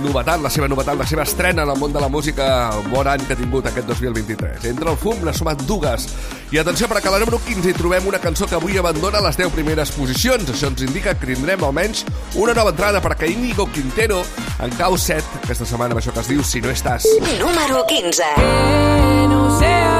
novetat, 0.00 0.40
la 0.40 0.48
seva 0.48 0.70
novetat, 0.72 0.96
la 0.96 1.04
seva 1.10 1.26
estrena 1.28 1.66
en 1.66 1.72
el 1.74 1.76
món 1.76 1.92
de 1.92 2.00
la 2.00 2.08
música, 2.08 2.46
el 2.78 2.88
bon 2.88 3.10
any 3.12 3.26
que 3.28 3.36
ha 3.36 3.38
tingut 3.42 3.68
aquest 3.68 3.90
2023. 3.90 4.64
Entre 4.72 4.88
el 4.88 4.96
fum 4.96 5.20
n'ha 5.20 5.34
sumat 5.36 5.66
dues. 5.68 6.08
I 6.48 6.62
atenció, 6.62 6.88
perquè 6.88 7.12
a 7.12 7.18
la 7.18 7.20
número 7.20 7.42
15 7.44 7.68
hi 7.68 7.76
trobem 7.76 8.08
una 8.08 8.22
cançó 8.22 8.48
que 8.48 8.56
avui 8.56 8.80
abandona 8.80 9.20
les 9.28 9.36
10 9.36 9.52
primeres 9.52 9.92
posicions. 9.92 10.48
Això 10.48 10.72
ens 10.72 10.86
indica 10.88 11.12
que 11.12 11.28
tindrem 11.34 11.68
almenys 11.68 12.06
una 12.40 12.56
nova 12.56 12.72
entrada 12.72 13.04
perquè 13.04 13.28
Íñigo 13.34 13.68
Quintero 13.68 14.24
en 14.64 14.72
cau 14.80 14.96
7 14.96 15.42
aquesta 15.44 15.68
setmana 15.68 15.92
amb 15.92 16.00
això 16.00 16.16
que 16.16 16.24
es 16.24 16.32
diu 16.32 16.40
Si 16.40 16.64
no 16.64 16.72
estàs. 16.72 17.04
Número 17.36 17.84
15. 17.92 18.32
Que 18.40 19.28
no 19.28 19.44
sé 19.60 19.97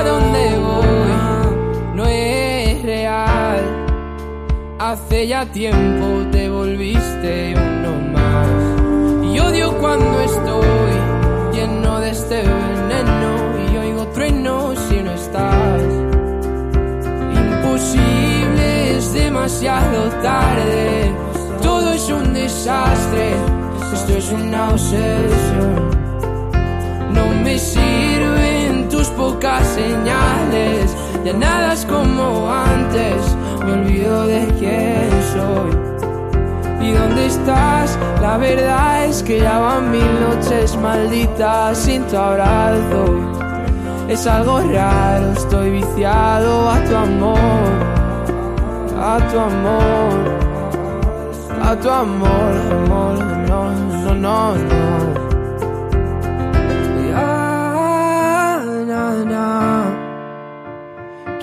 Hace 5.09 5.27
ya 5.27 5.47
tiempo 5.47 6.07
te 6.31 6.51
volviste 6.51 7.55
uno 7.57 7.93
más. 8.13 9.33
Y 9.33 9.41
odio 9.41 9.73
cuando 9.79 10.21
estoy 10.21 10.67
lleno 11.51 12.01
de 12.01 12.11
este 12.11 12.43
veneno 12.43 13.73
y 13.73 13.77
oigo 13.79 14.07
truenos 14.09 14.79
si 14.91 14.97
no 14.97 15.13
estás. 15.13 15.83
Imposible, 17.35 18.99
es 18.99 19.15
demasiado 19.15 20.11
tarde. 20.23 21.11
Todo 21.63 21.91
es 21.95 22.07
un 22.11 22.35
desastre. 22.35 23.33
Esto 23.95 24.13
es 24.13 24.31
una 24.31 24.69
obsesión. 24.69 25.89
No 27.15 27.27
me 27.45 27.59
sirven 27.59 28.89
tus 28.91 29.09
pocas 29.09 29.67
señales, 29.69 30.95
ya 31.25 31.33
nada 31.33 31.73
es 31.73 31.87
como 31.87 32.51
antes, 32.53 33.37
me 33.69 33.83
olvido 33.83 34.27
de 34.27 34.47
quién 34.59 35.11
soy. 35.33 36.87
¿Y 36.87 36.93
dónde 36.93 37.27
estás? 37.27 37.99
La 38.23 38.39
verdad 38.39 39.05
es 39.05 39.23
que 39.23 39.41
ya 39.41 39.59
van 39.59 39.91
mil 39.91 40.21
noches 40.21 40.77
malditas 40.77 41.77
sin 41.77 42.03
tu 42.07 42.17
abrazo. 42.17 43.05
Es 44.09 44.27
algo 44.27 44.61
raro, 44.61 45.33
estoy 45.33 45.71
viciado 45.71 46.71
a 46.71 46.83
tu 46.85 46.97
amor, 46.97 47.69
a 48.99 49.19
tu 49.31 49.39
amor, 49.39 50.19
a 51.63 51.77
tu 51.77 51.91
amor, 51.91 52.53
amor, 52.73 53.19
no, 53.49 53.71
no, 53.71 54.15
no, 54.15 54.55
no. 54.55 55.08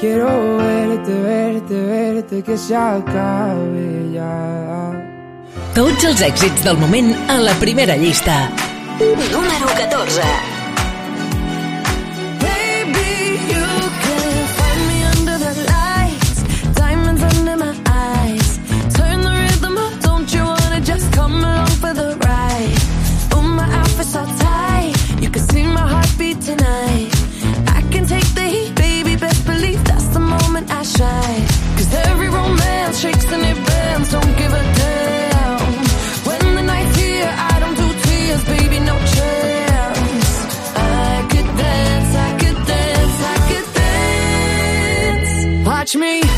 Quiero 0.06 0.57
verte, 0.57 1.14
verte, 1.14 1.73
verte, 1.73 2.44
que 2.44 2.56
se 2.56 2.76
acabe 2.76 4.11
ya. 4.14 4.94
Tots 5.73 6.06
els 6.11 6.22
èxits 6.22 6.61
del 6.68 6.77
moment 6.77 7.10
a 7.26 7.40
la 7.41 7.57
primera 7.57 7.98
llista. 7.98 8.36
Número 9.02 9.65
14. 9.82 10.55
touch 45.85 45.95
me. 45.97 46.34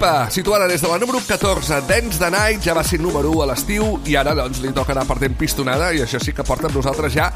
Lipa, 0.00 0.30
situada 0.30 0.66
des 0.66 0.80
de 0.80 0.88
la 0.88 0.98
número 0.98 1.20
14, 1.20 1.82
Dance 1.86 2.18
the 2.18 2.30
Night, 2.30 2.62
ja 2.64 2.72
va 2.72 2.80
ser 2.82 2.96
número 2.98 3.28
1 3.28 3.42
a 3.44 3.48
l'estiu 3.50 3.98
i 4.08 4.14
ara 4.16 4.32
doncs 4.32 4.62
li 4.62 4.70
toca 4.72 4.94
anar 4.94 5.04
perdent 5.04 5.36
pistonada 5.36 5.90
i 5.92 6.00
això 6.00 6.16
sí 6.16 6.32
que 6.32 6.40
porta 6.40 6.70
amb 6.70 6.78
nosaltres 6.78 7.12
ja 7.12 7.26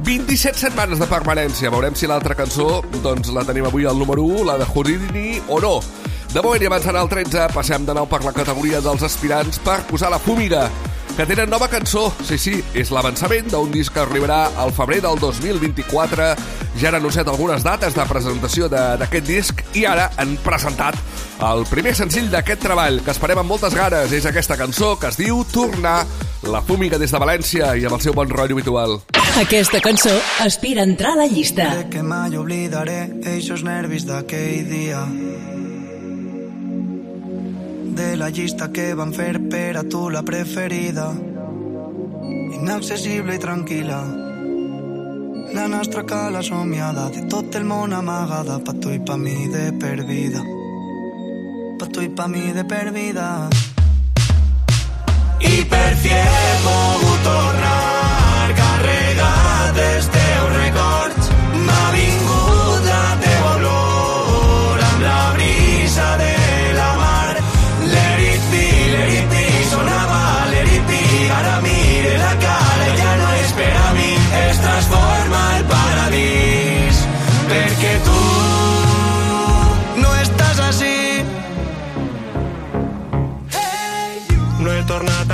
27 0.00 0.56
setmanes 0.56 0.96
de 0.96 1.10
permanència. 1.10 1.68
Veurem 1.68 1.92
si 1.92 2.08
l'altra 2.08 2.32
cançó 2.38 2.80
doncs 3.04 3.28
la 3.36 3.44
tenim 3.44 3.68
avui 3.68 3.84
al 3.84 4.00
número 4.00 4.24
1, 4.24 4.46
la 4.48 4.56
de 4.56 4.64
Houdini 4.64 5.42
o 5.52 5.60
no. 5.60 5.74
De 6.32 6.40
moment 6.40 6.64
i 6.64 6.72
avançant 6.72 6.96
al 6.96 7.12
13, 7.12 7.50
passem 7.52 7.84
de 7.84 8.00
nou 8.00 8.08
per 8.08 8.24
la 8.24 8.32
categoria 8.32 8.80
dels 8.80 9.04
aspirants 9.04 9.60
per 9.60 9.82
posar 9.84 10.08
la 10.08 10.22
fúmiga 10.22 10.70
que 11.16 11.24
tenen 11.26 11.48
nova 11.50 11.68
cançó. 11.72 12.12
Sí, 12.26 12.36
sí, 12.38 12.54
és 12.76 12.90
l'avançament 12.92 13.48
d'un 13.50 13.70
disc 13.72 13.92
que 13.94 14.00
arribarà 14.02 14.50
al 14.60 14.72
febrer 14.76 15.00
del 15.00 15.18
2024. 15.18 16.34
Ja 16.80 16.90
han 16.90 16.98
anunciat 16.98 17.28
algunes 17.28 17.62
dates 17.64 17.94
de 17.96 18.04
presentació 18.04 18.68
de- 18.68 18.96
d'aquest 19.00 19.26
disc 19.26 19.62
i 19.74 19.86
ara 19.88 20.10
han 20.16 20.36
presentat 20.44 20.94
el 21.40 21.64
primer 21.70 21.94
senzill 21.96 22.30
d'aquest 22.30 22.60
treball, 22.62 23.00
que 23.02 23.10
esperem 23.10 23.38
amb 23.38 23.48
moltes 23.48 23.74
ganes. 23.74 24.12
És 24.12 24.26
aquesta 24.26 24.56
cançó 24.56 24.98
que 24.98 25.08
es 25.08 25.16
diu 25.16 25.44
Tornar, 25.52 26.04
la 26.44 26.60
fúmiga 26.62 26.98
des 26.98 27.10
de 27.10 27.18
València 27.18 27.76
i 27.80 27.84
amb 27.84 27.94
el 27.96 28.00
seu 28.00 28.12
bon 28.12 28.28
rotllo 28.28 28.54
habitual. 28.56 29.00
Aquesta 29.40 29.80
cançó 29.80 30.12
aspira 30.40 30.82
a 30.82 30.84
entrar 30.84 31.12
a 31.12 31.16
la 31.16 31.26
llista. 31.26 31.88
que 31.90 32.02
mai 32.02 32.36
oblidaré 32.36 33.10
eixos 33.24 33.62
nervis 33.64 34.04
d'aquell 34.06 34.68
dia 34.68 35.00
de 37.96 38.16
la 38.16 38.28
llista 38.30 38.70
que 38.72 38.92
van 38.94 39.12
fer 39.16 39.40
per 39.50 39.76
a 39.80 39.82
tu 39.82 40.06
la 40.10 40.22
preferida. 40.22 41.08
Inaccessible 42.60 43.34
i 43.34 43.42
tranquil·la 43.42 44.00
la 45.56 45.66
nostra 45.68 46.02
cala 46.04 46.42
somiada 46.42 47.08
de 47.08 47.22
tot 47.32 47.54
el 47.54 47.64
món 47.64 47.92
amagada 47.96 48.58
pa 48.66 48.72
tu 48.82 48.90
i 48.92 48.98
pa 49.08 49.16
mi 49.16 49.46
de 49.54 49.64
per 49.80 50.02
vida 50.08 50.42
pa 51.78 51.86
tu 51.92 52.02
i 52.02 52.10
pa 52.18 52.26
mi 52.32 52.52
de 52.56 52.64
per 52.72 52.90
vida 52.96 53.28
i 55.52 55.54
per 55.72 55.92
tornar 57.24 58.52
carregat 58.60 60.25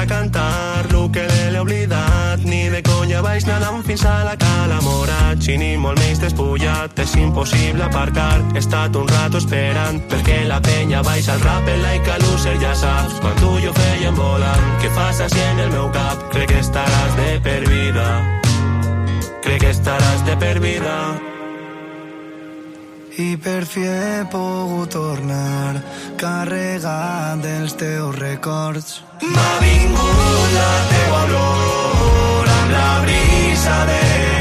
a 0.03 0.07
cantar 0.07 0.93
lo 0.93 1.11
que 1.13 1.27
l'he 1.53 1.61
oblidat 1.61 2.41
ni 2.45 2.69
de 2.69 2.83
conya 2.83 3.23
vaig 3.23 3.45
nedant 3.47 3.85
fins 3.87 4.05
a 4.05 4.25
la 4.25 4.35
cala 4.37 4.81
morat 4.83 5.39
si 5.43 5.57
ni 5.57 5.77
molt 5.77 6.01
menys 6.01 6.21
despullat 6.23 6.99
és 6.99 7.15
impossible 7.21 7.85
aparcar. 7.87 8.41
He 8.55 8.59
estat 8.59 8.97
un 8.99 9.09
rato 9.09 9.39
esperant 9.39 10.03
perquè 10.11 10.43
la 10.49 10.61
penya 10.61 11.03
baix 11.07 11.29
al 11.29 11.41
rappel 11.47 11.83
like 11.87 12.11
a 12.11 12.19
loser 12.25 12.59
ja 12.63 12.75
saps. 12.75 13.21
Quan 13.23 13.37
tu 13.41 13.57
i 13.59 13.67
jo 13.67 13.75
fèiem 13.79 14.19
volant 14.19 14.71
què 14.83 14.91
fas 14.97 15.21
així 15.27 15.43
en 15.51 15.67
el 15.67 15.75
meu 15.75 15.91
cap? 15.95 16.31
Crec 16.35 16.51
que 16.51 16.63
estaràs 16.63 17.19
de 17.21 17.35
per 17.47 17.61
vida. 17.69 18.09
Crec 19.43 19.61
que 19.61 19.77
estaràs 19.77 20.27
de 20.27 20.39
per 20.39 20.59
vida 20.63 20.97
i 23.19 23.37
per 23.37 23.65
fi 23.67 23.83
he 23.85 24.25
pogut 24.33 24.93
tornar 24.95 25.83
carregat 26.17 27.43
dels 27.45 27.77
teus 27.77 28.17
records. 28.19 29.03
M'ha 29.21 29.53
vingut 29.61 30.53
la 30.57 30.73
teua 30.93 31.23
olor 31.29 32.53
amb 32.59 32.77
la 32.77 32.91
brisa 33.05 33.81
de 33.93 34.32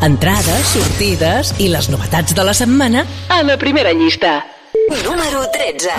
Entrades, 0.00 0.70
sortides 0.72 1.50
i 1.60 1.66
les 1.68 1.90
novetats 1.92 2.32
de 2.32 2.44
la 2.46 2.54
setmana 2.56 3.04
a 3.28 3.42
la 3.44 3.58
primera 3.60 3.92
llista. 3.92 4.38
Número 5.04 5.44
13. 5.52 5.92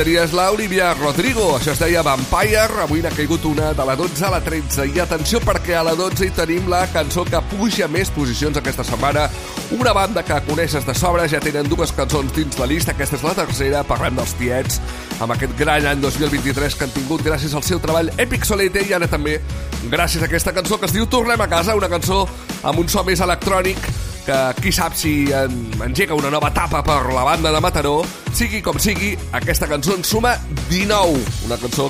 Aquí 0.00 0.14
tenies 0.14 0.32
l'Olivia 0.32 0.94
Rodrigo, 0.94 1.58
això 1.58 1.74
es 1.74 1.80
deia 1.82 2.00
Vampire, 2.00 2.62
avui 2.80 3.02
n'ha 3.04 3.10
caigut 3.12 3.44
una 3.44 3.74
de 3.76 3.84
la 3.84 3.92
12 3.98 4.24
a 4.24 4.30
la 4.32 4.38
13. 4.40 4.86
I 4.94 5.02
atenció 5.02 5.42
perquè 5.44 5.74
a 5.76 5.82
la 5.84 5.92
12 5.98 6.24
hi 6.24 6.30
tenim 6.38 6.70
la 6.72 6.86
cançó 6.88 7.26
que 7.28 7.36
puja 7.50 7.84
més 7.84 8.08
posicions 8.08 8.56
aquesta 8.56 8.80
setmana. 8.80 9.26
Una 9.76 9.92
banda 9.92 10.24
que 10.24 10.40
coneixes 10.48 10.88
de 10.88 10.94
sobre, 10.96 11.28
ja 11.28 11.42
tenen 11.44 11.68
dues 11.68 11.92
cançons 11.92 12.32
dins 12.32 12.56
la 12.56 12.70
llista, 12.70 12.96
aquesta 12.96 13.20
és 13.20 13.28
la 13.28 13.36
tercera, 13.42 13.84
parlem 13.84 14.16
dels 14.16 14.32
tiets, 14.40 14.80
amb 15.20 15.36
aquest 15.36 15.52
gran 15.60 15.84
any 15.92 16.00
2023 16.00 16.78
que 16.78 16.88
han 16.88 16.96
tingut 16.96 17.26
gràcies 17.26 17.52
al 17.52 17.66
seu 17.68 17.84
treball 17.84 18.08
Epic 18.16 18.48
Solete. 18.48 18.86
I 18.88 18.96
ara 18.96 19.10
també 19.10 19.36
gràcies 19.92 20.24
a 20.24 20.30
aquesta 20.32 20.56
cançó 20.56 20.80
que 20.80 20.88
es 20.88 20.96
diu 20.96 21.12
Tornem 21.12 21.44
a 21.44 21.52
casa, 21.52 21.76
una 21.76 21.92
cançó 21.92 22.24
amb 22.62 22.80
un 22.80 22.88
so 22.88 23.04
més 23.04 23.20
electrònic 23.20 24.09
que 24.30 24.62
qui 24.62 24.70
sap 24.72 24.94
si 24.94 25.12
en, 25.34 25.54
engega 25.82 26.14
una 26.14 26.30
nova 26.30 26.50
etapa 26.52 26.84
per 26.86 27.12
la 27.14 27.24
banda 27.26 27.50
de 27.50 27.60
Mataró. 27.60 28.00
Sigui 28.36 28.60
com 28.62 28.78
sigui, 28.78 29.16
aquesta 29.34 29.66
cançó 29.66 29.96
en 29.96 30.04
suma 30.06 30.36
19. 30.68 31.18
Una 31.48 31.58
cançó, 31.58 31.88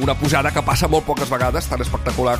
una 0.00 0.14
pujada 0.14 0.52
que 0.54 0.62
passa 0.62 0.88
molt 0.88 1.08
poques 1.08 1.30
vegades, 1.30 1.66
tan 1.66 1.82
espectacular, 1.82 2.36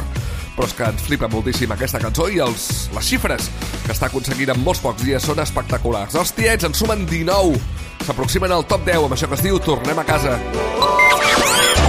però 0.55 0.69
és 0.69 0.77
que 0.77 0.87
ens 0.93 1.03
flipa 1.03 1.31
moltíssim 1.33 1.73
aquesta 1.75 1.99
cançó 2.03 2.29
i 2.31 2.39
els, 2.45 2.69
les 2.95 3.11
xifres 3.11 3.51
que 3.87 3.91
està 3.95 4.07
aconseguint 4.11 4.55
en 4.55 4.63
molts 4.63 4.85
pocs 4.85 5.03
dies 5.07 5.27
són 5.27 5.43
espectaculars. 5.43 6.15
Els 6.21 6.35
tiets 6.37 6.71
en 6.71 6.77
sumen 6.77 7.05
19. 7.11 7.59
S'aproximen 8.07 8.55
al 8.55 8.65
top 8.71 8.87
10 8.87 9.09
amb 9.09 9.19
això 9.19 9.29
que 9.29 9.39
es 9.41 9.45
diu 9.49 9.59
Tornem 9.67 9.99
a 9.99 10.07
casa. 10.07 10.39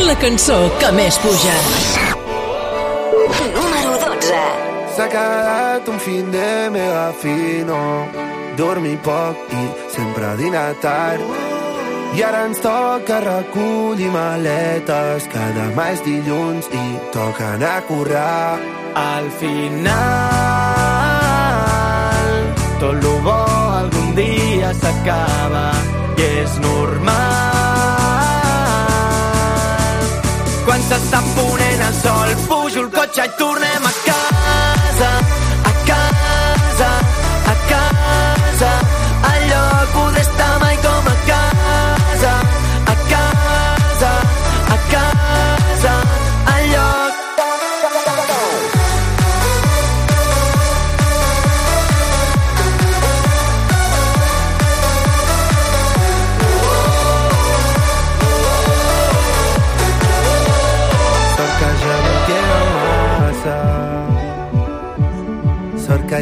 La 0.02 0.18
cançó 0.18 0.58
que 0.82 0.92
més 0.98 1.22
puja. 1.22 1.56
Número 3.54 3.98
12. 4.08 4.71
S'ha 5.02 5.10
quedat 5.10 5.88
un 5.90 5.98
fin 5.98 6.30
de 6.30 6.70
mega 6.70 7.12
fino 7.18 8.06
Dormir 8.56 9.00
poc 9.02 9.36
i 9.50 9.62
sempre 9.90 10.38
dinar 10.38 10.76
tard. 10.84 11.22
I 12.14 12.22
ara 12.28 12.46
ens 12.46 12.62
toca 12.62 13.18
recollir 13.26 14.12
maletes 14.14 15.26
que 15.34 15.46
demà 15.58 15.86
és 15.96 16.02
dilluns 16.06 16.70
i 16.70 16.86
toca 17.18 17.46
anar 17.56 17.80
a 17.80 17.86
currar. 17.90 18.60
Al 18.94 19.26
final, 19.42 19.90
tot 22.78 22.96
lo 23.02 23.16
bo 23.26 23.42
algun 23.82 24.10
dia 24.22 24.70
s'acaba 24.84 25.68
i 26.14 26.22
és 26.46 26.52
normal. 26.70 27.42
Quan 30.70 30.82
s'està 30.92 31.20
ponent 31.34 31.71
el 31.92 32.02
sol, 32.02 32.36
pujo 32.48 32.80
el 32.80 32.90
cotxe 32.92 33.26
i 33.26 33.32
tornem 33.38 33.86
a 33.86 33.94
casa, 34.06 35.41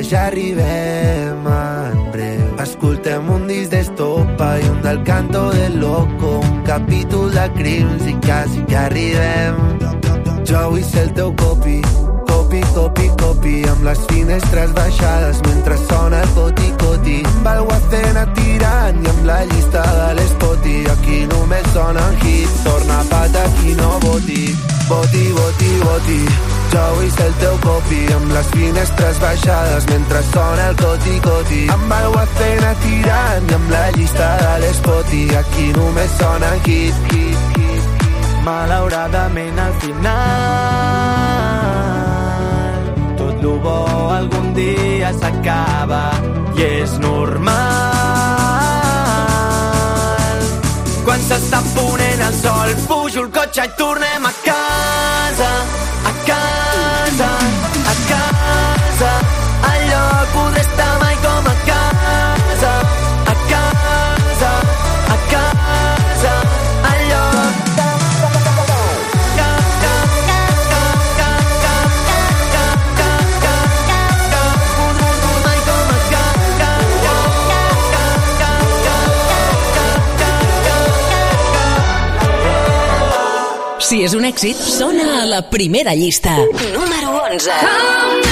ja 0.03 0.27
arribem 0.27 1.47
en 1.47 2.11
breu 2.13 2.61
Escoltem 2.63 3.29
un 3.29 3.47
disc 3.47 3.71
d'estopa 3.71 4.49
i 4.59 4.67
un 4.69 4.81
del 4.81 5.01
canto 5.03 5.49
de 5.51 5.69
loco. 5.69 6.39
Un 6.39 6.63
capítol 6.63 7.31
de 7.31 7.47
crims 7.57 8.05
i 8.07 8.15
quasi 8.25 8.63
que 8.69 8.77
arribem. 8.77 9.57
Jo 10.49 10.69
vull 10.71 10.83
ser 10.83 11.03
el 11.07 11.11
teu 11.13 11.33
copi 11.37 11.77
Copi, 12.29 12.61
copi, 12.73 13.07
copi 13.21 13.55
Amb 13.69 13.83
les 13.85 13.99
finestres 14.09 14.73
baixades 14.73 15.41
mentre 15.45 15.77
sona 15.83 16.23
el 16.25 16.31
coti-coti 16.33 17.19
Amb 17.35 17.49
el 17.53 17.61
Guacena 17.69 18.25
tirant 18.39 19.03
i 19.03 19.11
amb 19.13 19.25
la 19.29 19.39
llista 19.51 19.85
de 20.01 20.11
l'Spoti 20.17 20.77
Aquí 20.97 21.23
només 21.29 21.69
sonen 21.75 22.21
hits 22.23 22.63
Torna 22.65 23.03
pata 23.13 23.45
qui 23.59 23.77
no 23.77 23.97
voti 24.07 24.45
Voti, 24.89 25.27
voti, 25.37 25.75
voti 25.85 26.48
jo 26.73 26.83
vull 26.95 27.11
ser 27.15 27.27
el 27.29 27.35
teu 27.41 27.55
copi 27.63 28.01
amb 28.15 28.33
les 28.35 28.47
finestres 28.53 29.19
baixades 29.23 29.83
mentre 29.91 30.19
sona 30.31 30.63
el 30.71 30.75
coti-coti 30.81 31.61
amb 31.75 31.93
el 31.97 32.07
Guacena 32.15 32.71
tirant 32.83 33.45
i 33.49 33.53
amb 33.57 33.67
la 33.73 33.85
llista 33.97 34.27
de 34.41 34.53
l'Spoti 34.63 35.23
aquí 35.41 35.67
només 35.77 36.11
sona 36.19 36.51
hit, 36.65 36.97
hit, 37.13 37.39
hit. 37.57 37.83
Malauradament 38.47 39.57
al 39.67 39.73
final 39.85 40.59
tot 43.21 43.35
lo 43.45 43.53
bo 43.63 43.79
algun 44.17 44.47
dia 44.59 45.09
s'acaba 45.21 46.03
i 46.57 46.61
és 46.63 46.91
normal. 46.99 47.98
S'està 51.29 51.59
ponent 51.75 52.21
el 52.25 52.33
sol, 52.33 52.71
pujo 52.89 53.21
el 53.21 53.29
cotxe 53.35 53.65
i 53.67 53.73
tornem 53.77 54.25
a 54.25 54.31
casa, 54.45 55.49
a 56.09 56.13
casa, 56.29 57.29
a 57.91 57.95
casa. 58.09 59.11
Al 59.71 59.89
lloc 59.91 60.37
poder 60.37 60.65
estar 60.65 60.93
mai 61.03 61.17
com 61.21 61.28
Si 83.99 84.05
és 84.07 84.13
un 84.15 84.23
èxit, 84.23 84.55
sona 84.55 85.07
a 85.19 85.25
la 85.27 85.41
primera 85.51 85.91
llista. 85.91 86.37
Número 86.71 87.19
11. 87.25 87.51
La 87.51 88.28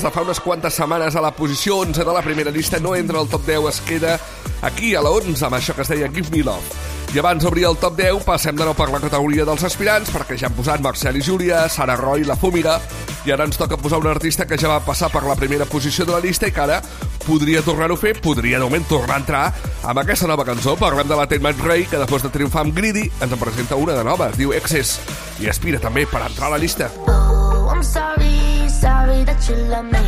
des 0.00 0.08
de 0.08 0.14
fa 0.16 0.22
unes 0.24 0.38
quantes 0.40 0.72
setmanes 0.72 1.16
a 1.16 1.20
la 1.20 1.30
posició 1.36 1.76
11 1.82 2.04
de 2.06 2.12
la 2.14 2.22
primera 2.24 2.50
llista, 2.50 2.78
no 2.80 2.94
entra 2.96 3.18
al 3.20 3.28
top 3.28 3.42
10, 3.44 3.66
es 3.68 3.80
queda 3.84 4.18
aquí 4.62 4.94
a 4.94 5.02
la 5.04 5.10
11 5.12 5.44
amb 5.44 5.56
això 5.58 5.74
que 5.76 5.82
es 5.84 5.90
deia 5.92 6.08
Give 6.08 6.30
Me 6.32 6.40
Love. 6.40 6.64
I 7.12 7.18
abans 7.20 7.44
d'obrir 7.44 7.66
el 7.68 7.76
top 7.76 7.98
10, 7.98 8.22
passem 8.24 8.56
de 8.56 8.64
nou 8.64 8.72
per 8.72 8.86
la 8.88 9.00
categoria 9.02 9.44
dels 9.44 9.64
aspirants, 9.66 10.08
perquè 10.14 10.38
ja 10.40 10.48
han 10.48 10.56
posat 10.56 10.80
Marcel 10.80 11.18
i 11.20 11.24
Júlia, 11.26 11.66
Sara 11.68 11.98
Roy, 12.00 12.24
La 12.24 12.38
Fúmiga, 12.40 12.78
i 13.26 13.34
ara 13.34 13.44
ens 13.44 13.60
toca 13.60 13.76
posar 13.76 14.00
un 14.00 14.08
artista 14.08 14.46
que 14.48 14.56
ja 14.56 14.70
va 14.72 14.80
passar 14.80 15.10
per 15.12 15.26
la 15.28 15.36
primera 15.36 15.66
posició 15.68 16.06
de 16.08 16.16
la 16.16 16.22
llista 16.24 16.48
i 16.48 16.54
que 16.56 16.64
ara 16.64 16.80
podria 17.26 17.60
tornar-ho 17.60 17.98
a 17.98 18.00
fer, 18.00 18.14
podria 18.24 18.56
de 18.56 18.64
moment 18.64 18.88
tornar 18.88 19.18
a 19.18 19.20
entrar 19.20 19.44
amb 19.84 20.00
aquesta 20.00 20.30
nova 20.30 20.48
cançó. 20.48 20.78
Parlem 20.80 21.12
de 21.12 21.18
la 21.18 21.26
Tate 21.28 21.44
McRae, 21.44 21.84
que 21.90 22.00
després 22.00 22.24
de 22.24 22.32
triomfar 22.32 22.64
amb 22.64 22.72
Greedy 22.72 23.10
ens 23.20 23.28
en 23.28 23.42
presenta 23.42 23.76
una 23.76 24.00
de 24.00 24.06
nova, 24.08 24.32
es 24.32 24.40
diu 24.40 24.56
Excess, 24.56 24.96
i 25.44 25.52
aspira 25.52 25.82
també 25.82 26.08
per 26.08 26.24
entrar 26.24 26.48
a 26.48 26.56
la 26.56 26.62
llista. 26.62 26.88
Oh, 27.04 27.68
I'm 27.68 27.84
sorry, 27.84 28.49
sorry 28.80 29.24
that 29.24 29.40
you 29.48 29.56
love 29.72 29.84
me. 29.84 30.04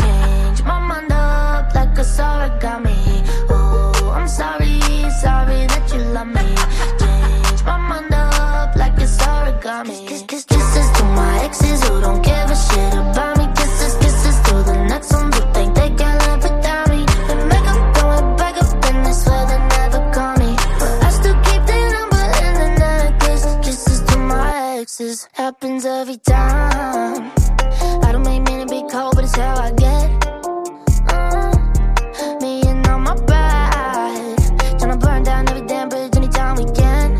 Change 0.00 0.62
my 0.62 0.78
mind 0.78 1.12
up 1.12 1.74
like 1.74 1.98
a 1.98 2.04
origami. 2.28 2.98
Oh, 3.50 4.12
I'm 4.16 4.28
sorry, 4.28 4.78
sorry 5.24 5.60
that 5.72 5.86
you 5.92 6.00
love 6.16 6.30
me. 6.38 6.48
Change 7.02 7.62
my 7.64 7.76
mind 7.90 8.14
up 8.14 8.76
like 8.76 8.96
it's 9.04 9.16
origami. 9.18 10.06
Kiss, 10.08 10.22
kiss, 10.22 10.44
kisses 10.44 10.88
to 10.96 11.04
my 11.18 11.44
exes 11.46 11.82
who 11.88 12.00
don't 12.00 12.22
give 12.22 12.48
a 12.56 12.58
shit 12.66 12.94
about 12.94 13.38
me. 13.38 13.46
Kisses, 13.58 13.94
kisses 14.02 14.36
to 14.46 14.54
the 14.70 14.76
next 14.90 15.12
ones 15.12 15.36
who 15.36 15.44
think 15.52 15.74
they 15.74 15.90
can 16.00 16.14
live 16.26 16.42
without 16.46 16.88
me. 16.90 17.00
And 17.30 17.42
make 17.50 17.68
up, 17.74 17.82
going 17.96 18.36
back 18.36 18.56
up 18.62 18.84
in 18.90 19.02
this 19.02 19.20
where 19.26 19.46
they 19.50 19.60
never 19.76 20.00
call 20.14 20.34
me. 20.42 20.50
But 20.78 20.94
I 21.08 21.10
still 21.18 21.38
keep 21.46 21.62
their 21.70 21.86
number 21.96 22.24
in 22.46 22.52
the 22.60 22.68
necklace. 22.82 23.44
Kisses 23.64 24.00
to 24.08 24.16
my 24.18 24.78
exes 24.80 25.28
happens 25.32 25.84
every 25.84 26.18
time. 26.18 27.41
It's 29.32 29.40
how 29.40 29.56
I 29.56 29.70
get. 29.72 30.26
Uh, 31.12 32.38
me 32.40 32.62
and 32.68 32.86
on 32.86 33.02
my 33.02 33.14
back, 33.24 34.36
tryna 34.78 35.00
burn 35.00 35.22
down 35.22 35.48
every 35.48 35.66
damn 35.66 35.88
bridge 35.88 36.16
anytime 36.16 36.56
we 36.56 36.64
can. 36.72 37.12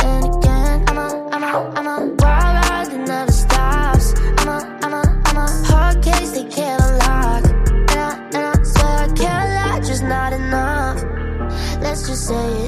And 0.00 0.24
again, 0.34 0.84
I'm 0.88 0.98
a, 0.98 1.28
I'm 1.32 1.42
a, 1.42 1.72
I'm 1.76 1.86
a 1.86 2.14
wild 2.18 2.68
ride 2.68 2.86
that 2.90 3.06
never 3.06 3.32
stops. 3.32 4.14
I'm 4.38 4.48
a, 4.48 4.78
I'm 4.82 4.94
a, 4.94 5.22
I'm 5.26 5.36
a 5.36 5.48
hard 5.66 6.02
case 6.02 6.32
they 6.32 6.44
can't 6.44 6.82
unlock. 6.82 7.44
And 7.44 7.90
I, 7.90 8.28
and 8.34 8.36
I 8.36 8.62
swear 8.62 8.98
I 8.98 9.12
care 9.14 9.40
a 9.40 9.54
lot, 9.54 9.82
just 9.84 10.02
not 10.02 10.32
enough. 10.32 11.02
Let's 11.80 12.08
just 12.08 12.26
say 12.26 12.34
it 12.34 12.61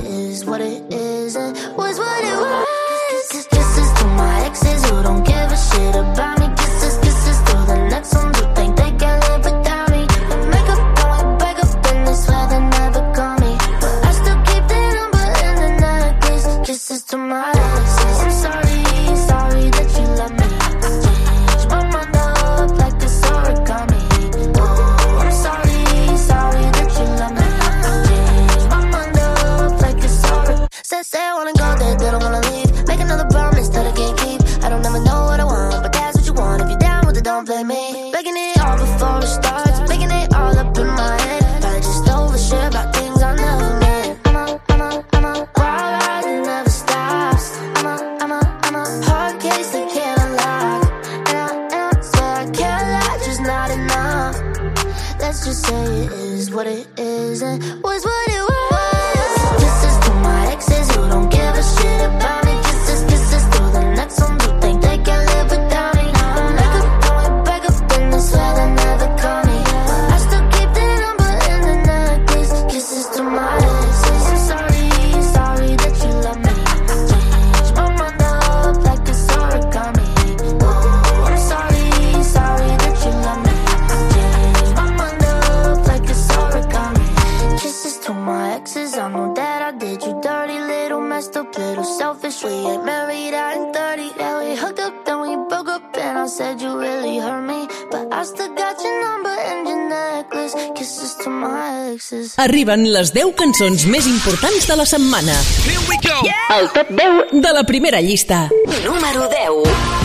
still 98.24 98.54
got 98.54 98.80
your 98.82 98.96
number 99.02 99.30
and 99.30 99.68
your 99.68 99.88
necklace. 99.88 100.54
Kisses 100.74 101.16
to 101.22 101.30
my 101.30 101.92
exes. 101.92 102.34
Arriben 102.38 102.86
les 102.92 103.12
10 103.12 103.34
cançons 103.38 103.86
més 103.86 104.08
importants 104.10 104.68
de 104.70 104.78
la 104.80 104.86
setmana. 104.88 105.36
Here 105.66 105.84
we 105.88 106.00
go! 106.04 106.16
Yeah! 106.24 106.58
El 106.58 106.72
top 106.72 106.90
10 106.90 107.36
de 107.44 107.52
la 107.52 107.64
primera 107.64 108.00
llista. 108.00 108.48
Número 108.84 109.28
10. 109.28 110.03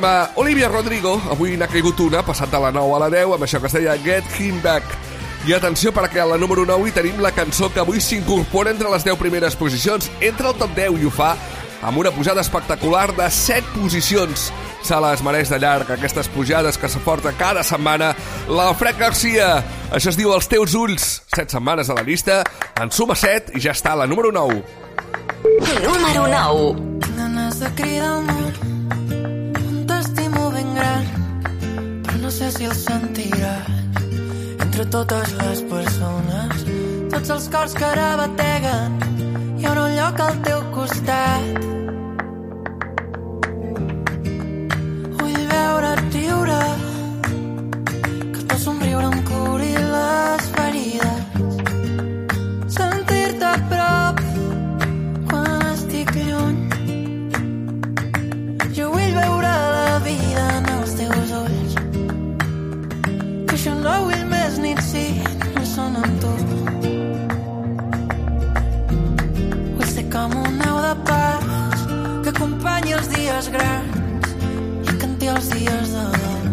amb 0.00 0.06
eh, 0.06 0.40
Olivia 0.40 0.68
Rodrigo. 0.68 1.20
Avui 1.30 1.56
n'ha 1.58 1.68
caigut 1.68 1.98
una, 2.00 2.22
passat 2.24 2.50
de 2.50 2.58
la 2.60 2.70
9 2.72 2.96
a 2.96 3.00
la 3.02 3.08
10, 3.12 3.34
amb 3.36 3.44
això 3.44 3.60
que 3.60 3.68
es 3.68 3.76
deia 3.76 3.96
Get 4.00 4.24
Him 4.38 4.60
Back. 4.64 4.84
I 5.48 5.54
atenció 5.56 5.92
perquè 5.92 6.22
a 6.22 6.28
la 6.28 6.38
número 6.40 6.64
9 6.68 6.88
hi 6.88 6.94
tenim 6.96 7.20
la 7.20 7.32
cançó 7.32 7.70
que 7.72 7.80
avui 7.80 8.00
s'incorpora 8.00 8.72
entre 8.72 8.90
les 8.92 9.04
10 9.04 9.18
primeres 9.20 9.56
posicions, 9.56 10.10
entre 10.20 10.48
el 10.48 10.56
top 10.56 10.72
10 10.76 11.00
i 11.00 11.08
ho 11.08 11.12
fa 11.12 11.34
amb 11.82 11.96
una 11.96 12.12
pujada 12.12 12.40
espectacular 12.40 13.14
de 13.16 13.28
7 13.30 13.76
posicions. 13.76 14.50
Se 14.84 14.96
les 15.04 15.22
mereix 15.24 15.52
de 15.52 15.58
llarg 15.60 15.92
aquestes 15.92 16.28
pujades 16.32 16.78
que 16.80 16.88
s'aporta 16.88 17.32
cada 17.36 17.64
setmana 17.64 18.14
la 18.48 18.72
Fred 18.74 18.96
Garcia. 19.00 19.58
Això 19.92 20.12
es 20.12 20.20
diu 20.20 20.32
Els 20.32 20.48
teus 20.48 20.76
ulls. 20.76 21.22
7 21.34 21.58
setmanes 21.58 21.90
a 21.90 21.98
la 21.98 22.06
llista, 22.08 22.42
en 22.80 22.92
suma 22.92 23.16
7 23.16 23.56
i 23.56 23.64
ja 23.64 23.76
està 23.76 23.96
la 23.96 24.08
número 24.08 24.32
9. 24.32 24.62
Número 25.84 26.26
9 26.28 27.10
Ganes 27.16 27.60
de 27.60 27.74
cridar-me 27.76 28.40
sé 32.30 32.50
si 32.54 32.64
el 32.70 32.76
sentiràs 32.78 33.70
entre 34.66 34.86
totes 34.96 35.32
les 35.42 35.62
persones 35.72 36.66
tots 37.10 37.36
els 37.36 37.48
cors 37.52 37.74
que 37.74 37.86
ara 37.90 38.10
bateguen 38.20 39.00
hi 39.60 39.66
ha 39.66 39.72
un 39.76 39.92
lloc 39.92 40.20
al 40.24 40.36
teu 40.44 40.60
costat. 40.72 41.58
Vull 45.18 45.42
veure't 45.50 46.06
riure 46.14 46.69
hores 73.40 73.52
grans 73.54 74.32
i 74.92 74.96
canti 75.00 75.28
els 75.32 75.48
dies 75.54 75.92
de 75.94 76.02
dol 76.24 76.48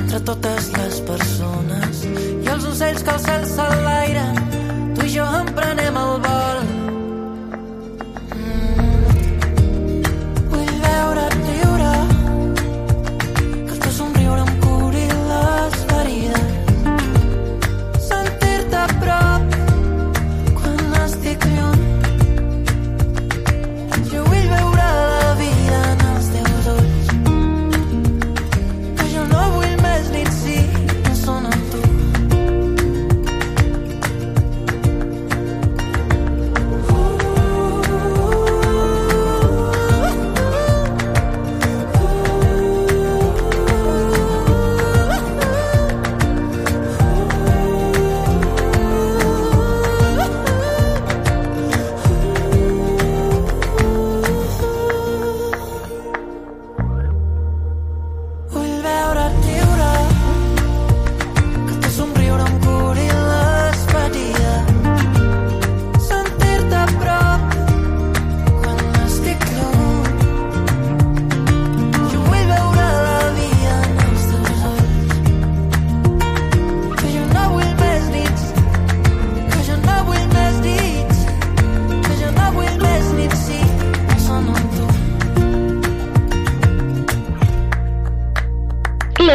entre 0.00 0.20
totes 0.30 0.70
les 0.74 1.00
persones 1.10 2.04
i 2.08 2.50
els 2.56 2.66
ocells 2.72 3.06
que 3.06 3.14
el 3.14 3.24
cel 3.28 3.48
s'enlairen. 3.54 4.40
Tu 4.98 5.06
i 5.06 5.18
jo 5.18 5.32
emprenem 5.42 6.00
el 6.06 6.16
vol. 6.26 6.73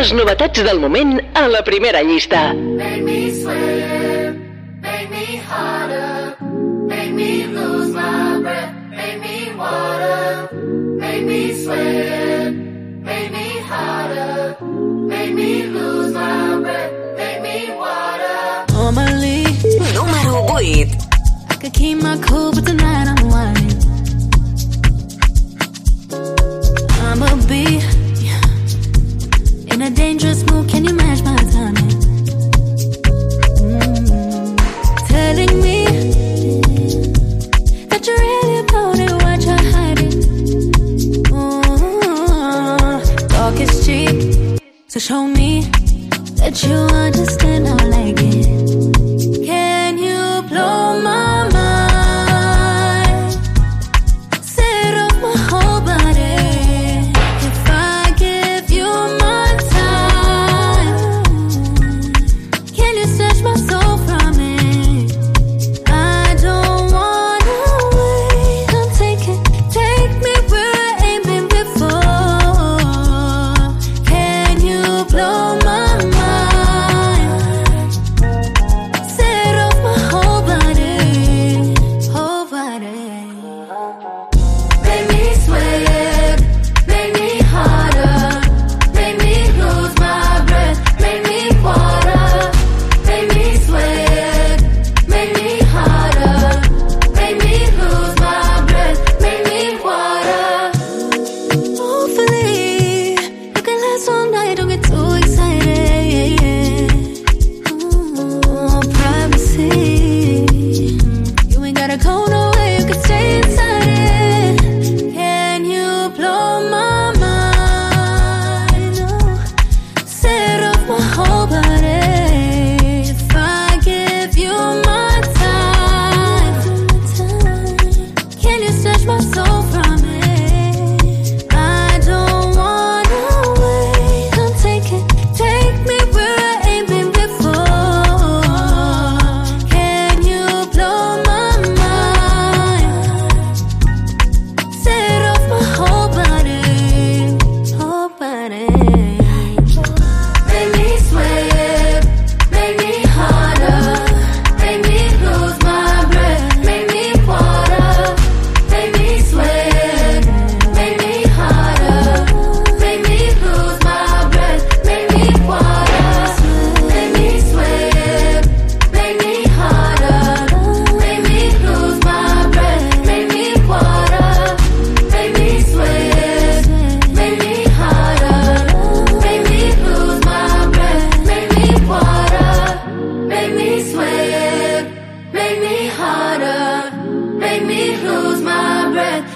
les 0.10 0.18
novetats 0.18 0.64
del 0.66 0.80
moment 0.82 1.20
a 1.38 1.46
la 1.54 1.62
primera 1.68 2.02
llista. 2.02 2.48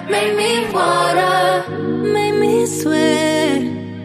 made 0.10 0.36
me 0.36 0.70
water, 0.72 1.70
made 2.14 2.36
me 2.40 2.66
sweat, 2.66 3.62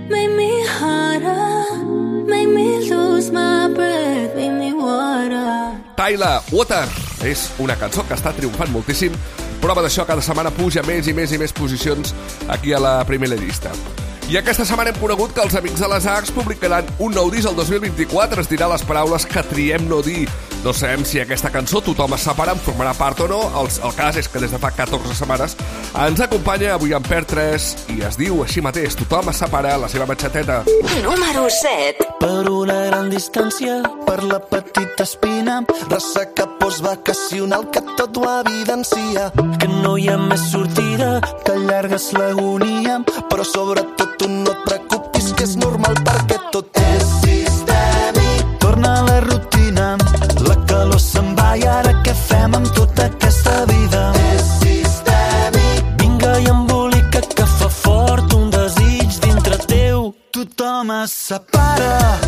made 0.09 0.35
me 0.37 0.67
harder, 0.67 1.85
made 2.27 2.49
me 2.49 2.89
lose 2.91 3.31
my 3.31 3.69
breath, 3.75 4.35
made 4.35 4.53
me 4.53 4.73
water. 4.73 5.79
Tyler 5.97 6.41
Water 6.53 6.87
és 7.25 7.51
una 7.59 7.77
cançó 7.77 8.05
que 8.07 8.15
està 8.15 8.33
triomfant 8.37 8.71
moltíssim. 8.71 9.15
Prova 9.59 9.83
d'això, 9.83 10.07
cada 10.07 10.23
setmana 10.23 10.53
puja 10.55 10.85
més 10.87 11.09
i 11.11 11.15
més 11.15 11.33
i 11.35 11.39
més 11.39 11.53
posicions 11.53 12.15
aquí 12.49 12.73
a 12.73 12.79
la 12.79 13.01
primera 13.05 13.35
llista. 13.35 13.73
I 14.29 14.37
aquesta 14.37 14.67
setmana 14.69 14.93
hem 14.93 15.01
conegut 15.01 15.33
que 15.35 15.41
els 15.41 15.57
Amics 15.57 15.81
de 15.81 15.89
les 15.89 16.07
Arts 16.07 16.31
publicaran 16.37 16.87
un 17.01 17.15
nou 17.17 17.31
disc 17.33 17.49
el 17.49 17.57
2024. 17.57 18.45
Es 18.45 18.51
dirà 18.51 18.69
les 18.69 18.85
paraules 18.85 19.25
que 19.27 19.43
triem 19.51 19.89
no 19.89 20.03
dir 20.05 20.27
no 20.65 20.73
sabem 20.75 21.05
si 21.07 21.21
aquesta 21.23 21.53
cançó 21.55 21.81
tothom 21.81 22.17
es 22.17 22.25
separa, 22.27 22.53
en 22.53 22.61
formarà 22.61 22.93
part 22.99 23.21
o 23.23 23.29
no. 23.31 23.39
El, 23.61 23.69
el 23.87 23.93
cas 23.95 24.17
és 24.19 24.29
que 24.29 24.41
des 24.43 24.51
de 24.51 24.59
fa 24.59 24.73
14 24.75 25.15
setmanes 25.15 25.55
ens 26.05 26.23
acompanya 26.25 26.73
avui 26.75 26.95
en 26.97 27.05
Per 27.07 27.23
3 27.31 27.69
i 27.95 28.01
es 28.09 28.19
diu 28.19 28.43
així 28.43 28.63
mateix, 28.65 28.97
tothom 28.99 29.31
es 29.31 29.39
separa, 29.39 29.77
la 29.79 29.89
seva 29.89 30.09
batxateta. 30.11 30.65
Número 31.05 31.47
7. 31.61 32.09
Per 32.19 32.51
una 32.51 32.81
gran 32.89 33.09
distància, 33.13 33.79
per 34.07 34.19
la 34.27 34.41
petita 34.43 35.07
espina, 35.07 35.61
ressaca 35.87 36.49
postvacacional 36.59 37.71
que 37.71 37.85
tot 37.95 38.19
ho 38.19 38.27
evidencia. 38.41 39.31
Que 39.63 39.71
no 39.71 39.95
hi 39.97 40.11
ha 40.11 40.19
més 40.19 40.51
sortida, 40.51 41.21
que 41.45 41.55
allargues 41.55 42.11
l'agonia, 42.19 42.99
però 43.31 43.47
sobretot 43.47 44.19
tu 44.19 44.29
no 44.33 44.51
et 44.57 44.67
preocupis 44.67 45.33
que 45.39 45.47
és 45.47 45.57
normal 45.63 45.95
perquè 46.03 46.43
tot 46.51 46.83
és 46.83 47.28
Nossa, 61.09 61.41
para! 61.41 62.28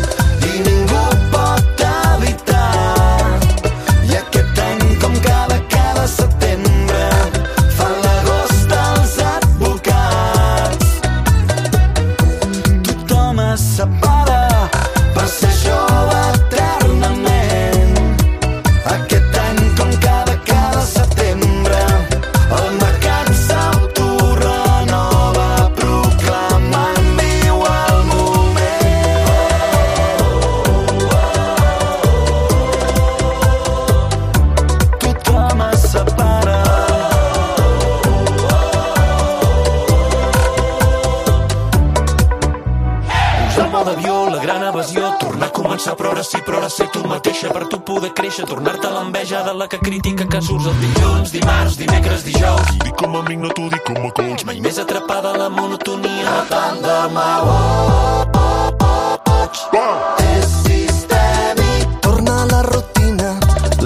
t'agrada 49.41 49.53
la 49.57 49.67
que 49.67 49.77
critica 49.79 50.25
que 50.27 50.41
surts 50.41 50.65
el 50.67 50.79
dilluns, 50.79 51.31
dimarts, 51.31 51.77
dimecres, 51.77 52.23
dijous. 52.23 52.67
Dic 52.83 52.95
com 52.95 53.15
a 53.15 53.19
amic, 53.19 53.39
no 53.39 53.49
t'ho 53.49 53.69
dic 53.69 53.83
com 53.83 54.05
a 54.05 54.11
coach. 54.11 54.43
Mai 54.45 54.59
més 54.61 54.77
atrapada 54.77 55.33
la 55.37 55.49
monotonia 55.49 56.33
tant 56.49 56.81
de 56.81 56.97
mal. 57.13 57.47
Oh, 57.47 58.25
oh, 58.35 58.69
oh, 58.85 59.17
oh, 59.33 59.47
oh, 59.79 60.21
És 60.35 60.51
sistèmic. 60.65 61.87
Torna 62.01 62.43
a 62.43 62.45
la 62.51 62.61
rutina, 62.69 63.33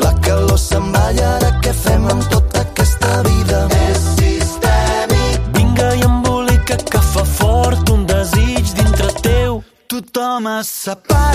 la 0.02 0.12
calor 0.26 0.60
se'n 0.60 0.92
va 0.96 1.06
i 1.16 1.24
ara 1.24 1.54
què 1.64 1.74
fem 1.84 2.10
amb 2.12 2.28
tota 2.32 2.66
aquesta 2.66 3.22
vida? 3.30 3.66
És 3.88 4.04
sistèmic. 4.20 5.40
Vinga 5.56 5.94
i 5.96 6.04
embolica 6.10 6.80
que 6.92 7.06
fa 7.14 7.24
fort 7.38 7.96
un 7.96 8.06
desig 8.12 8.76
dintre 8.76 9.14
teu. 9.22 9.64
Tothom 9.88 10.52
es 10.60 10.76
separa 10.84 11.35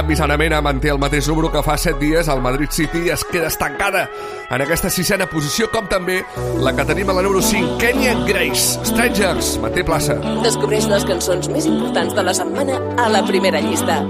canvi, 0.00 0.16
Sanamena 0.16 0.60
manté 0.64 0.88
el 0.88 0.98
mateix 0.98 1.28
número 1.28 1.50
que 1.52 1.62
fa 1.62 1.76
7 1.76 1.98
dies. 2.00 2.28
El 2.28 2.40
Madrid 2.40 2.70
City 2.72 3.10
es 3.10 3.24
queda 3.24 3.48
estancada 3.48 4.08
en 4.50 4.62
aquesta 4.62 4.88
sisena 4.90 5.26
posició, 5.28 5.68
com 5.70 5.88
també 5.88 6.22
la 6.64 6.72
que 6.76 6.86
tenim 6.88 7.10
a 7.10 7.16
la 7.18 7.22
número 7.22 7.42
5, 7.42 7.76
Kenya 7.78 8.14
Grace. 8.26 8.80
Strangers, 8.88 9.58
manté 9.60 9.84
plaça. 9.84 10.16
Descobreix 10.44 10.88
les 10.88 11.04
cançons 11.04 11.50
més 11.52 11.68
importants 11.68 12.16
de 12.16 12.24
la 12.24 12.34
setmana 12.34 12.80
a 12.96 13.10
la 13.12 13.24
primera 13.26 13.60
llista. 13.60 14.00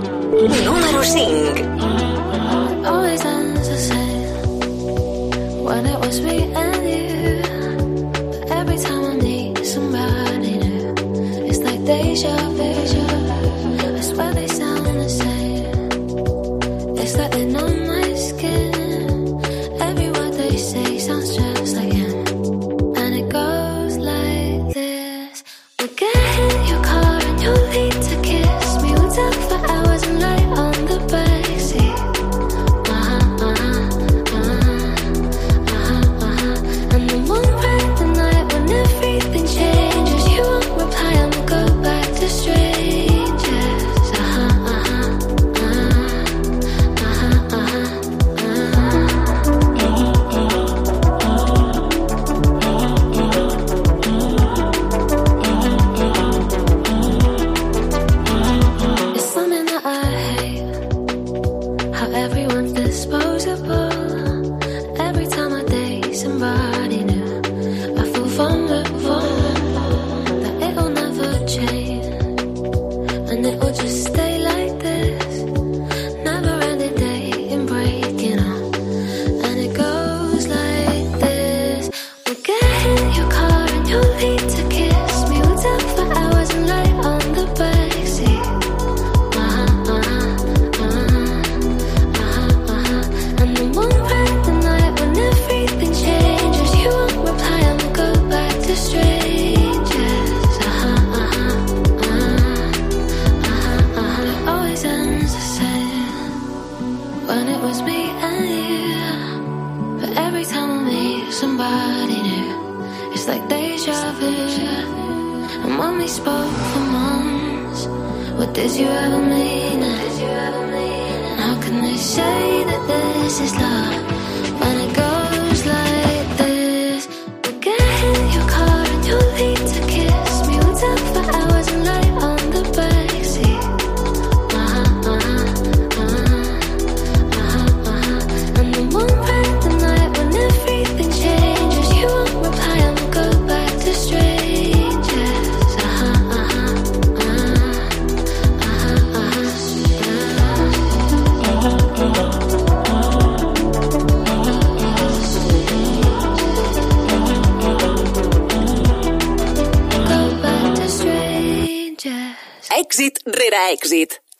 Número 0.62 1.02
5. 1.02 1.66
Always 2.86 3.24
answers 3.26 3.90
when 5.66 5.86
it 5.86 5.98
was 5.98 6.20
me 6.20 6.49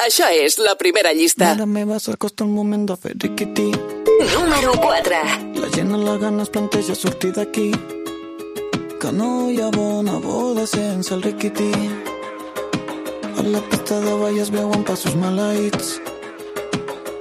Això 0.01 0.31
és 0.33 0.55
la 0.57 0.73
primera 0.81 1.11
llista. 1.13 1.51
Mare 1.51 1.67
meva, 1.69 1.99
s'acosta 2.01 2.47
el 2.47 2.53
moment 2.57 2.87
de 2.89 2.95
fer 2.97 3.11
riquití. 3.21 3.67
Número 4.33 4.73
4. 4.81 5.19
La 5.61 5.69
gent 5.75 5.93
a 5.93 5.99
la 6.01 6.15
gana 6.17 6.47
es 6.47 6.49
planteja 6.55 6.95
sortir 6.97 7.35
d'aquí. 7.37 7.67
Que 9.03 9.13
no 9.13 9.51
hi 9.51 9.61
ha 9.61 9.69
bona 9.75 10.17
boda 10.25 10.65
sense 10.67 11.13
el 11.13 11.21
riquití. 11.27 11.69
A 13.37 13.45
la 13.45 13.61
pista 13.69 14.01
de 14.01 14.17
ball 14.23 14.41
es 14.41 14.51
veuen 14.57 14.89
passos 14.89 15.21
maleïts. 15.21 15.93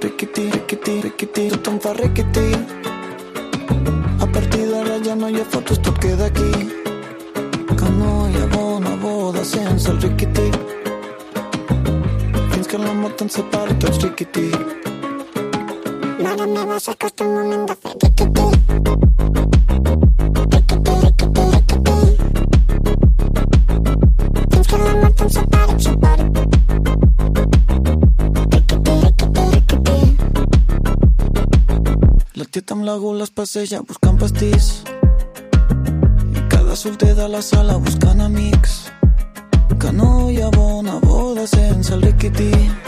Riquití, 0.00 0.48
riquití, 0.56 0.96
riquití, 1.04 1.48
tothom 1.52 1.78
fa 1.84 1.92
riquití. 2.00 2.48
A 4.24 4.32
partir 4.32 4.64
d'ara 4.72 4.96
ja 5.04 5.20
no 5.20 5.28
hi 5.28 5.36
ha 5.36 5.44
fotos, 5.44 5.84
tot 5.84 6.00
queda 6.00 6.32
aquí. 6.32 6.52
Que 7.76 7.96
no 8.00 8.28
hi 8.30 8.40
ha 8.40 8.52
bona 8.56 8.96
boda 9.04 9.44
sense 9.44 9.90
el 9.90 10.00
riquití. 10.00 10.79
Fins 13.20 13.34
que 13.34 13.42
la 13.42 13.52
mort 13.52 13.68
ens 13.68 13.68
separi 13.68 13.74
tots 13.76 13.98
riquití. 14.00 14.48
Mare 16.24 16.46
meva, 16.48 16.78
s'acosta 16.80 17.24
el 17.24 17.30
moment 17.34 17.68
de 17.68 17.74
fer 17.76 17.92
riquití. 18.00 18.46
Riquití, 20.54 20.92
riquití, 21.04 21.44
riquití. 21.52 21.96
Fins 24.54 24.66
que 24.72 24.76
la 24.80 24.92
mort 25.02 25.20
ens 25.20 25.34
separi, 25.36 25.72
ens 25.76 25.84
separi. 25.84 26.24
Riquití, 28.56 28.94
riquití, 29.04 29.44
riquití. 29.52 29.98
La 32.40 32.44
tieta 32.48 32.72
amb 32.74 32.84
la 32.88 32.96
gula 33.04 33.28
es 33.28 33.32
passeja 33.36 33.84
buscant 33.84 34.16
pastís. 34.24 34.72
I 36.32 36.48
cada 36.48 36.74
solter 36.74 37.14
de 37.14 37.28
la 37.28 37.42
sala 37.42 37.76
buscant 37.76 38.20
amics. 38.32 38.88
Que 39.76 39.92
no 39.92 40.30
hi 40.30 40.40
ha 40.40 40.48
bona 40.56 40.96
boda 41.04 41.46
sense 41.46 41.92
el 41.92 42.00
riquití. 42.00 42.79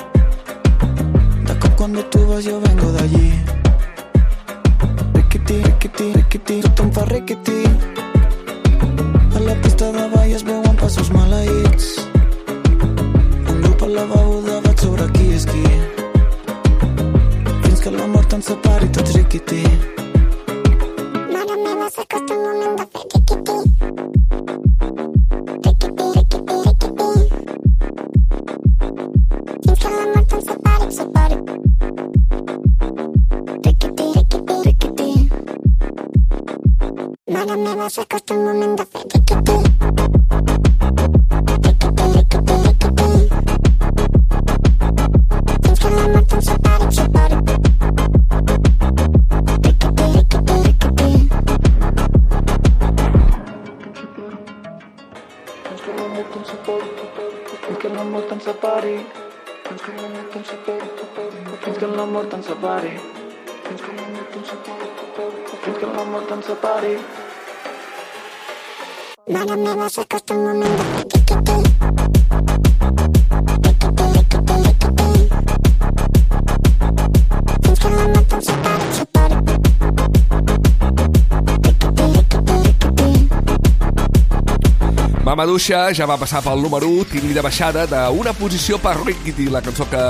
Mamaduixa 85.33 85.95
ja 85.97 86.05
va 86.05 86.19
passar 86.21 86.43
pel 86.45 86.61
número 86.61 86.91
1, 86.93 87.07
tiri 87.09 87.31
de 87.33 87.41
baixada 87.41 87.87
d'una 87.89 88.35
posició 88.37 88.77
per 88.77 88.99
Rickety, 88.99 89.47
la 89.49 89.63
cançó 89.65 89.87
que 89.89 90.01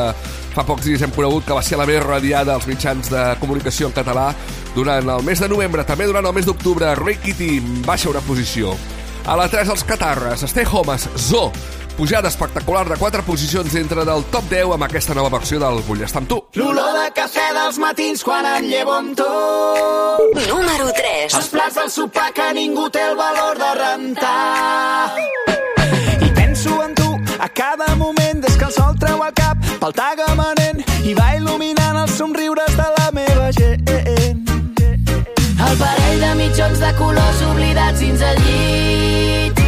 fa 0.50 0.64
pocs 0.66 0.88
dies 0.88 1.04
hem 1.06 1.12
conegut 1.14 1.46
que 1.46 1.54
va 1.54 1.62
ser 1.62 1.78
la 1.78 1.86
més 1.86 2.02
radiada 2.02 2.56
als 2.56 2.66
mitjans 2.66 3.06
de 3.12 3.20
comunicació 3.38 3.86
en 3.86 3.94
català 3.94 4.32
durant 4.74 5.12
el 5.14 5.22
mes 5.22 5.38
de 5.38 5.46
novembre, 5.52 5.84
també 5.86 6.08
durant 6.10 6.26
el 6.26 6.34
mes 6.34 6.48
d'octubre. 6.48 6.90
Rickety 6.98 7.60
baixa 7.86 8.10
una 8.10 8.24
posició. 8.26 8.74
A 9.22 9.38
la 9.38 9.46
3, 9.46 9.70
els 9.70 9.86
Catarres, 9.86 10.42
Stay 10.50 10.66
Homes, 10.66 11.06
Zo, 11.28 11.52
pujada 12.02 12.26
espectacular 12.26 12.88
de 12.88 12.96
4 12.96 13.22
posicions 13.22 13.72
entre 13.76 14.04
del 14.04 14.24
top 14.24 14.48
10 14.50 14.72
amb 14.74 14.82
aquesta 14.88 15.14
nova 15.14 15.28
versió 15.30 15.60
del 15.62 15.76
Vull 15.86 16.00
estar 16.02 16.18
amb 16.18 16.28
tu. 16.32 16.38
L'olor 16.58 16.96
de 16.98 17.04
cafè 17.14 17.44
dels 17.54 17.78
matins 17.78 18.24
quan 18.26 18.48
em 18.56 18.66
llevo 18.66 18.96
amb 18.96 19.14
tu. 19.14 19.28
Número 20.48 20.88
3. 20.96 21.36
Els 21.38 21.50
plats 21.52 21.78
del 21.78 21.92
sopar 21.94 22.32
que 22.34 22.48
ningú 22.58 22.88
té 22.90 23.04
el 23.06 23.14
valor 23.14 23.54
de 23.62 23.70
rentar. 23.78 25.14
I 26.26 26.32
penso 26.34 26.82
en 26.82 26.98
tu 26.98 27.14
a 27.38 27.48
cada 27.62 27.94
moment 27.94 28.42
des 28.42 28.58
que 28.58 28.66
el 28.66 28.74
sol 28.74 28.98
treu 28.98 29.22
el 29.22 29.38
cap 29.38 29.62
pel 29.78 29.94
tagamanent 30.02 30.82
i 31.06 31.14
va 31.14 31.36
il·luminant 31.38 32.02
els 32.02 32.18
somriures 32.18 32.78
de 32.82 32.92
la 32.98 33.10
meva 33.14 33.52
gent. 33.54 33.86
El 35.70 35.74
parell 35.86 36.26
de 36.26 36.34
mitjons 36.42 36.82
de 36.82 36.94
colors 36.98 37.50
oblidats 37.52 38.02
dins 38.02 38.30
el 38.32 38.48
llit. 38.48 39.61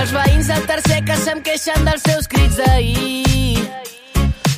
Els 0.00 0.12
veïns 0.16 0.46
del 0.48 0.62
tercer 0.64 1.02
que 1.04 1.16
se'm 1.20 1.42
queixen 1.44 1.84
dels 1.84 2.00
seus 2.06 2.28
crits 2.32 2.56
d'ahir. 2.56 3.60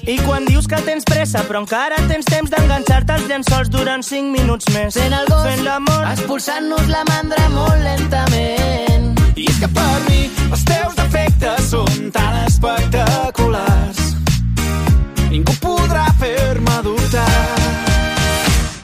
I 0.07 0.17
quan 0.23 0.45
dius 0.47 0.69
que 0.71 0.79
tens 0.87 1.03
pressa, 1.07 1.43
però 1.49 1.63
encara 1.65 1.99
tens 2.07 2.27
temps 2.31 2.51
d'enganxar-te 2.51 3.13
als 3.17 3.27
llençols 3.27 3.71
durant 3.71 4.03
5 4.07 4.31
minuts 4.31 4.69
més. 4.75 4.95
Fent 4.95 5.15
el 5.15 5.27
gos, 5.27 5.43
Fent 5.47 5.65
l'amor. 5.67 6.07
expulsant-nos 6.13 6.87
la 6.91 7.03
mandra 7.11 7.49
molt 7.51 7.83
lentament. 7.83 9.19
I 9.35 9.49
és 9.51 9.59
que 9.59 9.69
per 9.69 9.99
mi 10.09 10.31
els 10.51 10.65
teus 10.65 10.95
defectes 10.95 11.71
són 11.71 12.11
tan 12.15 12.39
espectaculars. 12.47 13.99
Ningú 15.31 15.55
podrà 15.59 16.07
fer-me 16.23 16.77
dubtar 16.87 17.27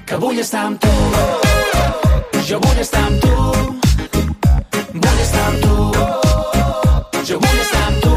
que 0.06 0.16
vull 0.16 0.38
estar 0.38 0.66
amb 0.66 0.80
tu. 0.80 0.94
Jo 2.50 2.58
vull 2.58 2.78
estar 2.82 3.04
amb 3.06 3.20
tu. 3.20 3.34
Vull 4.94 5.20
estar 5.20 5.46
amb 5.52 5.60
tu. 5.62 6.37
Jo 7.28 7.36
vull 7.36 7.58
estar 7.60 7.80
amb 7.90 7.98
tu. 8.00 8.12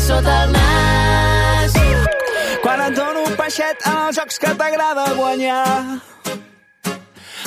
Sota 0.00 0.34
el 0.44 0.52
nas. 0.52 1.74
Quan 2.62 2.80
et 2.86 2.94
dono 2.96 3.24
un 3.28 3.34
peixet 3.36 3.84
en 3.86 3.98
els 4.06 4.16
jocs 4.16 4.40
que 4.42 4.54
t'agrada 4.60 5.04
guanyar. 5.14 6.00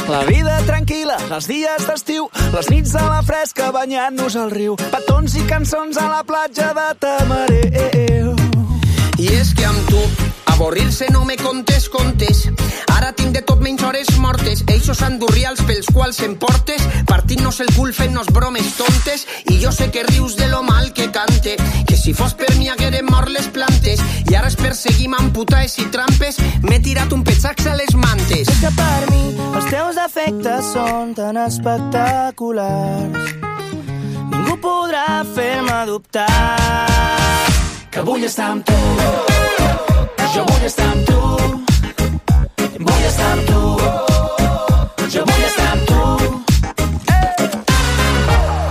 La 0.09 0.23
vida 0.27 0.57
tranquil·la, 0.67 1.15
els 1.31 1.47
dies 1.47 1.85
d'estiu, 1.87 2.27
les 2.51 2.69
nits 2.73 2.91
de 2.95 3.03
la 3.07 3.21
fresca 3.23 3.69
banyant-nos 3.71 4.35
al 4.35 4.51
riu, 4.51 4.75
petons 4.91 5.37
i 5.39 5.45
cançons 5.47 5.99
a 6.01 6.09
la 6.11 6.23
platja 6.27 6.73
de 6.75 6.89
Tamareu. 6.99 8.32
I 9.17 9.27
és 9.29 9.53
que 9.53 9.65
amb 9.65 9.89
tu, 9.89 9.99
avorrir-se 10.53 11.05
no 11.13 11.23
me 11.25 11.35
contes 11.37 11.87
contes. 11.89 12.47
Ara 12.95 13.11
tinc 13.13 13.33
de 13.35 13.41
tot 13.45 13.61
menys 13.61 13.83
hores 13.85 14.09
mortes. 14.17 14.63
Eixos 14.73 15.03
andurrials 15.05 15.61
pels 15.67 15.89
quals 15.93 16.19
em 16.25 16.33
portes, 16.39 16.81
partint-nos 17.05 17.59
el 17.61 17.69
cul 17.75 17.93
fent-nos 17.93 18.31
bromes 18.33 18.73
tontes. 18.79 19.27
I 19.53 19.59
jo 19.61 19.71
sé 19.71 19.91
que 19.91 20.03
rius 20.07 20.35
de 20.35 20.47
lo 20.49 20.63
mal 20.63 20.93
que 20.93 21.11
cante, 21.11 21.57
que 21.87 21.97
si 21.97 22.13
fos 22.13 22.33
per 22.33 22.55
mi 22.57 22.69
haguérem 22.69 23.05
mort 23.05 23.29
les 23.29 23.47
plantes. 23.53 24.01
I 24.31 24.35
ara 24.35 24.49
es 24.49 24.57
perseguim 24.57 25.13
amb 25.19 25.33
putaes 25.35 25.77
i 25.77 25.85
trampes, 25.93 26.41
m'he 26.65 26.79
tirat 26.81 27.13
un 27.13 27.23
petxax 27.23 27.69
a 27.69 27.77
les 27.77 27.93
mantes. 27.93 28.49
És 28.49 28.61
que 28.65 28.73
per 28.73 29.11
mi 29.11 29.23
els 29.53 29.69
teus 29.69 29.95
defectes 30.01 30.73
són 30.73 31.13
tan 31.13 31.37
espectaculars. 31.45 33.37
Ningú 34.33 34.57
podrà 34.63 35.21
fer-me 35.35 35.85
dubtar. 35.91 37.52
Que 37.93 38.01
vull 38.01 38.23
estar 38.25 38.47
amb 38.49 38.65
tu. 38.65 38.75
Jo 40.33 40.43
vull 40.47 40.63
estar 40.65 40.85
amb 40.89 41.03
tu. 41.05 41.17
Vull 42.87 43.03
estar 43.05 43.27
amb 43.35 43.43
tu. 43.49 43.59
Jo 45.13 45.25
vull 45.27 45.43
estar 45.45 45.67
amb 45.75 45.83
tu. 45.91 45.99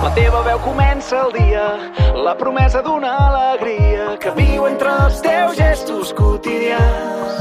La 0.03 0.11
teva 0.17 0.41
veu 0.49 0.59
comença 0.65 1.21
el 1.21 1.31
dia, 1.37 1.67
la 2.19 2.35
promesa 2.41 2.83
d'una 2.83 3.13
alegria 3.29 4.09
que 4.25 4.33
viu 4.41 4.67
entre 4.67 4.91
els 5.05 5.21
teus 5.23 5.55
gestos 5.61 6.11
quotidians. 6.19 7.39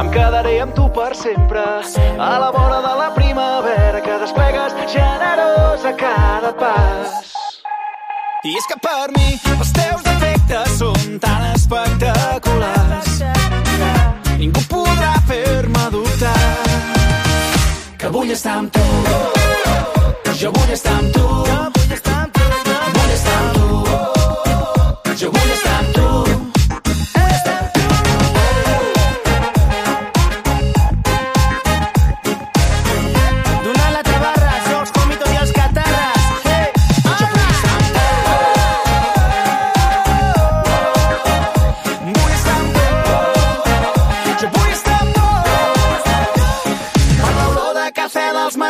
Em 0.00 0.08
quedaré 0.14 0.54
amb 0.64 0.72
tu 0.72 0.88
per 0.88 1.12
sempre, 1.20 1.66
a 2.16 2.32
la 2.46 2.48
vora 2.56 2.80
de 2.88 2.94
la 3.02 3.10
primavera 3.12 4.00
que 4.00 4.18
desplegues 4.24 4.80
generós 4.96 5.84
a 5.84 5.92
cada 6.00 6.54
pas. 6.56 7.39
I 8.42 8.54
és 8.56 8.64
que 8.64 8.76
per 8.80 9.10
mi 9.12 9.34
els 9.52 9.70
teus 9.76 10.00
defectes 10.00 10.78
són 10.78 11.18
tan 11.20 11.42
espectaculars. 11.50 13.18
Ningú 14.40 14.62
podrà 14.70 15.10
fer-me 15.28 15.82
dubtar 15.92 16.32
que 18.00 18.08
vull 18.14 18.32
estar 18.32 18.54
amb 18.62 18.72
tu. 18.72 18.86
Jo 20.40 20.54
vull 20.56 20.72
estar 20.72 20.94
amb 21.02 21.12
tu. 21.12 21.26
Vull 21.76 21.92
estar 21.98 22.16
amb 22.22 22.32
tu. 22.38 22.46
Vull 22.96 23.12
estar 23.18 23.36
amb 23.42 23.52
tu. 23.58 23.68
Jo 25.20 25.28
vull 25.36 25.52
estar 25.58 25.76
amb 25.82 25.92
tu. 25.98 26.49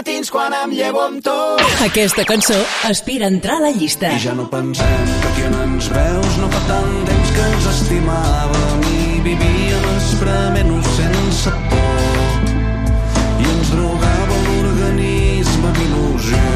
Matins 0.00 0.30
quan 0.32 0.54
em 0.56 0.70
llevo 0.72 1.00
amb 1.04 1.20
tu. 1.20 1.36
Aquesta 1.84 2.24
cançó 2.24 2.56
aspira 2.88 3.26
a 3.26 3.32
entrar 3.34 3.58
a 3.58 3.64
la 3.66 3.72
llista. 3.74 4.08
I 4.16 4.22
ja 4.22 4.32
no 4.38 4.46
pensem 4.48 5.10
que 5.20 5.28
aquí 5.28 5.44
on 5.44 5.56
ens 5.66 5.90
veus 5.92 6.38
no 6.40 6.48
fa 6.54 6.60
tant 6.70 6.94
temps 7.10 7.32
que 7.36 7.42
ens 7.48 7.66
estimàvem 7.74 8.86
i 8.88 9.20
vivíem 9.26 9.86
esprement-nos 9.98 10.88
sense 10.96 11.52
por. 11.68 12.00
I 13.44 13.52
ens 13.52 13.74
drogava 13.74 14.40
l'organisme 14.46 15.76
d'il·lusió. 15.76 16.48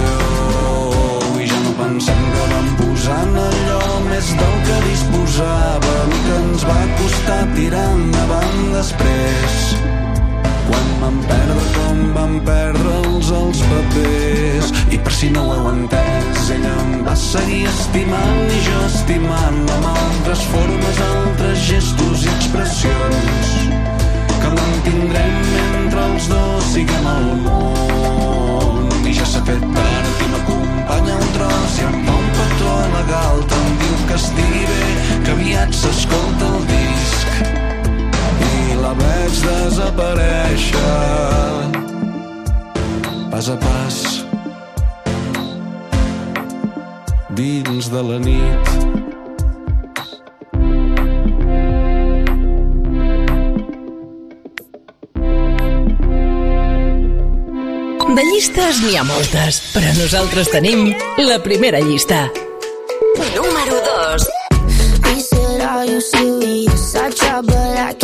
I 1.45 1.53
ja 1.53 1.63
no 1.69 1.77
pensem 1.85 2.27
que 2.33 2.51
vam 2.55 2.75
posar 2.81 3.23
en 3.29 3.41
allò 3.45 3.89
més 4.09 4.37
del 4.41 4.61
que 4.71 4.83
disposàvem 4.89 6.17
i 6.17 6.27
que 6.29 6.37
ens 6.45 6.71
va 6.73 6.83
costar 7.03 7.43
tirar 7.59 7.89
endavant 7.99 8.71
després. 8.79 9.84
Quan 10.69 10.89
vam 11.01 11.19
perdre 11.29 11.65
com 11.77 12.01
vam 12.17 12.35
perdre'ls 12.47 13.31
els 13.41 13.63
papers. 13.71 14.73
I 14.95 15.01
per 15.05 15.13
si 15.13 15.31
no 15.35 15.45
ho 15.49 15.57
heu 15.57 15.71
entès 15.73 16.51
ella 16.55 16.73
em 16.83 16.95
va 17.07 17.15
seguir 17.17 17.63
estimant 17.71 18.51
i 18.53 18.61
jo 18.67 18.81
estimant 18.87 19.61
amb 19.77 19.87
altres 19.91 20.45
formes, 20.53 21.01
altres 21.09 21.63
gestos 21.69 22.27
i 22.27 22.33
expressions 22.35 23.55
que 24.43 24.53
mantindrem 24.59 25.39
mentre 25.55 26.05
els 26.11 26.29
dos 26.33 26.71
siguem 26.75 27.11
al 27.15 27.31
món. 27.47 28.93
I 29.09 29.17
ja 29.17 29.29
s'ha 29.33 29.45
fet 29.49 29.65
tard 29.79 30.25
i 30.27 30.31
m'acompanya 30.35 31.19
un 31.21 31.35
tros 31.39 31.81
i 31.81 31.89
em 31.89 32.01
fa 32.09 32.21
un 32.21 32.31
petó 32.41 32.79
galta 33.11 33.61
em 33.67 33.77
diu 33.83 33.99
que 34.09 34.21
estigui 34.21 34.65
bé 34.71 34.87
que 35.25 35.37
aviat 35.39 35.77
s'escolta 35.83 36.51
el 36.55 36.67
disc 36.73 37.64
la 38.85 38.93
veig 39.01 39.37
desaparèixer 39.49 40.81
pas 43.33 43.47
a 43.55 43.57
pas 43.65 43.97
dins 47.39 47.89
de 47.95 48.03
la 48.11 48.19
nit 48.27 48.73
De 58.15 58.23
llistes 58.23 58.77
n'hi 58.85 58.95
ha 58.95 59.03
moltes, 59.09 59.57
però 59.75 59.91
nosaltres 59.97 60.53
tenim 60.53 60.85
la 61.19 61.41
primera 61.43 61.81
llista. 61.83 62.21
Número 63.35 63.81
2. 63.89 64.29
He 65.09 65.21
said, 65.21 65.61
Are 65.73 65.85
you 65.85 66.01
serious? 66.01 66.95
I 66.95 67.11
try, 67.11 67.41
but 67.43 67.79
I 67.89 67.93
can't 67.95 68.04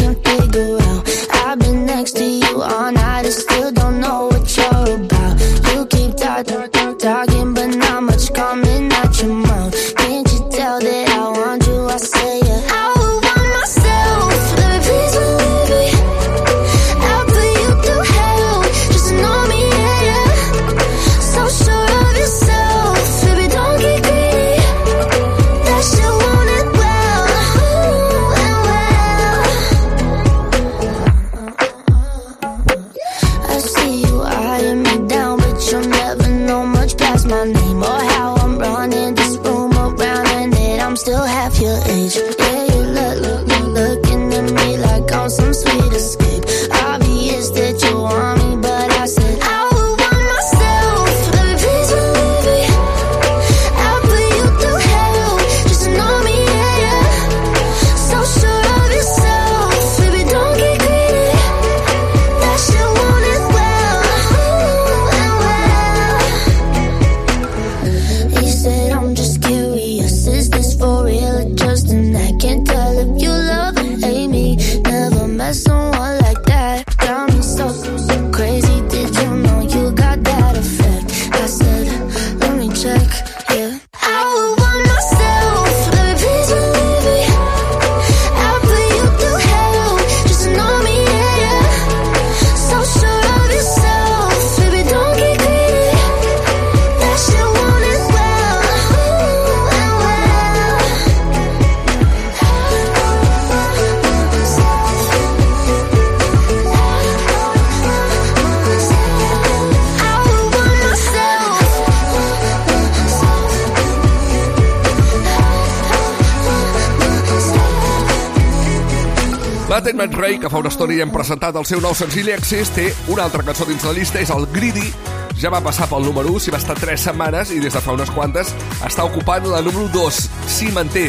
fa 120.50 120.58
una 120.58 120.70
estona 120.72 120.96
ja 120.96 121.04
hem 121.06 121.12
presentat 121.14 121.56
el 121.56 121.66
seu 121.68 121.80
nou 121.82 121.94
senzill 121.94 122.32
Access, 122.34 122.72
té 122.74 122.88
una 123.12 123.24
altra 123.28 123.44
cançó 123.46 123.66
dins 123.68 123.84
la 123.86 123.94
llista, 123.94 124.18
és 124.18 124.32
el 124.34 124.48
Greedy, 124.50 124.90
ja 125.38 125.52
va 125.52 125.62
passar 125.62 125.86
pel 125.88 126.04
número 126.04 126.32
1, 126.34 126.42
s'hi 126.42 126.54
va 126.54 126.58
estar 126.58 126.74
3 126.78 127.06
setmanes 127.06 127.52
i 127.54 127.60
des 127.62 127.72
de 127.76 127.82
fa 127.84 127.94
unes 127.94 128.10
quantes 128.10 128.50
està 128.86 129.06
ocupant 129.06 129.46
la 129.46 129.62
número 129.62 129.86
2. 129.94 130.20
S'hi 130.50 130.72
manté 130.74 131.06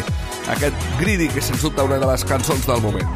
aquest 0.52 0.86
Greedy, 1.00 1.28
que 1.28 1.42
és 1.42 1.50
sens 1.50 1.66
dubte 1.66 1.84
una 1.84 1.98
de 1.98 2.08
les 2.08 2.24
cançons 2.28 2.66
del 2.68 2.80
moment. 2.84 3.08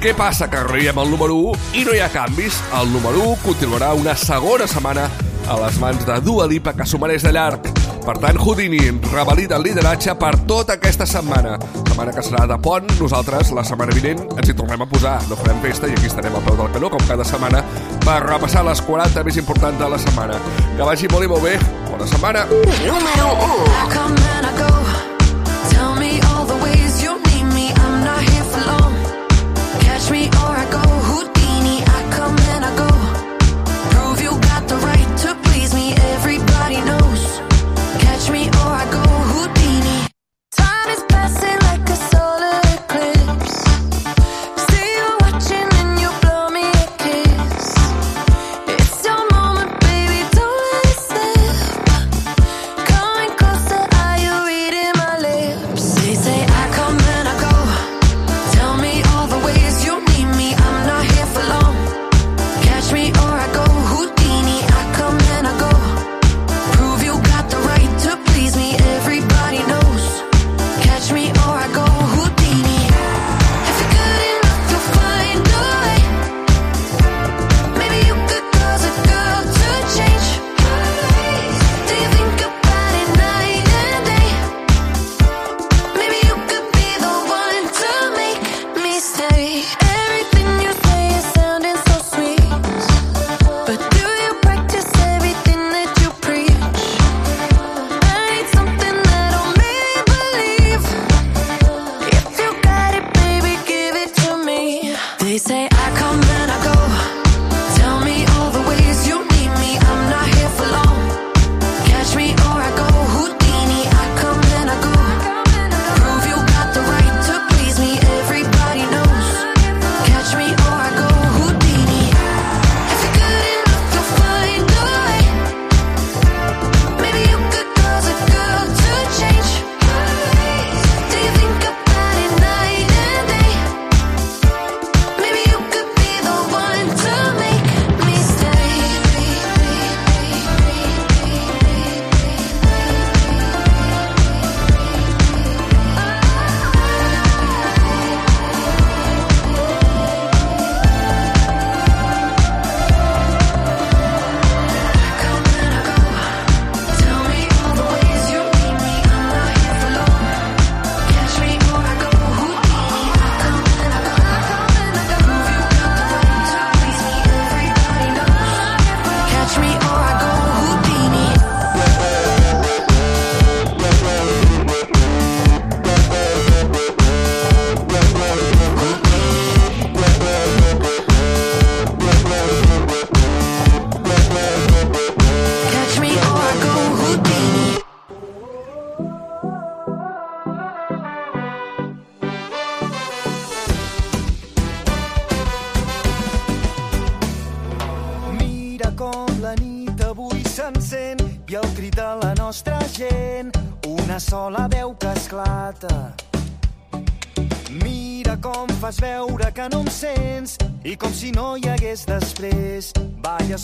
Què 0.00 0.16
passa? 0.16 0.48
Que 0.50 0.62
arribem 0.64 0.98
al 0.98 1.12
número 1.12 1.36
1 1.52 1.80
i 1.80 1.86
no 1.86 1.94
hi 1.94 2.02
ha 2.04 2.10
canvis. 2.12 2.58
El 2.80 2.92
número 2.92 3.22
1 3.36 3.40
continuarà 3.44 3.92
una 3.94 4.16
segona 4.16 4.68
setmana 4.70 5.10
a 5.46 5.60
les 5.62 5.80
mans 5.82 6.06
de 6.08 6.20
Dua 6.24 6.48
Lipa, 6.50 6.74
que 6.74 6.88
s'ho 6.88 6.98
mereix 6.98 7.22
de 7.26 7.36
llarg. 7.36 7.68
Per 8.06 8.16
tant, 8.22 8.38
Houdini 8.40 8.88
revalida 9.12 9.60
el 9.60 9.68
lideratge 9.68 10.16
per 10.18 10.34
tota 10.48 10.80
aquesta 10.80 11.06
setmana 11.06 11.58
setmana 11.96 12.12
que 12.12 12.22
serà 12.22 12.44
de 12.46 12.56
pont. 12.60 12.90
Nosaltres, 13.00 13.52
la 13.56 13.62
setmana 13.64 13.94
vinent, 13.96 14.20
ens 14.36 14.50
hi 14.50 14.54
tornem 14.58 14.82
a 14.84 14.88
posar. 14.90 15.14
No 15.30 15.38
farem 15.40 15.62
festa 15.64 15.88
i 15.88 15.96
aquí 15.96 16.10
estarem 16.10 16.36
a 16.36 16.42
peu 16.44 16.58
del 16.58 16.68
canó, 16.74 16.90
com 16.92 17.00
cada 17.08 17.24
setmana, 17.24 17.62
per 18.04 18.18
repassar 18.26 18.66
les 18.68 18.84
40 18.84 19.24
més 19.24 19.40
importants 19.40 19.80
de 19.80 19.88
la 19.88 20.02
setmana. 20.04 20.36
Que 20.76 20.90
vagi 20.90 21.08
molt 21.08 21.24
i 21.24 21.32
molt 21.32 21.48
bé. 21.48 21.56
Bona 21.88 22.10
setmana. 22.12 22.44
Número 22.84 23.32
1. 23.48 24.95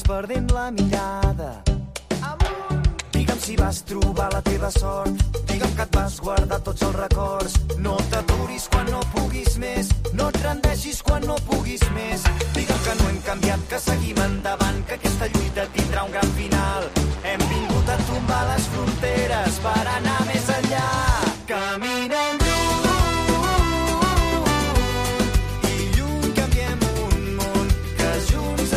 perdent 0.00 0.50
la 0.52 0.70
mitjana 0.70 0.91